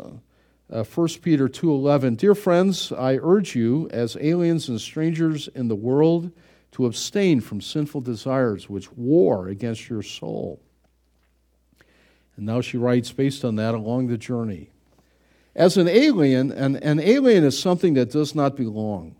uh, 0.73 0.85
1 0.85 1.09
Peter 1.21 1.49
2.11, 1.49 2.17
Dear 2.17 2.35
friends, 2.35 2.93
I 2.93 3.19
urge 3.23 3.55
you, 3.55 3.89
as 3.91 4.17
aliens 4.19 4.69
and 4.69 4.81
strangers 4.81 5.49
in 5.49 5.69
the 5.69 5.77
world, 5.77 6.33
to 6.73 6.87
abstain 6.87 7.41
from 7.43 7.61
sinful 7.61 8.01
desires 8.01 8.71
which 8.71 8.91
war 8.93 9.49
against 9.49 9.91
your 9.91 10.03
soul. 10.03 10.63
And 12.37 12.47
now 12.47 12.63
she 12.63 12.79
writes 12.79 13.13
based 13.13 13.45
on 13.45 13.57
that 13.57 13.75
along 13.75 14.07
the 14.07 14.17
journey. 14.17 14.71
As 15.55 15.77
an 15.77 15.89
alien, 15.89 16.51
an, 16.51 16.77
an 16.77 16.99
alien 16.99 17.45
is 17.45 17.59
something 17.59 17.93
that 17.95 18.11
does 18.11 18.35
not 18.35 18.57
belong. 18.57 19.17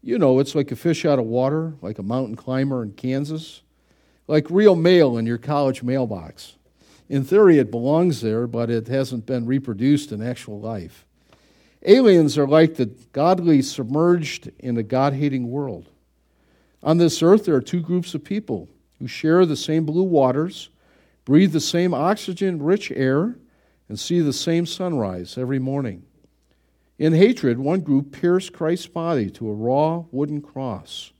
You 0.00 0.18
know, 0.18 0.38
it's 0.38 0.54
like 0.54 0.72
a 0.72 0.76
fish 0.76 1.04
out 1.04 1.18
of 1.18 1.26
water, 1.26 1.74
like 1.82 1.98
a 1.98 2.02
mountain 2.02 2.34
climber 2.34 2.82
in 2.82 2.92
Kansas, 2.92 3.60
like 4.26 4.46
real 4.48 4.74
mail 4.74 5.18
in 5.18 5.26
your 5.26 5.36
college 5.36 5.82
mailbox. 5.82 6.56
In 7.08 7.24
theory, 7.24 7.58
it 7.58 7.70
belongs 7.70 8.20
there, 8.20 8.46
but 8.46 8.70
it 8.70 8.88
hasn't 8.88 9.26
been 9.26 9.46
reproduced 9.46 10.12
in 10.12 10.22
actual 10.22 10.60
life. 10.60 11.04
Aliens 11.84 12.38
are 12.38 12.46
like 12.46 12.76
the 12.76 12.86
godly 13.12 13.60
submerged 13.60 14.50
in 14.58 14.76
a 14.76 14.82
God 14.82 15.14
hating 15.14 15.50
world. 15.50 15.88
On 16.82 16.98
this 16.98 17.22
earth, 17.22 17.44
there 17.44 17.56
are 17.56 17.60
two 17.60 17.80
groups 17.80 18.14
of 18.14 18.24
people 18.24 18.68
who 18.98 19.08
share 19.08 19.44
the 19.44 19.56
same 19.56 19.84
blue 19.84 20.02
waters, 20.02 20.68
breathe 21.24 21.52
the 21.52 21.60
same 21.60 21.92
oxygen 21.92 22.62
rich 22.62 22.90
air, 22.92 23.36
and 23.88 23.98
see 23.98 24.20
the 24.20 24.32
same 24.32 24.64
sunrise 24.64 25.36
every 25.36 25.58
morning. 25.58 26.04
In 26.98 27.12
hatred, 27.14 27.58
one 27.58 27.80
group 27.80 28.12
pierced 28.12 28.52
Christ's 28.52 28.86
body 28.86 29.28
to 29.30 29.48
a 29.48 29.54
raw 29.54 30.04
wooden 30.12 30.40
cross. 30.40 31.12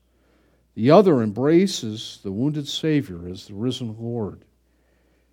The 0.74 0.90
other 0.90 1.22
embraces 1.22 2.20
the 2.22 2.32
wounded 2.32 2.68
Savior 2.68 3.28
as 3.28 3.46
the 3.46 3.54
risen 3.54 3.96
Lord. 3.98 4.44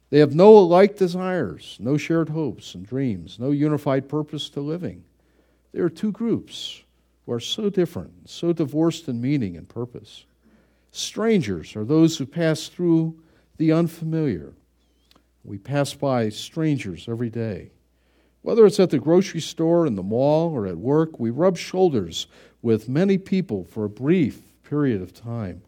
They 0.10 0.20
have 0.20 0.34
no 0.34 0.58
alike 0.58 0.98
desires, 0.98 1.78
no 1.80 1.98
shared 1.98 2.30
hopes 2.30 2.74
and 2.74 2.86
dreams, 2.86 3.38
no 3.40 3.52
unified 3.52 4.10
purpose 4.10 4.50
to 4.52 4.62
living. 4.62 5.04
There 5.72 5.86
are 5.86 5.90
two 5.90 6.12
groups 6.12 6.82
who 7.26 7.34
are 7.34 7.40
so 7.40 7.70
different, 7.70 8.30
so 8.30 8.52
divorced 8.54 9.08
in 9.08 9.22
meaning 9.22 9.56
and 9.56 9.70
purpose. 9.70 10.26
Strangers 10.92 11.76
are 11.76 11.86
those 11.86 12.18
who 12.18 12.26
pass 12.26 12.68
through 12.68 13.20
the 13.58 13.72
unfamiliar. 13.72 14.54
We 15.44 15.60
pass 15.60 15.94
by 15.94 16.30
strangers 16.30 17.08
every 17.08 17.30
day. 17.30 17.72
Whether 18.42 18.66
it's 18.66 18.80
at 18.80 18.90
the 18.90 19.00
grocery 19.00 19.42
store, 19.42 19.86
in 19.86 19.96
the 19.96 20.04
mall, 20.04 20.52
or 20.52 20.66
at 20.66 20.78
work, 20.78 21.20
we 21.20 21.30
rub 21.30 21.58
shoulders 21.58 22.28
with 22.62 22.90
many 22.90 23.18
people 23.18 23.64
for 23.66 23.86
a 23.86 23.90
brief 23.90 24.42
period 24.64 25.02
of 25.02 25.14
time. 25.14 25.62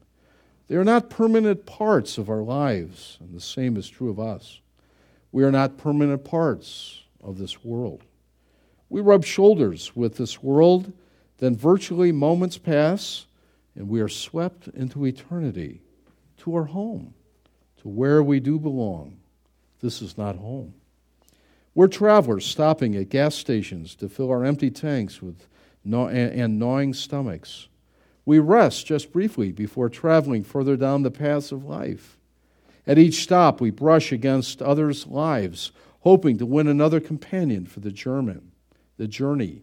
They 0.68 0.76
are 0.76 0.84
not 0.84 1.10
permanent 1.10 1.66
parts 1.66 2.18
of 2.18 2.30
our 2.30 2.42
lives, 2.42 3.18
and 3.20 3.34
the 3.34 3.42
same 3.42 3.76
is 3.78 3.90
true 3.90 4.10
of 4.10 4.20
us. 4.20 4.62
We 5.32 5.44
are 5.44 5.52
not 5.52 5.78
permanent 5.78 6.24
parts 6.24 7.04
of 7.22 7.38
this 7.38 7.64
world. 7.64 8.04
We 8.90 9.02
rub 9.02 9.24
shoulders 9.24 9.96
with 9.96 10.18
this 10.18 10.44
world, 10.44 10.92
then 11.38 11.56
virtually 11.56 12.12
moments 12.12 12.58
pass, 12.58 13.26
and 13.76 13.90
we 13.90 14.02
are 14.02 14.10
swept 14.10 14.68
into 14.70 15.06
eternity, 15.06 15.82
to 16.38 16.56
our 16.56 16.66
home, 16.66 17.14
to 17.82 17.88
where 17.88 18.22
we 18.22 18.40
do 18.40 18.60
belong. 18.60 19.18
This 19.80 20.02
is 20.02 20.18
not 20.18 20.36
home. 20.36 20.74
We're 21.74 21.88
travelers 21.88 22.46
stopping 22.46 22.96
at 22.96 23.10
gas 23.10 23.36
stations 23.36 23.96
to 23.96 24.10
fill 24.10 24.30
our 24.30 24.44
empty 24.44 24.70
tanks 24.70 25.22
with 25.22 25.48
gnaw- 25.86 26.10
and 26.10 26.60
gnawing 26.60 26.94
stomachs. 26.94 27.70
We 28.26 28.40
rest 28.40 28.86
just 28.86 29.12
briefly 29.12 29.52
before 29.52 29.90
traveling 29.90 30.44
further 30.44 30.78
down 30.78 31.02
the 31.02 31.12
paths 31.12 31.52
of 31.52 31.66
life. 31.66 32.18
At 32.86 32.98
each 32.98 33.24
stop, 33.24 33.62
we 33.62 33.72
brush 33.72 34.12
against 34.12 34.62
others' 34.62 35.08
lives, 35.08 35.72
hoping 36.02 36.38
to 36.38 36.46
win 36.46 36.68
another 36.68 37.00
companion 37.00 37.66
for 37.66 37.80
the 37.80 37.92
German, 37.92 38.52
the 38.98 39.08
journey. 39.08 39.62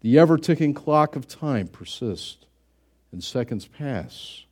The 0.00 0.18
ever 0.18 0.38
ticking 0.38 0.74
clock 0.74 1.16
of 1.16 1.26
time 1.26 1.68
persists, 1.68 2.46
and 3.10 3.22
seconds 3.24 3.66
pass. 3.66 4.44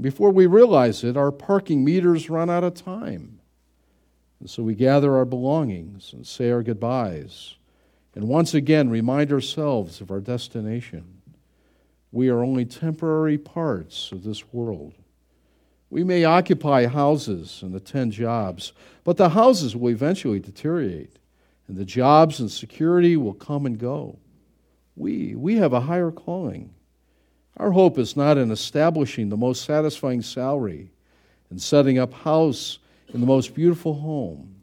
Before 0.00 0.30
we 0.30 0.46
realize 0.46 1.02
it, 1.02 1.16
our 1.16 1.32
parking 1.32 1.84
meters 1.84 2.30
run 2.30 2.48
out 2.48 2.62
of 2.62 2.74
time. 2.74 3.40
And 4.38 4.48
so 4.48 4.62
we 4.62 4.74
gather 4.74 5.16
our 5.16 5.24
belongings 5.24 6.12
and 6.12 6.26
say 6.26 6.50
our 6.50 6.62
goodbyes, 6.62 7.56
and 8.14 8.28
once 8.28 8.54
again 8.54 8.90
remind 8.90 9.32
ourselves 9.32 10.00
of 10.00 10.10
our 10.10 10.20
destination. 10.20 11.17
We 12.10 12.28
are 12.28 12.42
only 12.42 12.64
temporary 12.64 13.38
parts 13.38 14.12
of 14.12 14.24
this 14.24 14.52
world. 14.52 14.94
We 15.90 16.04
may 16.04 16.24
occupy 16.24 16.86
houses 16.86 17.60
and 17.62 17.74
attend 17.74 18.12
jobs, 18.12 18.72
but 19.04 19.16
the 19.16 19.30
houses 19.30 19.74
will 19.74 19.90
eventually 19.90 20.38
deteriorate, 20.38 21.18
and 21.66 21.76
the 21.76 21.84
jobs 21.84 22.40
and 22.40 22.50
security 22.50 23.16
will 23.16 23.34
come 23.34 23.66
and 23.66 23.78
go. 23.78 24.18
We, 24.96 25.34
we 25.34 25.56
have 25.56 25.72
a 25.72 25.80
higher 25.80 26.10
calling. 26.10 26.74
Our 27.56 27.72
hope 27.72 27.98
is 27.98 28.16
not 28.16 28.38
in 28.38 28.50
establishing 28.50 29.28
the 29.28 29.36
most 29.36 29.64
satisfying 29.64 30.22
salary 30.22 30.90
and 31.50 31.60
setting 31.60 31.98
up 31.98 32.12
house 32.12 32.78
in 33.12 33.20
the 33.20 33.26
most 33.26 33.54
beautiful 33.54 33.94
home. 33.94 34.54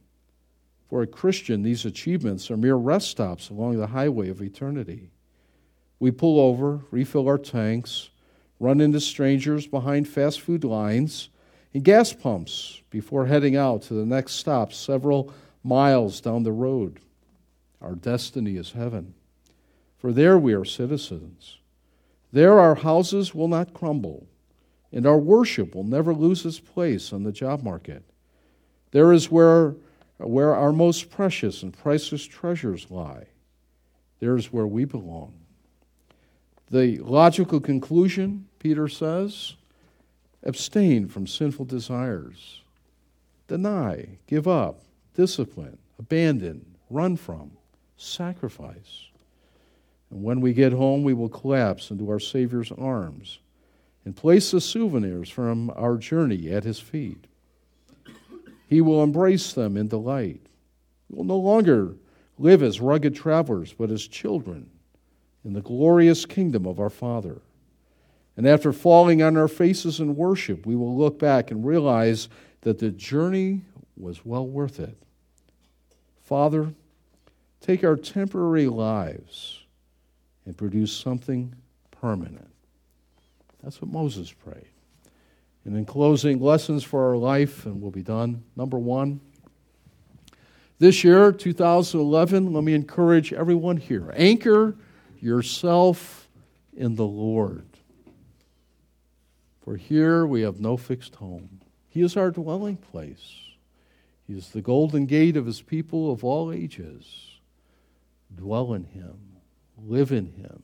For 0.89 1.01
a 1.01 1.07
Christian, 1.07 1.63
these 1.63 1.85
achievements 1.85 2.49
are 2.51 2.57
mere 2.57 2.75
rest 2.75 3.09
stops 3.09 3.49
along 3.49 3.77
the 3.77 3.87
highway 3.87 4.29
of 4.29 4.41
eternity. 4.41 5.09
We 5.99 6.11
pull 6.11 6.39
over, 6.39 6.81
refill 6.91 7.27
our 7.27 7.37
tanks, 7.37 8.09
run 8.59 8.81
into 8.81 8.99
strangers 8.99 9.67
behind 9.67 10.07
fast 10.07 10.41
food 10.41 10.63
lines 10.63 11.29
and 11.73 11.83
gas 11.83 12.13
pumps 12.13 12.81
before 12.89 13.25
heading 13.25 13.55
out 13.55 13.83
to 13.83 13.93
the 13.93 14.05
next 14.05 14.33
stop 14.33 14.73
several 14.73 15.33
miles 15.63 16.21
down 16.21 16.43
the 16.43 16.51
road. 16.51 16.99
Our 17.81 17.95
destiny 17.95 18.55
is 18.57 18.71
heaven, 18.71 19.13
for 19.97 20.11
there 20.11 20.37
we 20.37 20.53
are 20.53 20.65
citizens. 20.65 21.57
There 22.31 22.59
our 22.59 22.75
houses 22.75 23.33
will 23.33 23.47
not 23.47 23.73
crumble, 23.73 24.27
and 24.91 25.05
our 25.05 25.17
worship 25.17 25.75
will 25.75 25.83
never 25.83 26.13
lose 26.13 26.45
its 26.45 26.59
place 26.59 27.13
on 27.13 27.23
the 27.23 27.31
job 27.31 27.63
market. 27.63 28.03
There 28.91 29.11
is 29.11 29.29
where, 29.29 29.75
where 30.17 30.55
our 30.55 30.71
most 30.71 31.09
precious 31.09 31.63
and 31.63 31.77
priceless 31.77 32.25
treasures 32.25 32.89
lie. 32.89 33.27
There 34.19 34.35
is 34.35 34.51
where 34.51 34.67
we 34.67 34.85
belong. 34.85 35.33
The 36.71 36.97
logical 36.97 37.59
conclusion, 37.59 38.47
Peter 38.59 38.87
says, 38.87 39.55
abstain 40.43 41.07
from 41.07 41.27
sinful 41.27 41.65
desires. 41.65 42.63
Deny, 43.47 44.17
give 44.27 44.47
up, 44.47 44.81
discipline, 45.13 45.77
abandon, 45.99 46.65
run 46.89 47.17
from, 47.17 47.51
sacrifice. 47.97 49.09
And 50.09 50.23
when 50.23 50.41
we 50.41 50.53
get 50.53 50.73
home, 50.73 51.03
we 51.03 51.13
will 51.13 51.29
collapse 51.29 51.91
into 51.91 52.09
our 52.09 52.19
Savior's 52.19 52.71
arms 52.71 53.39
and 54.03 54.15
place 54.15 54.51
the 54.51 54.61
souvenirs 54.61 55.29
from 55.29 55.71
our 55.75 55.97
journey 55.97 56.49
at 56.51 56.63
his 56.63 56.79
feet. 56.79 57.25
He 58.67 58.81
will 58.81 59.03
embrace 59.03 59.53
them 59.53 59.77
in 59.77 59.87
delight. 59.87 60.41
We 61.09 61.17
will 61.17 61.25
no 61.25 61.37
longer 61.37 61.95
live 62.39 62.63
as 62.63 62.81
rugged 62.81 63.15
travelers, 63.15 63.73
but 63.73 63.91
as 63.91 64.07
children 64.07 64.69
in 65.45 65.53
the 65.53 65.61
glorious 65.61 66.25
kingdom 66.25 66.65
of 66.65 66.79
our 66.79 66.89
Father. 66.89 67.41
And 68.35 68.47
after 68.47 68.73
falling 68.73 69.21
on 69.21 69.37
our 69.37 69.47
faces 69.47 69.99
in 69.99 70.15
worship, 70.15 70.65
we 70.65 70.75
will 70.75 70.97
look 70.97 71.19
back 71.19 71.51
and 71.51 71.65
realize 71.65 72.27
that 72.61 72.79
the 72.79 72.89
journey 72.89 73.61
was 73.95 74.25
well 74.25 74.45
worth 74.45 74.79
it. 74.79 74.97
Father, 76.23 76.73
take 77.61 77.83
our 77.83 77.95
temporary 77.95 78.67
lives 78.67 79.63
and 80.45 80.57
produce 80.57 80.91
something 80.91 81.53
permanent. 81.91 82.49
That's 83.63 83.81
what 83.81 83.91
Moses 83.91 84.31
prayed. 84.31 84.67
And 85.63 85.77
in 85.77 85.85
closing, 85.85 86.39
lessons 86.41 86.83
for 86.83 87.07
our 87.09 87.17
life, 87.17 87.65
and 87.65 87.81
we'll 87.81 87.91
be 87.91 88.03
done. 88.03 88.43
Number 88.55 88.77
one, 88.77 89.21
this 90.77 91.03
year, 91.03 91.31
2011, 91.31 92.51
let 92.51 92.63
me 92.63 92.73
encourage 92.73 93.31
everyone 93.31 93.77
here 93.77 94.11
anchor 94.15 94.75
yourself 95.25 96.29
in 96.77 96.95
the 96.95 97.05
Lord. 97.05 97.65
For 99.63 99.75
here 99.75 100.25
we 100.25 100.41
have 100.41 100.59
no 100.59 100.77
fixed 100.77 101.15
home. 101.15 101.61
He 101.89 102.01
is 102.01 102.15
our 102.15 102.29
dwelling 102.29 102.77
place. 102.77 103.41
He 104.27 104.37
is 104.37 104.49
the 104.49 104.61
golden 104.61 105.07
gate 105.07 105.35
of 105.35 105.47
his 105.47 105.61
people 105.61 106.11
of 106.11 106.23
all 106.23 106.51
ages. 106.51 107.39
Dwell 108.35 108.73
in 108.73 108.83
him, 108.83 109.17
live 109.83 110.11
in 110.11 110.27
him. 110.27 110.61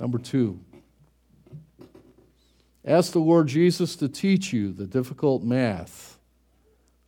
Number 0.00 0.18
two, 0.18 0.60
ask 2.84 3.12
the 3.12 3.18
Lord 3.18 3.48
Jesus 3.48 3.96
to 3.96 4.08
teach 4.08 4.52
you 4.52 4.72
the 4.72 4.86
difficult 4.86 5.42
math 5.42 6.18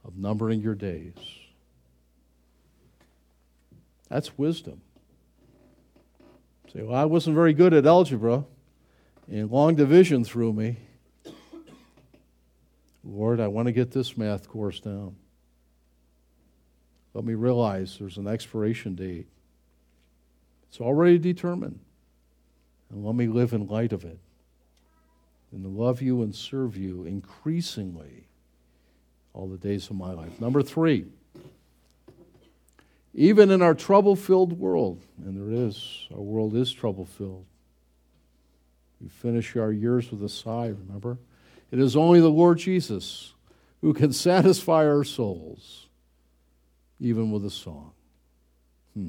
of 0.04 0.16
numbering 0.16 0.60
your 0.60 0.74
days. 0.74 1.14
That's 4.08 4.36
wisdom. 4.38 4.80
Say, 6.72 6.82
well, 6.82 6.96
I 6.96 7.04
wasn't 7.04 7.34
very 7.34 7.54
good 7.54 7.72
at 7.72 7.86
algebra, 7.86 8.44
and 9.30 9.50
long 9.50 9.74
division 9.74 10.24
threw 10.24 10.52
me. 10.52 10.76
Lord, 13.04 13.40
I 13.40 13.48
want 13.48 13.66
to 13.66 13.72
get 13.72 13.90
this 13.90 14.16
math 14.18 14.48
course 14.48 14.80
down. 14.80 15.16
Let 17.14 17.24
me 17.24 17.34
realize 17.34 17.96
there's 17.98 18.18
an 18.18 18.28
expiration 18.28 18.94
date. 18.94 19.26
It's 20.68 20.80
already 20.80 21.18
determined. 21.18 21.80
And 22.90 23.04
let 23.04 23.14
me 23.14 23.26
live 23.26 23.52
in 23.52 23.66
light 23.66 23.92
of 23.92 24.04
it. 24.04 24.18
And 25.52 25.66
love 25.66 26.02
you 26.02 26.22
and 26.22 26.34
serve 26.34 26.76
you 26.76 27.04
increasingly 27.04 28.28
all 29.32 29.48
the 29.48 29.56
days 29.56 29.88
of 29.88 29.96
my 29.96 30.12
life. 30.12 30.38
Number 30.40 30.62
three, 30.62 31.06
even 33.18 33.50
in 33.50 33.60
our 33.62 33.74
trouble 33.74 34.14
filled 34.14 34.60
world, 34.60 35.04
and 35.24 35.36
there 35.36 35.66
is, 35.66 36.06
our 36.14 36.20
world 36.20 36.54
is 36.54 36.72
trouble 36.72 37.04
filled. 37.04 37.46
We 39.00 39.08
finish 39.08 39.56
our 39.56 39.72
years 39.72 40.12
with 40.12 40.22
a 40.22 40.28
sigh, 40.28 40.68
remember? 40.68 41.18
It 41.72 41.80
is 41.80 41.96
only 41.96 42.20
the 42.20 42.30
Lord 42.30 42.58
Jesus 42.58 43.34
who 43.80 43.92
can 43.92 44.12
satisfy 44.28 44.86
our 44.86 45.02
souls, 45.02 45.88
even 47.00 47.32
with 47.32 47.44
a 47.44 47.50
song. 47.50 47.90
Hmm. 48.94 49.08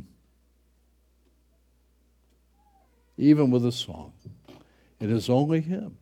Even 3.16 3.52
with 3.52 3.64
a 3.64 3.72
song. 3.72 4.14
It 5.00 5.12
is 5.12 5.30
only 5.30 5.62
Him. 5.62 6.00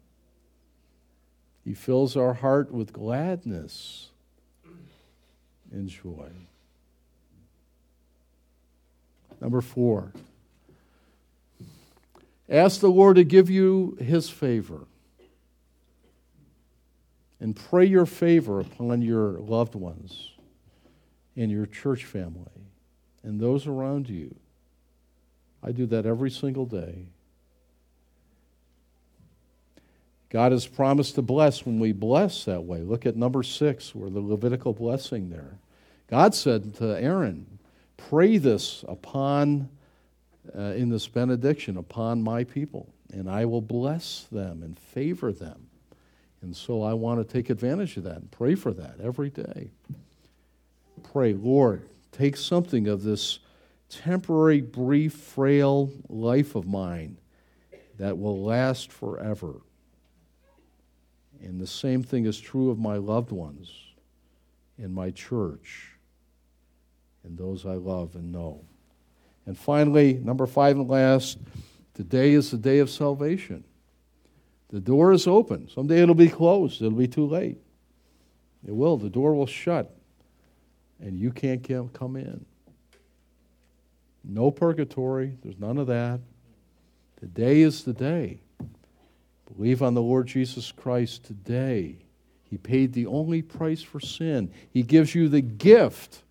He 1.66 1.74
fills 1.74 2.16
our 2.16 2.36
heart 2.36 2.72
with 2.72 2.93
gladness 2.93 4.12
and 5.74 5.89
joy. 5.89 6.32
Number 9.40 9.62
four, 9.62 10.14
ask 12.50 12.80
the 12.80 12.90
Lord 12.90 13.18
to 13.18 13.24
give 13.24 13.50
you 13.50 13.98
his 14.00 14.30
favor. 14.30 14.88
And 17.40 17.56
pray 17.56 17.86
your 17.86 18.08
favor 18.08 18.60
upon 18.60 19.04
your 19.04 19.34
loved 19.34 19.76
ones 19.76 20.32
and 21.36 21.52
your 21.52 21.68
church 21.68 22.04
family 22.04 22.66
and 23.22 23.40
those 23.40 23.68
around 23.68 24.10
you. 24.10 24.36
I 25.62 25.72
do 25.72 25.86
that 25.86 26.08
every 26.08 26.32
single 26.32 26.66
day. 26.66 27.06
God 30.30 30.52
has 30.52 30.66
promised 30.66 31.14
to 31.16 31.22
bless 31.22 31.64
when 31.64 31.80
we 31.80 31.92
bless 31.92 32.44
that 32.46 32.64
way. 32.64 32.82
Look 32.82 33.06
at 33.06 33.16
Numbers 33.16 33.50
six, 33.50 33.94
where 33.94 34.10
the 34.10 34.20
Levitical 34.20 34.74
blessing 34.74 35.30
there. 35.30 35.60
God 36.10 36.34
said 36.34 36.74
to 36.76 37.00
Aaron, 37.00 37.57
pray 37.98 38.38
this 38.38 38.86
upon, 38.88 39.70
uh, 40.56 40.62
in 40.62 40.89
this 40.89 41.08
benediction, 41.08 41.78
upon 41.78 42.22
my 42.22 42.43
people, 42.43 42.93
and 43.12 43.30
I 43.30 43.45
will 43.45 43.62
bless 43.62 44.24
them 44.32 44.64
and 44.64 44.78
favor 44.78 45.32
them. 45.32 45.68
And 46.41 46.56
so 46.56 46.84
I 46.84 46.93
want 46.93 47.20
to 47.20 47.34
take 47.34 47.50
advantage 47.50 47.98
of 47.98 48.04
that 48.04 48.18
and 48.18 48.32
pray 48.32 48.56
for 48.56 48.72
that 48.74 49.00
every 49.02 49.30
day. 49.30 49.72
Pray, 51.04 51.34
Lord, 51.34 51.89
take 52.12 52.38
something 52.38 52.88
of 52.88 53.04
this 53.04 53.39
temporary, 53.89 54.62
brief, 54.62 55.14
frail 55.14 55.91
life 56.10 56.56
of 56.56 56.68
mine 56.68 57.18
that 57.98 58.18
will 58.18 58.43
last 58.43 58.91
forever. 58.91 59.62
And 61.41 61.60
the 61.60 61.68
same 61.68 62.04
thing 62.04 62.26
is 62.26 62.39
true 62.39 62.70
of 62.70 62.80
my 62.80 62.98
loved 62.98 63.32
ones 63.32 63.72
in 64.78 64.93
my 64.93 65.12
church 65.12 65.97
and 67.28 67.38
those 67.38 67.65
I 67.65 67.73
love 67.73 68.15
and 68.15 68.32
know. 68.32 68.61
And 69.45 69.57
finally, 69.57 70.13
number 70.13 70.47
five 70.47 70.78
and 70.78 70.89
last, 70.89 71.38
today 71.93 72.32
is 72.32 72.51
the 72.51 72.57
day 72.57 72.80
of 72.80 72.89
salvation. 72.89 73.63
The 74.69 74.80
door 74.80 75.11
is 75.11 75.28
open. 75.28 75.69
Someday 75.69 76.01
it'll 76.01 76.15
be 76.15 76.30
closed. 76.30 76.82
It'll 76.82 76.97
be 76.97 77.07
too 77.07 77.28
late. 77.28 77.57
It 78.65 78.75
will. 78.75 78.97
The 78.97 79.09
door 79.09 79.34
will 79.34 79.45
shut, 79.45 79.95
and 80.99 81.17
you 81.17 81.32
can't 81.32 81.63
come 81.93 82.15
in. 82.15 82.45
No 84.23 84.51
purgatory. 84.51 85.38
There's 85.41 85.59
none 85.59 85.78
of 85.78 85.88
that. 85.88 86.19
Today 87.19 87.61
is 87.61 87.84
the 87.84 87.93
day. 87.93 88.41
Believe 89.55 89.82
on 89.82 89.93
the 89.93 90.01
Lord 90.01 90.28
Jesus 90.28 90.71
Christ 90.71 91.23
today. 91.23 91.97
He 92.43 92.57
paid 92.57 92.93
the 92.93 93.05
only 93.05 93.41
price 93.41 93.82
for 93.82 93.99
sin. 93.99 94.51
He 94.69 94.84
gives 94.84 95.15
you 95.15 95.30
the 95.30 95.41
gift 95.41 96.23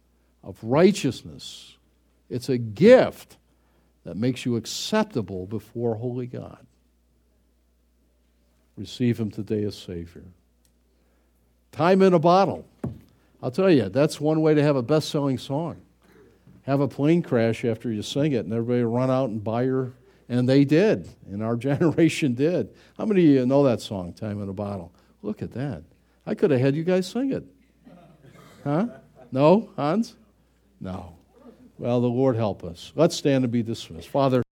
of 0.47 0.57
righteousness. 0.63 1.77
It's 2.31 2.49
a 2.49 2.57
gift 2.57 3.37
that 4.05 4.17
makes 4.17 4.47
you 4.47 4.57
acceptable 4.57 5.45
before 5.47 5.97
holy 5.97 6.27
God. 6.27 6.65
Receive 8.77 9.19
Him 9.19 9.31
today 9.31 9.65
as 9.65 9.77
Savior. 9.77 10.23
Time 11.73 12.01
in 12.01 12.15
a 12.15 12.19
bottle. 12.19 12.65
I'll 13.43 13.51
tell 13.51 13.71
you, 13.71 13.89
that's 13.89 14.21
one 14.21 14.41
way 14.41 14.55
to 14.55 14.63
have 14.63 14.77
a 14.77 14.83
best 14.83 15.11
selling 15.11 15.37
song. 15.37 15.77
Have 16.63 16.81
a 16.81 16.89
plane 16.89 17.23
crash 17.23 17.65
after 17.65 17.93
you 17.93 18.03
sing 18.03 18.33
it, 18.33 18.45
and 18.45 18.53
everybody 18.53 18.83
run 18.83 19.11
out 19.11 19.29
and 19.29 19.43
buy 19.43 19.65
your. 19.65 19.93
And 20.29 20.49
they 20.49 20.65
did, 20.65 21.09
and 21.31 21.43
our 21.43 21.57
generation 21.57 22.35
did. 22.35 22.71
How 22.97 23.05
many 23.05 23.25
of 23.25 23.31
you 23.31 23.47
know 23.47 23.65
that 23.65 23.81
song, 23.81 24.13
Time 24.13 24.43
in 24.43 24.49
a 24.49 24.53
Bottle? 24.53 24.93
Look 25.23 25.43
at 25.43 25.53
that. 25.53 25.83
I 26.25 26.35
could 26.35 26.51
have 26.51 26.61
had 26.61 26.75
you 26.75 26.85
guys 26.85 27.07
sing 27.07 27.33
it. 27.33 27.45
Huh? 28.65 28.87
No, 29.31 29.71
Hans? 29.77 30.17
No. 30.81 31.17
Well, 31.79 32.01
the 32.01 32.09
Lord 32.09 32.37
help 32.37 32.65
us. 32.65 32.93
Let's 32.95 33.17
stand 33.17 33.45
and 33.45 33.53
be 33.53 33.63
dismissed. 33.63 34.09
Father, 34.09 34.43